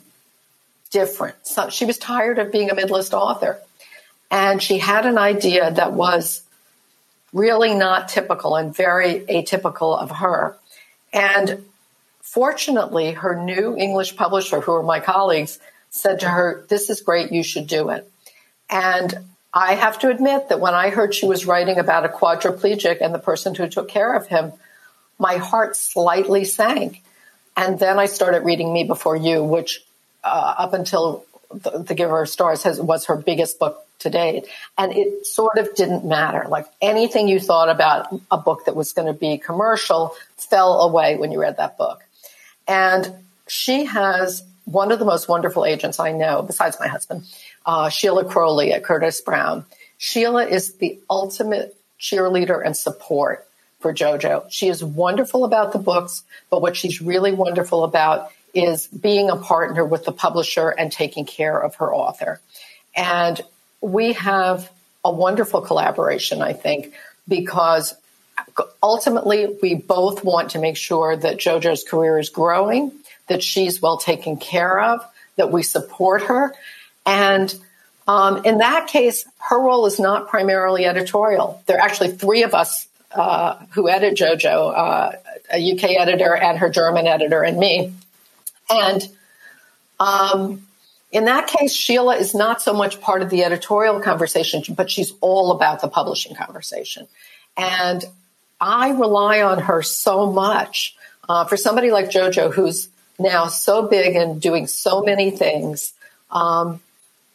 different. 0.92 1.36
So 1.48 1.70
she 1.70 1.86
was 1.86 1.98
tired 1.98 2.38
of 2.38 2.52
being 2.52 2.70
a 2.70 2.76
mid-list 2.76 3.16
author. 3.16 3.60
And 4.30 4.62
she 4.62 4.78
had 4.78 5.08
an 5.08 5.18
idea 5.18 5.72
that 5.72 5.94
was 5.94 6.44
really 7.34 7.74
not 7.76 8.10
typical 8.10 8.56
and 8.56 8.76
very 8.76 9.22
atypical 9.22 9.98
of 9.98 10.12
her. 10.12 10.58
And 11.14 11.66
fortunately, 12.22 13.12
her 13.12 13.36
new 13.42 13.76
English 13.78 14.16
publisher, 14.16 14.62
who 14.62 14.74
are 14.74 14.84
my 14.84 15.00
colleagues, 15.00 15.60
said 15.90 16.22
to 16.22 16.30
her, 16.30 16.66
This 16.70 16.90
is 16.90 17.02
great, 17.02 17.32
you 17.32 17.44
should 17.44 17.68
do 17.68 17.90
it. 17.90 18.10
And 18.70 19.26
I 19.54 19.76
have 19.76 20.00
to 20.00 20.10
admit 20.10 20.50
that 20.50 20.60
when 20.60 20.74
I 20.74 20.90
heard 20.90 21.16
she 21.16 21.26
was 21.26 21.46
writing 21.46 21.80
about 21.80 22.06
a 22.06 22.10
quadriplegic 22.10 23.02
and 23.02 23.14
the 23.14 23.20
person 23.20 23.56
who 23.56 23.68
took 23.68 23.88
care 23.88 24.14
of 24.14 24.28
him, 24.28 24.54
my 25.18 25.38
heart 25.38 25.76
slightly 25.76 26.44
sank. 26.44 27.02
And 27.56 27.80
then 27.80 27.98
I 27.98 28.06
started 28.06 28.44
reading 28.44 28.72
Me 28.72 28.84
Before 28.84 29.16
You, 29.16 29.44
which 29.44 29.84
uh, 30.24 30.56
up 30.58 30.74
until 30.74 31.26
the, 31.52 31.80
the 31.80 31.96
Giver 31.96 32.22
of 32.22 32.30
Stars 32.30 32.64
has, 32.64 32.80
was 32.80 33.06
her 33.06 33.16
biggest 33.16 33.58
book 33.58 33.87
to 34.00 34.10
date. 34.10 34.46
And 34.78 34.94
it 34.94 35.26
sort 35.26 35.58
of 35.58 35.74
didn't 35.76 36.06
matter. 36.06 36.48
Like 36.50 36.68
anything 36.82 37.28
you 37.28 37.40
thought 37.40 37.70
about 37.70 38.14
a 38.32 38.38
book 38.38 38.66
that 38.66 38.76
was 38.76 38.94
going 38.94 39.08
to 39.08 39.14
be 39.14 39.38
commercial 39.38 40.16
fell 40.38 40.82
away 40.82 41.18
when 41.18 41.32
you 41.32 41.40
read 41.40 41.58
that 41.58 41.78
book. 41.78 42.04
And 42.68 43.12
she 43.48 43.86
has 43.86 44.44
one 44.66 44.92
of 44.92 45.00
the 45.00 45.06
most 45.06 45.30
wonderful 45.30 45.66
agents 45.66 46.00
I 46.00 46.12
know, 46.12 46.42
besides 46.42 46.78
my 46.80 46.88
husband, 46.88 47.24
uh, 47.66 47.90
Sheila 47.90 48.26
Crowley 48.26 48.74
at 48.74 48.84
Curtis 48.84 49.22
Brown. 49.22 49.66
Sheila 49.98 50.46
is 50.46 50.74
the 50.74 51.00
ultimate 51.10 51.76
cheerleader 52.00 52.64
and 52.64 52.76
support 52.76 53.48
for 53.80 53.94
JoJo. 53.94 54.48
She 54.50 54.68
is 54.68 54.84
wonderful 54.84 55.46
about 55.46 55.72
the 55.72 55.80
books, 55.80 56.24
but 56.50 56.62
what 56.62 56.76
she's 56.76 57.02
really 57.02 57.32
wonderful 57.32 57.84
about 57.84 58.32
is 58.54 58.88
being 58.88 59.30
a 59.30 59.36
partner 59.36 59.86
with 59.86 60.06
the 60.06 60.12
publisher 60.12 60.70
and 60.70 60.92
taking 60.92 61.26
care 61.26 61.58
of 61.58 61.76
her 61.76 61.94
author. 61.94 62.42
And 62.96 63.40
we 63.82 64.14
have 64.14 64.72
a 65.04 65.12
wonderful 65.12 65.62
collaboration, 65.62 66.42
I 66.42 66.54
think, 66.54 66.94
because 67.28 67.96
ultimately 68.82 69.58
we 69.62 69.76
both 69.76 70.24
want 70.24 70.52
to 70.52 70.60
make 70.60 70.78
sure 70.78 71.16
that 71.16 71.38
JoJo's 71.38 71.84
career 71.84 72.20
is 72.20 72.30
growing, 72.30 72.92
that 73.28 73.44
she's 73.44 73.82
well 73.82 73.98
taken 73.98 74.38
care 74.38 74.80
of, 74.80 75.06
that 75.36 75.52
we 75.52 75.64
support 75.64 76.24
her. 76.24 76.54
And 77.06 77.54
um, 78.08 78.44
in 78.46 78.60
that 78.60 78.88
case, 78.88 79.26
her 79.50 79.60
role 79.60 79.86
is 79.86 80.00
not 80.00 80.30
primarily 80.30 80.86
editorial. 80.86 81.62
There 81.66 81.78
are 81.78 81.82
actually 81.82 82.12
three 82.12 82.44
of 82.44 82.54
us 82.54 82.88
uh, 83.12 83.58
who 83.72 83.90
edit 83.90 84.16
JoJo, 84.16 84.78
uh, 84.78 85.12
a 85.54 85.72
UK 85.72 85.98
editor 85.98 86.36
and 86.36 86.58
her 86.60 86.70
German 86.70 87.08
editor 87.08 87.44
and 87.44 87.58
me. 87.58 87.94
And 88.70 89.08
um, 90.00 90.67
in 91.12 91.26
that 91.26 91.48
case, 91.48 91.74
Sheila 91.74 92.18
is 92.18 92.36
not 92.36 92.62
so 92.62 92.74
much 92.74 93.00
part 93.00 93.22
of 93.22 93.30
the 93.30 93.44
editorial 93.44 94.00
conversation, 94.02 94.64
but 94.74 94.92
she's 94.92 95.14
all 95.22 95.52
about 95.52 95.82
the 95.82 95.88
publishing 95.88 96.36
conversation. 96.36 97.08
And 97.56 98.04
I 98.60 98.90
rely 98.92 99.42
on 99.42 99.60
her 99.60 99.82
so 99.82 100.32
much. 100.32 100.96
Uh, 101.30 101.44
for 101.46 101.58
somebody 101.58 101.92
like 101.92 102.10
JoJo, 102.10 102.54
who's 102.54 102.88
now 103.20 103.48
so 103.48 103.88
big 103.88 104.16
and 104.16 104.42
doing 104.42 104.66
so 104.68 105.02
many 105.02 105.30
things, 105.30 105.94
um, 106.32 106.80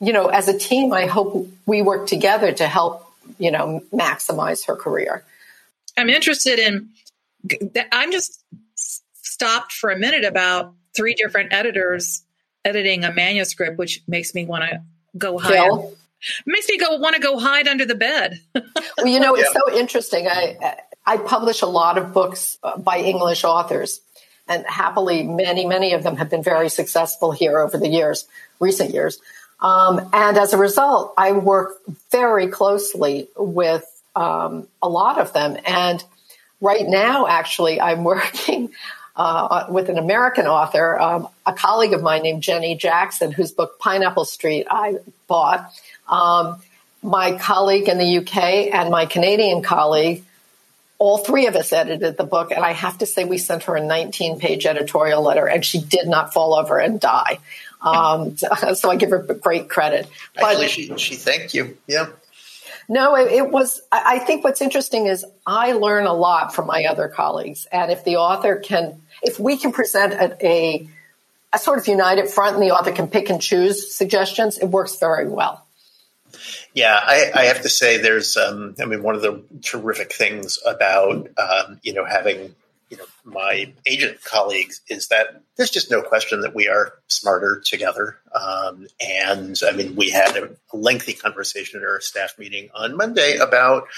you 0.00 0.12
know, 0.12 0.28
as 0.28 0.48
a 0.48 0.58
team, 0.58 0.92
I 0.92 1.06
hope 1.06 1.48
we 1.66 1.82
work 1.82 2.06
together 2.06 2.52
to 2.52 2.66
help, 2.66 3.06
you 3.38 3.50
know, 3.50 3.82
maximize 3.92 4.66
her 4.66 4.76
career. 4.76 5.24
I'm 5.96 6.08
interested 6.08 6.58
in, 6.58 6.88
I'm 7.92 8.12
just 8.12 8.42
stopped 8.74 9.72
for 9.72 9.90
a 9.90 9.98
minute 9.98 10.24
about 10.24 10.72
three 10.94 11.14
different 11.14 11.52
editors 11.52 12.21
editing 12.64 13.04
a 13.04 13.12
manuscript, 13.12 13.78
which 13.78 14.02
makes 14.06 14.34
me 14.34 14.44
want 14.44 14.64
to 14.64 14.82
go 15.16 15.38
hide. 15.38 15.70
Makes 16.46 16.68
me 16.68 16.78
go 16.78 16.96
want 16.96 17.16
to 17.16 17.20
go 17.20 17.38
hide 17.38 17.66
under 17.66 17.84
the 17.84 17.96
bed. 17.96 18.40
well, 18.54 19.06
you 19.06 19.18
know, 19.18 19.34
it's 19.34 19.48
yeah. 19.52 19.60
so 19.66 19.78
interesting. 19.78 20.28
I 20.28 20.76
I 21.04 21.16
publish 21.16 21.62
a 21.62 21.66
lot 21.66 21.98
of 21.98 22.12
books 22.12 22.58
uh, 22.62 22.78
by 22.78 22.98
English 22.98 23.42
authors, 23.42 24.00
and 24.48 24.64
happily, 24.66 25.24
many 25.24 25.66
many 25.66 25.94
of 25.94 26.04
them 26.04 26.16
have 26.16 26.30
been 26.30 26.42
very 26.42 26.68
successful 26.68 27.32
here 27.32 27.58
over 27.58 27.76
the 27.76 27.88
years, 27.88 28.28
recent 28.60 28.94
years. 28.94 29.20
Um, 29.62 30.10
and 30.12 30.36
as 30.36 30.52
a 30.52 30.58
result, 30.58 31.14
I 31.16 31.32
work 31.32 31.78
very 32.10 32.48
closely 32.48 33.28
with 33.36 33.84
um, 34.16 34.68
a 34.82 34.88
lot 34.88 35.18
of 35.18 35.32
them. 35.32 35.56
And 35.64 36.02
right 36.60 36.86
now, 36.86 37.26
actually, 37.26 37.80
I'm 37.80 38.04
working 38.14 38.70
uh, 39.16 39.66
with 39.68 39.88
an 39.88 39.98
American 39.98 40.46
author, 40.46 40.98
um, 40.98 41.28
a 41.44 41.52
colleague 41.52 41.92
of 41.92 42.02
mine 42.02 42.22
named 42.22 42.42
Jenny 42.42 42.76
Jackson, 42.76 43.32
whose 43.32 43.52
book 43.52 43.78
Pineapple 43.78 44.24
Street 44.24 44.66
I 44.70 44.96
bought. 45.26 45.72
Um, 46.08 46.62
my 47.02 47.36
colleague 47.36 47.88
in 47.88 47.98
the 47.98 48.18
UK 48.18 48.72
and 48.72 48.90
my 48.90 49.06
Canadian 49.06 49.62
colleague, 49.62 50.24
all 50.98 51.18
three 51.18 51.46
of 51.46 51.56
us 51.56 51.72
edited 51.72 52.16
the 52.16 52.24
book. 52.24 52.52
And 52.52 52.64
I 52.64 52.72
have 52.72 52.98
to 52.98 53.06
say, 53.06 53.24
we 53.24 53.38
sent 53.38 53.64
her 53.64 53.74
a 53.74 53.84
19 53.84 54.38
page 54.38 54.66
editorial 54.66 55.20
letter 55.22 55.46
and 55.46 55.64
she 55.64 55.80
did 55.80 56.06
not 56.06 56.32
fall 56.32 56.54
over 56.54 56.78
and 56.78 57.00
die. 57.00 57.38
Um, 57.80 58.36
so 58.74 58.90
I 58.90 58.96
give 58.96 59.10
her 59.10 59.18
great 59.18 59.68
credit. 59.68 60.08
But, 60.34 60.44
Actually, 60.44 60.68
she, 60.68 60.96
she 60.96 61.16
thanked 61.16 61.54
you. 61.54 61.76
Yeah. 61.86 62.06
No, 62.88 63.16
it, 63.16 63.32
it, 63.32 63.50
was, 63.50 63.80
I 63.90 64.18
think 64.20 64.44
what's 64.44 64.60
interesting 64.60 65.06
is 65.06 65.24
I 65.46 65.72
learn 65.72 66.06
a 66.06 66.12
lot 66.12 66.54
from 66.54 66.66
my 66.66 66.84
other 66.84 67.08
colleagues. 67.08 67.66
And 67.72 67.90
if 67.90 68.04
the 68.04 68.16
author 68.16 68.56
can, 68.56 69.01
if 69.22 69.38
we 69.38 69.56
can 69.56 69.72
present 69.72 70.12
a, 70.14 70.88
a, 71.52 71.58
sort 71.58 71.78
of 71.78 71.86
united 71.86 72.28
front 72.28 72.54
and 72.54 72.62
the 72.62 72.70
author 72.70 72.92
can 72.92 73.08
pick 73.08 73.30
and 73.30 73.40
choose 73.40 73.94
suggestions, 73.94 74.58
it 74.58 74.66
works 74.66 74.96
very 74.96 75.28
well. 75.28 75.64
Yeah, 76.74 76.98
I, 77.00 77.30
I 77.34 77.44
have 77.44 77.62
to 77.62 77.68
say, 77.68 77.98
there's, 77.98 78.36
um, 78.36 78.74
I 78.80 78.86
mean, 78.86 79.02
one 79.02 79.14
of 79.14 79.22
the 79.22 79.42
terrific 79.62 80.12
things 80.12 80.58
about, 80.66 81.28
um, 81.38 81.78
you 81.82 81.92
know, 81.92 82.04
having 82.04 82.54
you 82.92 82.98
know 82.98 83.06
my 83.24 83.72
agent 83.86 84.22
colleagues 84.22 84.82
is 84.86 85.08
that 85.08 85.40
there's 85.56 85.70
just 85.70 85.90
no 85.90 86.02
question 86.02 86.42
that 86.42 86.54
we 86.54 86.68
are 86.68 86.92
smarter 87.08 87.62
together. 87.64 88.18
Um, 88.34 88.86
and 89.00 89.58
I 89.66 89.72
mean, 89.72 89.96
we 89.96 90.10
had 90.10 90.36
a 90.36 90.50
lengthy 90.74 91.14
conversation 91.14 91.80
at 91.80 91.86
our 91.86 92.02
staff 92.02 92.38
meeting 92.38 92.68
on 92.74 92.94
Monday 92.94 93.38
about 93.38 93.88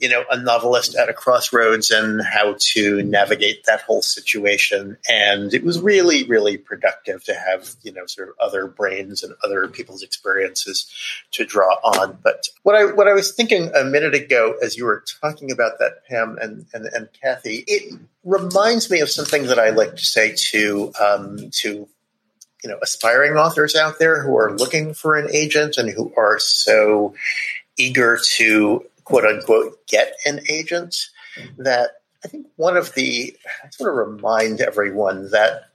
you 0.00 0.08
know, 0.08 0.24
a 0.28 0.36
novelist 0.36 0.96
at 0.96 1.08
a 1.08 1.12
crossroads 1.12 1.90
and 1.90 2.20
how 2.20 2.56
to 2.58 3.02
navigate 3.04 3.64
that 3.64 3.82
whole 3.82 4.02
situation. 4.02 4.96
And 5.08 5.54
it 5.54 5.62
was 5.62 5.80
really, 5.80 6.24
really 6.24 6.58
productive 6.58 7.22
to 7.24 7.34
have, 7.34 7.70
you 7.82 7.92
know, 7.92 8.04
sort 8.06 8.28
of 8.28 8.34
other 8.40 8.66
brains 8.66 9.22
and 9.22 9.34
other 9.44 9.68
people's 9.68 10.02
experiences 10.02 10.92
to 11.32 11.44
draw 11.44 11.74
on. 11.84 12.18
But 12.24 12.48
what 12.64 12.74
I 12.74 12.86
what 12.92 13.06
I 13.06 13.12
was 13.12 13.32
thinking 13.32 13.70
a 13.74 13.84
minute 13.84 14.14
ago 14.14 14.56
as 14.60 14.76
you 14.76 14.84
were 14.84 15.04
talking 15.22 15.52
about 15.52 15.78
that, 15.78 16.04
Pam 16.08 16.38
and 16.40 16.66
and, 16.74 16.86
and 16.86 17.08
Kathy, 17.22 17.64
it 17.68 17.94
reminds 18.24 18.90
me 18.90 19.00
of 19.00 19.10
something 19.10 19.44
that 19.46 19.60
I 19.60 19.70
like 19.70 19.96
to 19.96 20.04
say 20.04 20.34
to 20.50 20.92
um, 21.00 21.50
to 21.52 21.88
you 22.64 22.70
know 22.70 22.78
aspiring 22.82 23.34
authors 23.34 23.76
out 23.76 24.00
there 24.00 24.22
who 24.22 24.36
are 24.36 24.56
looking 24.56 24.92
for 24.92 25.16
an 25.16 25.28
agent 25.32 25.76
and 25.76 25.88
who 25.90 26.12
are 26.16 26.40
so 26.40 27.14
eager 27.76 28.18
to 28.36 28.84
quote 29.04 29.24
unquote 29.24 29.86
get 29.86 30.14
an 30.24 30.40
agent 30.48 31.06
that 31.58 31.90
I 32.24 32.28
think 32.28 32.46
one 32.56 32.76
of 32.76 32.94
the 32.94 33.36
I 33.46 33.68
want 33.78 33.88
to 33.88 33.90
remind 33.90 34.60
everyone 34.60 35.30
that 35.30 35.70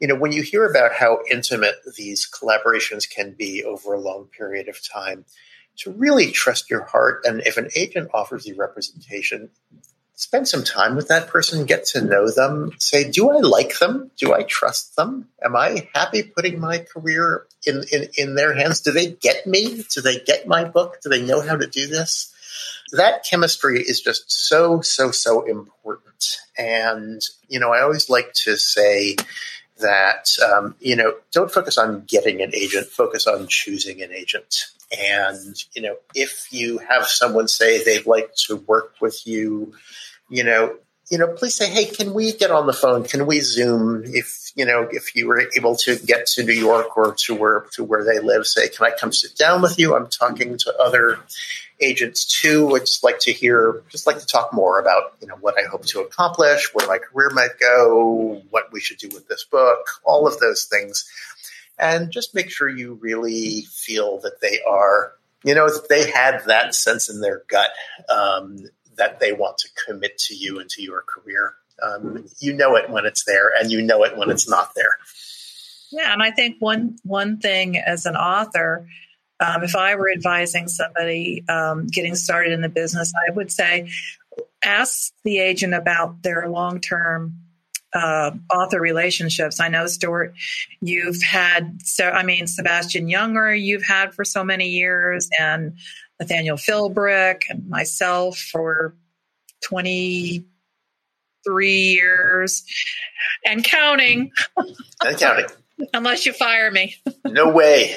you 0.00 0.08
know 0.08 0.14
when 0.16 0.32
you 0.32 0.42
hear 0.42 0.68
about 0.68 0.92
how 0.92 1.20
intimate 1.30 1.76
these 1.96 2.28
collaborations 2.28 3.08
can 3.08 3.32
be 3.32 3.64
over 3.64 3.92
a 3.92 4.00
long 4.00 4.26
period 4.26 4.68
of 4.68 4.78
time 4.86 5.24
to 5.78 5.90
really 5.90 6.30
trust 6.30 6.70
your 6.70 6.84
heart 6.84 7.22
and 7.24 7.42
if 7.46 7.56
an 7.56 7.68
agent 7.74 8.10
offers 8.14 8.46
you 8.46 8.54
representation 8.56 9.50
spend 10.14 10.48
some 10.48 10.64
time 10.64 10.96
with 10.96 11.08
that 11.08 11.28
person, 11.28 11.66
get 11.66 11.84
to 11.84 12.00
know 12.00 12.30
them, 12.30 12.72
say, 12.78 13.10
do 13.10 13.30
I 13.30 13.38
like 13.40 13.78
them? 13.78 14.10
Do 14.16 14.32
I 14.32 14.42
trust 14.44 14.96
them? 14.96 15.28
Am 15.42 15.56
I 15.56 15.88
happy 15.94 16.22
putting 16.22 16.60
my 16.60 16.78
career 16.78 17.46
in, 17.66 17.84
in, 17.92 18.08
in 18.16 18.34
their 18.34 18.54
hands? 18.54 18.80
Do 18.80 18.92
they 18.92 19.10
get 19.10 19.46
me? 19.46 19.84
Do 19.92 20.00
they 20.00 20.20
get 20.20 20.46
my 20.46 20.64
book? 20.64 20.98
Do 21.02 21.08
they 21.08 21.24
know 21.24 21.40
how 21.40 21.56
to 21.56 21.66
do 21.66 21.86
this? 21.86 22.33
That 22.92 23.24
chemistry 23.24 23.80
is 23.80 24.00
just 24.00 24.30
so, 24.30 24.80
so, 24.80 25.10
so 25.10 25.42
important. 25.42 26.38
And, 26.56 27.20
you 27.48 27.58
know, 27.58 27.72
I 27.72 27.82
always 27.82 28.08
like 28.08 28.32
to 28.44 28.56
say 28.56 29.16
that, 29.78 30.28
um, 30.52 30.76
you 30.80 30.94
know, 30.94 31.14
don't 31.32 31.50
focus 31.50 31.78
on 31.78 32.04
getting 32.06 32.40
an 32.40 32.54
agent, 32.54 32.86
focus 32.86 33.26
on 33.26 33.46
choosing 33.48 34.02
an 34.02 34.12
agent. 34.12 34.66
And, 34.96 35.56
you 35.74 35.82
know, 35.82 35.96
if 36.14 36.46
you 36.52 36.78
have 36.78 37.06
someone 37.06 37.48
say 37.48 37.82
they'd 37.82 38.06
like 38.06 38.34
to 38.46 38.56
work 38.56 38.94
with 39.00 39.26
you, 39.26 39.74
you 40.28 40.44
know, 40.44 40.76
you 41.10 41.18
know, 41.18 41.28
please 41.28 41.54
say, 41.54 41.68
hey, 41.68 41.84
can 41.84 42.14
we 42.14 42.32
get 42.32 42.50
on 42.50 42.66
the 42.66 42.72
phone? 42.72 43.04
Can 43.04 43.26
we 43.26 43.40
Zoom? 43.40 44.04
If 44.06 44.52
you 44.54 44.64
know, 44.64 44.88
if 44.90 45.14
you 45.14 45.26
were 45.26 45.42
able 45.56 45.76
to 45.76 45.96
get 45.96 46.26
to 46.28 46.44
New 46.44 46.54
York 46.54 46.96
or 46.96 47.14
to 47.26 47.34
where 47.34 47.66
to 47.72 47.84
where 47.84 48.04
they 48.04 48.20
live, 48.20 48.46
say, 48.46 48.68
can 48.68 48.86
I 48.86 48.96
come 48.98 49.12
sit 49.12 49.36
down 49.36 49.60
with 49.60 49.78
you? 49.78 49.94
I'm 49.94 50.08
talking 50.08 50.56
to 50.58 50.74
other 50.78 51.18
agents 51.80 52.24
too. 52.40 52.74
I 52.74 52.80
just 52.80 53.04
like 53.04 53.18
to 53.20 53.32
hear, 53.32 53.82
just 53.88 54.06
like 54.06 54.18
to 54.18 54.26
talk 54.26 54.52
more 54.52 54.78
about, 54.78 55.14
you 55.20 55.26
know, 55.26 55.36
what 55.36 55.58
I 55.58 55.66
hope 55.66 55.84
to 55.86 56.00
accomplish, 56.00 56.72
where 56.72 56.86
my 56.86 56.98
career 56.98 57.30
might 57.30 57.58
go, 57.60 58.42
what 58.50 58.72
we 58.72 58.80
should 58.80 58.98
do 58.98 59.08
with 59.12 59.28
this 59.28 59.44
book, 59.44 59.86
all 60.04 60.26
of 60.26 60.38
those 60.38 60.64
things, 60.64 61.04
and 61.78 62.10
just 62.10 62.34
make 62.34 62.50
sure 62.50 62.68
you 62.68 62.94
really 62.94 63.62
feel 63.62 64.18
that 64.20 64.40
they 64.40 64.60
are, 64.68 65.12
you 65.42 65.54
know, 65.54 65.68
they 65.88 66.10
had 66.10 66.42
that 66.46 66.74
sense 66.74 67.08
in 67.08 67.20
their 67.20 67.42
gut. 67.48 67.70
Um, 68.08 68.68
that 68.96 69.20
they 69.20 69.32
want 69.32 69.58
to 69.58 69.68
commit 69.86 70.18
to 70.18 70.34
you 70.34 70.58
and 70.58 70.68
to 70.70 70.82
your 70.82 71.02
career. 71.02 71.54
Um, 71.82 72.26
you 72.38 72.52
know 72.52 72.76
it 72.76 72.88
when 72.88 73.04
it's 73.04 73.24
there, 73.24 73.50
and 73.58 73.70
you 73.70 73.82
know 73.82 74.04
it 74.04 74.16
when 74.16 74.30
it's 74.30 74.48
not 74.48 74.74
there. 74.74 74.96
Yeah, 75.90 76.12
and 76.12 76.22
I 76.22 76.30
think 76.30 76.56
one 76.60 76.98
one 77.02 77.38
thing 77.38 77.76
as 77.76 78.06
an 78.06 78.16
author, 78.16 78.88
um, 79.40 79.64
if 79.64 79.74
I 79.74 79.94
were 79.96 80.10
advising 80.10 80.68
somebody 80.68 81.44
um, 81.48 81.86
getting 81.86 82.14
started 82.14 82.52
in 82.52 82.60
the 82.60 82.68
business, 82.68 83.12
I 83.28 83.32
would 83.32 83.50
say 83.50 83.88
ask 84.62 85.12
the 85.24 85.38
agent 85.38 85.74
about 85.74 86.22
their 86.22 86.48
long 86.48 86.80
term 86.80 87.34
uh, 87.94 88.32
author 88.52 88.80
relationships. 88.80 89.60
I 89.60 89.68
know, 89.68 89.86
Stuart, 89.86 90.34
you've 90.80 91.22
had, 91.22 91.80
so 91.82 92.10
I 92.10 92.24
mean, 92.24 92.46
Sebastian 92.46 93.08
Junger, 93.08 93.60
you've 93.60 93.84
had 93.84 94.14
for 94.14 94.24
so 94.24 94.42
many 94.42 94.68
years, 94.68 95.30
and 95.38 95.78
Nathaniel 96.20 96.56
Philbrick 96.56 97.42
and 97.48 97.68
myself 97.68 98.36
for 98.38 98.94
23 99.62 100.44
years 101.70 102.64
and 103.44 103.62
counting. 103.64 104.32
And 105.02 105.18
counting. 105.18 105.46
Unless 105.92 106.26
you 106.26 106.32
fire 106.32 106.70
me. 106.70 106.96
No 107.24 107.48
way. 107.50 107.96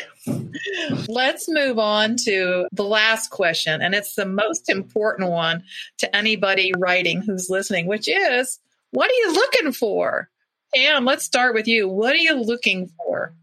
Let's 1.08 1.48
move 1.48 1.78
on 1.78 2.16
to 2.26 2.68
the 2.72 2.84
last 2.84 3.30
question. 3.30 3.82
And 3.82 3.94
it's 3.94 4.16
the 4.16 4.26
most 4.26 4.70
important 4.70 5.30
one 5.30 5.64
to 6.00 6.16
anybody 6.16 6.74
writing 6.78 7.22
who's 7.22 7.50
listening, 7.50 7.86
which 7.86 8.08
is 8.08 8.60
what 8.92 9.10
are 9.10 9.14
you 9.14 9.34
looking 9.34 9.72
for? 9.74 10.30
Pam, 10.74 11.06
let's 11.06 11.24
start 11.24 11.54
with 11.54 11.68
you. 11.68 11.88
What 11.88 12.14
are 12.14 12.20
you 12.20 12.36
looking 12.36 12.90
for? 12.98 13.34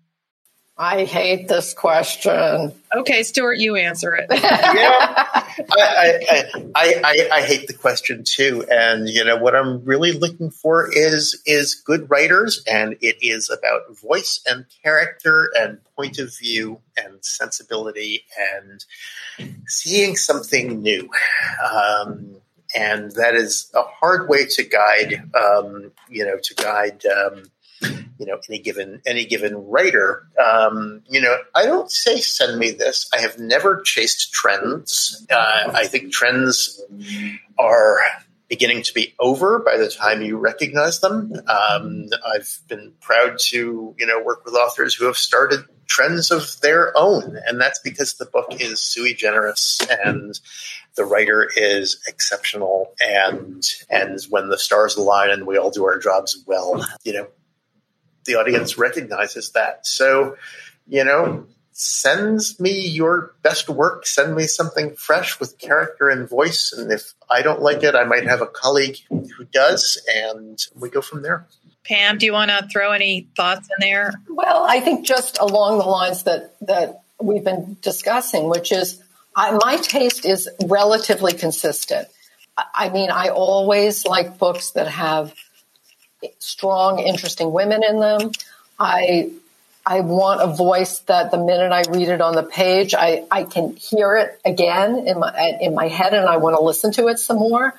I 0.76 1.04
hate 1.04 1.46
this 1.46 1.72
question. 1.72 2.72
Okay, 2.92 3.22
Stuart, 3.22 3.58
you 3.58 3.76
answer 3.76 4.16
it. 4.16 4.26
yeah, 4.32 4.38
I, 5.70 6.44
I, 6.74 7.00
I, 7.04 7.28
I, 7.32 7.42
hate 7.42 7.68
the 7.68 7.74
question 7.74 8.24
too. 8.24 8.64
And 8.68 9.08
you 9.08 9.24
know 9.24 9.36
what 9.36 9.54
I'm 9.54 9.84
really 9.84 10.10
looking 10.10 10.50
for 10.50 10.90
is 10.92 11.40
is 11.46 11.76
good 11.76 12.10
writers, 12.10 12.64
and 12.66 12.96
it 13.00 13.18
is 13.22 13.50
about 13.50 13.96
voice 13.96 14.42
and 14.48 14.66
character 14.82 15.48
and 15.56 15.78
point 15.94 16.18
of 16.18 16.36
view 16.36 16.80
and 16.96 17.24
sensibility 17.24 18.24
and 18.58 18.84
seeing 19.68 20.16
something 20.16 20.82
new. 20.82 21.08
Um, 21.72 22.34
and 22.74 23.12
that 23.12 23.36
is 23.36 23.70
a 23.74 23.82
hard 23.82 24.28
way 24.28 24.46
to 24.46 24.64
guide, 24.64 25.30
um, 25.36 25.92
you 26.08 26.24
know, 26.26 26.38
to 26.42 26.54
guide. 26.54 27.04
Um, 27.06 27.44
you 28.18 28.26
know 28.26 28.38
any 28.48 28.58
given 28.58 29.02
any 29.06 29.24
given 29.24 29.54
writer. 29.68 30.26
Um, 30.42 31.02
you 31.08 31.20
know 31.20 31.36
i 31.54 31.64
don't 31.64 31.90
say 31.90 32.20
send 32.20 32.58
me 32.58 32.70
this. 32.70 33.08
I 33.12 33.20
have 33.20 33.38
never 33.38 33.80
chased 33.82 34.32
trends. 34.32 35.26
Uh, 35.30 35.70
i 35.74 35.86
think 35.86 36.12
trends 36.12 36.80
are 37.58 37.98
beginning 38.48 38.82
to 38.82 38.94
be 38.94 39.14
over 39.18 39.58
by 39.58 39.76
the 39.76 39.88
time 39.88 40.22
you 40.22 40.36
recognize 40.36 41.00
them. 41.00 41.32
Um, 41.48 42.08
i've 42.34 42.58
been 42.68 42.92
proud 43.00 43.38
to 43.50 43.94
you 43.98 44.06
know 44.06 44.22
work 44.22 44.44
with 44.44 44.54
authors 44.54 44.94
who 44.94 45.06
have 45.06 45.16
started 45.16 45.64
trends 45.86 46.30
of 46.30 46.60
their 46.60 46.96
own 46.96 47.38
and 47.46 47.60
that's 47.60 47.78
because 47.78 48.14
the 48.14 48.24
book 48.26 48.46
is 48.58 48.80
sui 48.80 49.14
generis 49.14 49.80
and 50.04 50.38
the 50.96 51.04
writer 51.04 51.48
is 51.56 52.00
exceptional 52.08 52.94
and 53.00 53.62
and 53.90 54.20
when 54.30 54.48
the 54.48 54.58
stars 54.58 54.96
align 54.96 55.30
and 55.30 55.46
we 55.46 55.58
all 55.58 55.70
do 55.70 55.84
our 55.84 55.98
jobs 55.98 56.42
well 56.46 56.84
you 57.04 57.12
know 57.12 57.26
the 58.24 58.36
audience 58.36 58.78
recognizes 58.78 59.50
that. 59.52 59.86
So, 59.86 60.36
you 60.86 61.04
know, 61.04 61.46
sends 61.72 62.60
me 62.60 62.86
your 62.86 63.34
best 63.42 63.68
work, 63.68 64.06
send 64.06 64.34
me 64.36 64.46
something 64.46 64.94
fresh 64.94 65.40
with 65.40 65.58
character 65.58 66.08
and 66.08 66.28
voice. 66.28 66.72
And 66.72 66.92
if 66.92 67.14
I 67.28 67.42
don't 67.42 67.60
like 67.60 67.82
it, 67.82 67.94
I 67.94 68.04
might 68.04 68.26
have 68.26 68.40
a 68.40 68.46
colleague 68.46 68.96
who 69.08 69.44
does, 69.52 70.00
and 70.14 70.64
we 70.76 70.88
go 70.88 71.00
from 71.00 71.22
there. 71.22 71.46
Pam, 71.84 72.16
do 72.16 72.26
you 72.26 72.32
want 72.32 72.50
to 72.50 72.66
throw 72.72 72.92
any 72.92 73.28
thoughts 73.36 73.68
in 73.76 73.86
there? 73.86 74.12
Well, 74.28 74.64
I 74.64 74.80
think 74.80 75.04
just 75.04 75.38
along 75.38 75.78
the 75.78 75.84
lines 75.84 76.22
that 76.22 76.54
that 76.62 77.02
we've 77.20 77.44
been 77.44 77.76
discussing, 77.82 78.48
which 78.48 78.72
is 78.72 79.02
I, 79.36 79.58
my 79.62 79.76
taste 79.76 80.24
is 80.24 80.48
relatively 80.66 81.32
consistent. 81.32 82.08
I 82.56 82.88
mean, 82.88 83.10
I 83.10 83.28
always 83.28 84.06
like 84.06 84.38
books 84.38 84.70
that 84.72 84.86
have 84.88 85.34
strong, 86.38 86.98
interesting 86.98 87.52
women 87.52 87.82
in 87.82 88.00
them. 88.00 88.32
I 88.78 89.30
I 89.86 90.00
want 90.00 90.40
a 90.40 90.46
voice 90.46 91.00
that 91.00 91.30
the 91.30 91.38
minute 91.38 91.70
I 91.70 91.82
read 91.90 92.08
it 92.08 92.20
on 92.22 92.34
the 92.34 92.42
page, 92.42 92.94
I, 92.94 93.24
I 93.30 93.44
can 93.44 93.76
hear 93.76 94.16
it 94.16 94.40
again 94.44 95.06
in 95.06 95.18
my 95.18 95.58
in 95.60 95.74
my 95.74 95.88
head, 95.88 96.14
and 96.14 96.26
I 96.26 96.38
want 96.38 96.56
to 96.56 96.62
listen 96.62 96.92
to 96.92 97.08
it 97.08 97.18
some 97.18 97.38
more. 97.38 97.74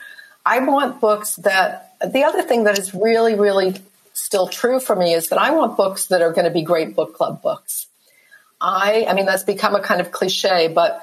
I 0.46 0.60
want 0.60 1.02
books 1.02 1.36
that. 1.38 1.82
The 2.06 2.24
other 2.24 2.44
thing 2.44 2.66
that 2.66 2.78
is 2.78 2.94
really, 2.94 3.36
really 3.36 3.76
still 4.14 4.48
true 4.48 4.80
for 4.80 4.96
me 4.96 5.14
is 5.14 5.30
that 5.30 5.40
I 5.40 5.52
want 5.52 5.78
books 5.78 6.08
that 6.08 6.22
are 6.22 6.32
going 6.32 6.46
to 6.46 6.52
be 6.52 6.62
great 6.62 6.96
book 6.96 7.16
club 7.16 7.42
books. 7.42 7.88
I, 8.62 9.06
I 9.08 9.14
mean, 9.14 9.26
that's 9.26 9.44
become 9.44 9.76
a 9.76 9.82
kind 9.82 10.02
of 10.02 10.12
cliche, 10.12 10.68
but 10.68 11.02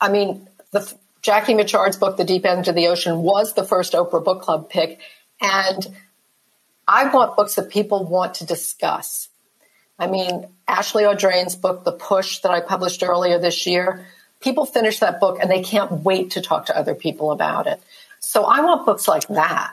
I 0.00 0.10
mean, 0.10 0.46
the 0.70 0.92
Jackie 1.22 1.54
Mitchard's 1.54 1.96
book, 1.96 2.16
The 2.16 2.24
Deep 2.24 2.44
End 2.44 2.68
of 2.68 2.74
the 2.74 2.88
Ocean, 2.88 3.22
was 3.22 3.54
the 3.54 3.64
first 3.64 3.94
Oprah 3.94 4.22
Book 4.22 4.42
Club 4.42 4.68
pick, 4.68 5.00
and 5.40 5.86
I 6.86 7.08
want 7.08 7.36
books 7.36 7.54
that 7.54 7.70
people 7.70 8.04
want 8.04 8.34
to 8.34 8.46
discuss. 8.46 9.28
I 9.98 10.06
mean, 10.06 10.46
Ashley 10.66 11.04
Audrain's 11.04 11.56
book, 11.56 11.84
The 11.84 11.92
Push, 11.92 12.40
that 12.40 12.50
I 12.50 12.60
published 12.60 13.02
earlier 13.02 13.38
this 13.38 13.66
year, 13.66 14.06
people 14.40 14.66
finish 14.66 14.98
that 15.00 15.20
book 15.20 15.38
and 15.40 15.50
they 15.50 15.62
can't 15.62 15.90
wait 16.04 16.32
to 16.32 16.40
talk 16.40 16.66
to 16.66 16.76
other 16.76 16.94
people 16.94 17.30
about 17.30 17.66
it. 17.66 17.80
So 18.20 18.44
I 18.44 18.60
want 18.60 18.86
books 18.86 19.06
like 19.06 19.26
that. 19.28 19.72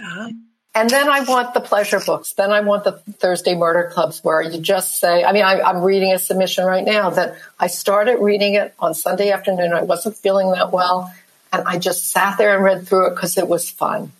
Uh-huh. 0.00 0.30
And 0.74 0.90
then 0.90 1.08
I 1.08 1.20
want 1.20 1.54
the 1.54 1.60
pleasure 1.60 2.00
books. 2.04 2.34
Then 2.34 2.52
I 2.52 2.60
want 2.60 2.84
the 2.84 2.92
Thursday 2.92 3.54
murder 3.54 3.90
clubs 3.94 4.22
where 4.22 4.42
you 4.42 4.60
just 4.60 5.00
say, 5.00 5.24
I 5.24 5.32
mean, 5.32 5.42
I, 5.42 5.70
am 5.70 5.82
reading 5.82 6.12
a 6.12 6.18
submission 6.18 6.66
right 6.66 6.84
now 6.84 7.08
that 7.08 7.38
I 7.58 7.68
started 7.68 8.18
reading 8.20 8.54
it 8.54 8.74
on 8.78 8.92
Sunday 8.92 9.30
afternoon. 9.30 9.72
I 9.72 9.84
wasn't 9.84 10.18
feeling 10.18 10.50
that 10.52 10.72
well. 10.72 11.14
And 11.50 11.66
I 11.66 11.78
just 11.78 12.10
sat 12.10 12.36
there 12.36 12.54
and 12.54 12.62
read 12.62 12.86
through 12.86 13.06
it 13.06 13.14
because 13.14 13.38
it 13.38 13.48
was 13.48 13.70
fun. 13.70 14.12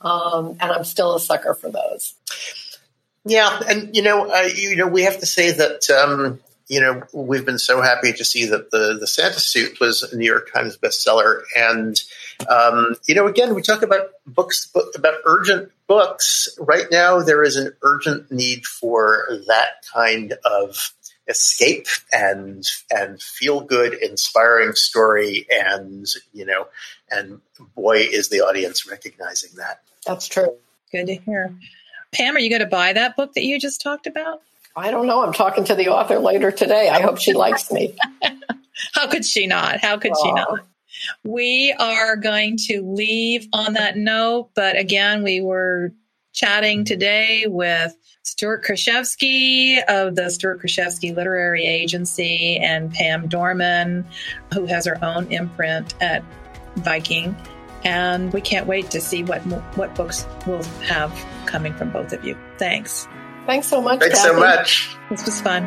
Um, 0.00 0.56
and 0.60 0.72
I'm 0.72 0.84
still 0.84 1.16
a 1.16 1.20
sucker 1.20 1.54
for 1.54 1.70
those. 1.70 2.14
Yeah, 3.24 3.60
and 3.68 3.94
you 3.94 4.02
know, 4.02 4.30
uh, 4.30 4.48
you 4.54 4.76
know, 4.76 4.86
we 4.86 5.02
have 5.02 5.18
to 5.20 5.26
say 5.26 5.50
that 5.50 5.90
um, 5.90 6.40
you 6.68 6.80
know 6.80 7.02
we've 7.12 7.44
been 7.44 7.58
so 7.58 7.82
happy 7.82 8.12
to 8.12 8.24
see 8.24 8.46
that 8.46 8.70
the 8.70 8.96
the 8.98 9.06
Santa 9.06 9.40
suit 9.40 9.80
was 9.80 10.02
a 10.02 10.16
New 10.16 10.24
York 10.24 10.50
Times 10.52 10.78
bestseller, 10.78 11.42
and 11.56 12.00
um, 12.48 12.94
you 13.06 13.14
know, 13.14 13.26
again, 13.26 13.54
we 13.54 13.62
talk 13.62 13.82
about 13.82 14.08
books 14.26 14.72
about 14.94 15.14
urgent 15.24 15.70
books. 15.86 16.48
Right 16.58 16.86
now, 16.90 17.20
there 17.20 17.42
is 17.42 17.56
an 17.56 17.74
urgent 17.82 18.30
need 18.30 18.64
for 18.64 19.26
that 19.48 19.84
kind 19.92 20.34
of 20.44 20.92
escape 21.28 21.88
and 22.12 22.66
and 22.90 23.20
feel 23.20 23.60
good, 23.60 23.94
inspiring 23.94 24.72
story, 24.72 25.46
and 25.50 26.06
you 26.32 26.46
know, 26.46 26.68
and 27.10 27.40
boy, 27.74 27.98
is 27.98 28.28
the 28.28 28.40
audience 28.40 28.88
recognizing 28.88 29.50
that. 29.56 29.80
That's 30.06 30.26
true. 30.26 30.54
Good 30.92 31.06
to 31.06 31.16
hear. 31.16 31.54
Pam, 32.12 32.36
are 32.36 32.40
you 32.40 32.48
going 32.48 32.60
to 32.60 32.66
buy 32.66 32.92
that 32.92 33.16
book 33.16 33.34
that 33.34 33.44
you 33.44 33.58
just 33.58 33.80
talked 33.80 34.06
about? 34.06 34.42
I 34.76 34.90
don't 34.90 35.06
know. 35.06 35.22
I'm 35.22 35.32
talking 35.32 35.64
to 35.64 35.74
the 35.74 35.88
author 35.88 36.18
later 36.18 36.50
today. 36.50 36.88
I 36.88 37.00
hope 37.00 37.18
she 37.18 37.34
likes 37.34 37.70
me. 37.72 37.94
How 38.94 39.08
could 39.08 39.24
she 39.24 39.46
not? 39.46 39.80
How 39.80 39.98
could 39.98 40.12
Aww. 40.12 40.22
she 40.22 40.32
not? 40.32 40.60
We 41.24 41.74
are 41.78 42.16
going 42.16 42.56
to 42.68 42.82
leave 42.82 43.48
on 43.52 43.74
that 43.74 43.96
note, 43.96 44.50
but 44.54 44.78
again, 44.78 45.22
we 45.22 45.40
were 45.40 45.92
chatting 46.32 46.84
today 46.84 47.46
with 47.46 47.94
Stuart 48.22 48.64
Krichevsky 48.64 49.82
of 49.88 50.14
the 50.14 50.30
Stuart 50.30 50.60
Krichevsky 50.62 51.14
Literary 51.14 51.64
Agency 51.64 52.56
and 52.58 52.92
Pam 52.92 53.26
Dorman, 53.26 54.06
who 54.52 54.66
has 54.66 54.86
her 54.86 55.02
own 55.04 55.26
imprint 55.32 55.94
at 56.00 56.22
Viking. 56.76 57.36
And 57.84 58.32
we 58.32 58.40
can't 58.40 58.66
wait 58.66 58.90
to 58.90 59.00
see 59.00 59.22
what 59.22 59.40
what 59.76 59.94
books 59.94 60.26
we'll 60.46 60.62
have 60.88 61.12
coming 61.46 61.74
from 61.74 61.90
both 61.90 62.12
of 62.12 62.24
you. 62.24 62.36
Thanks. 62.58 63.06
Thanks 63.46 63.68
so 63.68 63.80
much. 63.80 64.00
Thanks 64.00 64.18
Kathy. 64.18 64.28
so 64.28 64.38
much. 64.38 64.96
This 65.10 65.24
was 65.24 65.40
fun. 65.40 65.64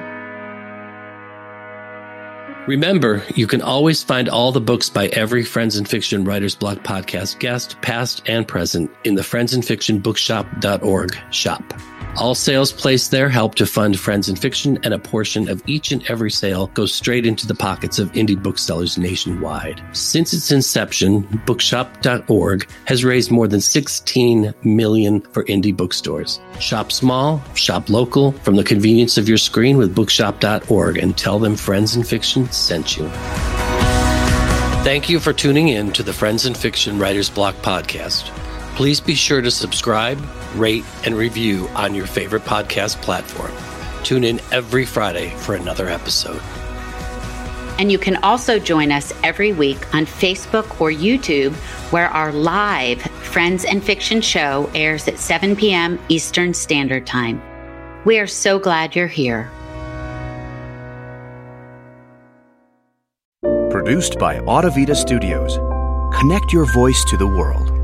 Remember, 2.68 3.24
you 3.34 3.48
can 3.48 3.62
always 3.62 4.04
find 4.04 4.30
all 4.30 4.52
the 4.52 4.62
books 4.62 4.88
by 4.88 5.08
every 5.08 5.44
Friends 5.44 5.78
and 5.78 5.88
Fiction 5.90 6.26
Writers 6.26 6.54
Block 6.54 6.80
podcast 6.80 7.40
guest, 7.40 7.82
past 7.82 8.22
and 8.28 8.48
present, 8.48 8.92
in 9.04 9.16
the 9.16 9.24
Friends 9.24 9.56
and 9.56 9.66
Fiction 9.66 9.98
Bookshop.org 9.98 11.18
shop. 11.32 11.74
All 12.18 12.36
sales 12.36 12.74
placed 12.74 13.10
there 13.10 13.30
help 13.30 13.56
to 13.56 13.66
fund 13.66 13.98
Friends 13.98 14.28
and 14.28 14.38
Fiction, 14.38 14.78
and 14.84 14.94
a 14.94 15.00
portion 15.00 15.48
of 15.48 15.64
each 15.66 15.92
and 15.92 16.06
every 16.10 16.30
sale 16.30 16.68
goes 16.68 16.94
straight 16.94 17.26
into 17.26 17.48
the 17.48 17.56
pockets 17.56 18.00
of 18.00 18.12
indie 18.12 18.42
booksellers 18.42 18.98
nationwide. 18.98 19.82
Since 19.94 20.34
its 20.34 20.52
inception, 20.52 21.22
Bookshop.org 21.46 22.68
has 22.86 23.06
raised 23.06 23.32
more 23.32 23.48
than 23.48 23.62
16 23.62 24.54
million 24.64 25.22
for 25.22 25.46
indie 25.46 25.76
bookstores. 25.76 26.42
Shop 26.60 26.92
small, 26.92 27.42
shop 27.56 27.90
local, 27.90 28.34
from 28.34 28.56
the 28.58 28.64
convenience 28.64 29.18
of 29.18 29.30
your 29.30 29.38
screen 29.38 29.78
with 29.78 29.96
Bookshop.org, 29.96 30.98
and 30.98 31.18
tell 31.18 31.40
them 31.40 31.56
Friends 31.56 31.96
and 31.96 32.06
Fiction 32.06 32.52
sent 32.52 32.98
you. 32.98 33.10
Thank 34.84 35.10
you 35.10 35.20
for 35.20 35.32
tuning 35.32 35.70
in 35.70 35.92
to 35.94 36.04
the 36.04 36.14
Friends 36.14 36.46
and 36.46 36.58
Fiction 36.58 37.00
Writers 37.00 37.30
Block 37.30 37.56
podcast. 37.58 38.30
Please 38.82 39.00
be 39.00 39.14
sure 39.14 39.42
to 39.42 39.52
subscribe, 39.52 40.20
rate, 40.56 40.84
and 41.06 41.16
review 41.16 41.68
on 41.76 41.94
your 41.94 42.08
favorite 42.08 42.42
podcast 42.46 43.00
platform. 43.04 43.52
Tune 44.04 44.24
in 44.24 44.40
every 44.52 44.88
Friday 44.88 45.30
for 45.36 45.54
another 45.54 45.88
episode. 45.88 46.42
And 47.78 47.92
you 47.92 48.00
can 48.00 48.16
also 48.24 48.58
join 48.58 48.92
us 48.92 49.14
every 49.22 49.54
week 49.54 49.94
on 49.94 50.08
Facebook 50.08 50.82
or 50.82 50.90
YouTube, 50.90 51.54
where 51.92 52.08
our 52.08 52.32
live 52.32 53.00
Friends 53.22 53.66
and 53.66 53.84
Fiction 53.84 54.20
show 54.20 54.68
airs 54.74 55.08
at 55.08 55.20
7 55.20 55.56
p.m. 55.56 56.00
Eastern 56.10 56.52
Standard 56.52 57.06
Time. 57.06 57.40
We 58.04 58.18
are 58.18 58.26
so 58.26 58.58
glad 58.58 58.96
you're 58.96 59.06
here. 59.06 59.52
Produced 63.70 64.18
by 64.18 64.40
Audavita 64.40 64.96
Studios. 64.96 65.58
Connect 66.18 66.52
your 66.52 66.66
voice 66.74 67.06
to 67.12 67.16
the 67.16 67.28
world. 67.28 67.81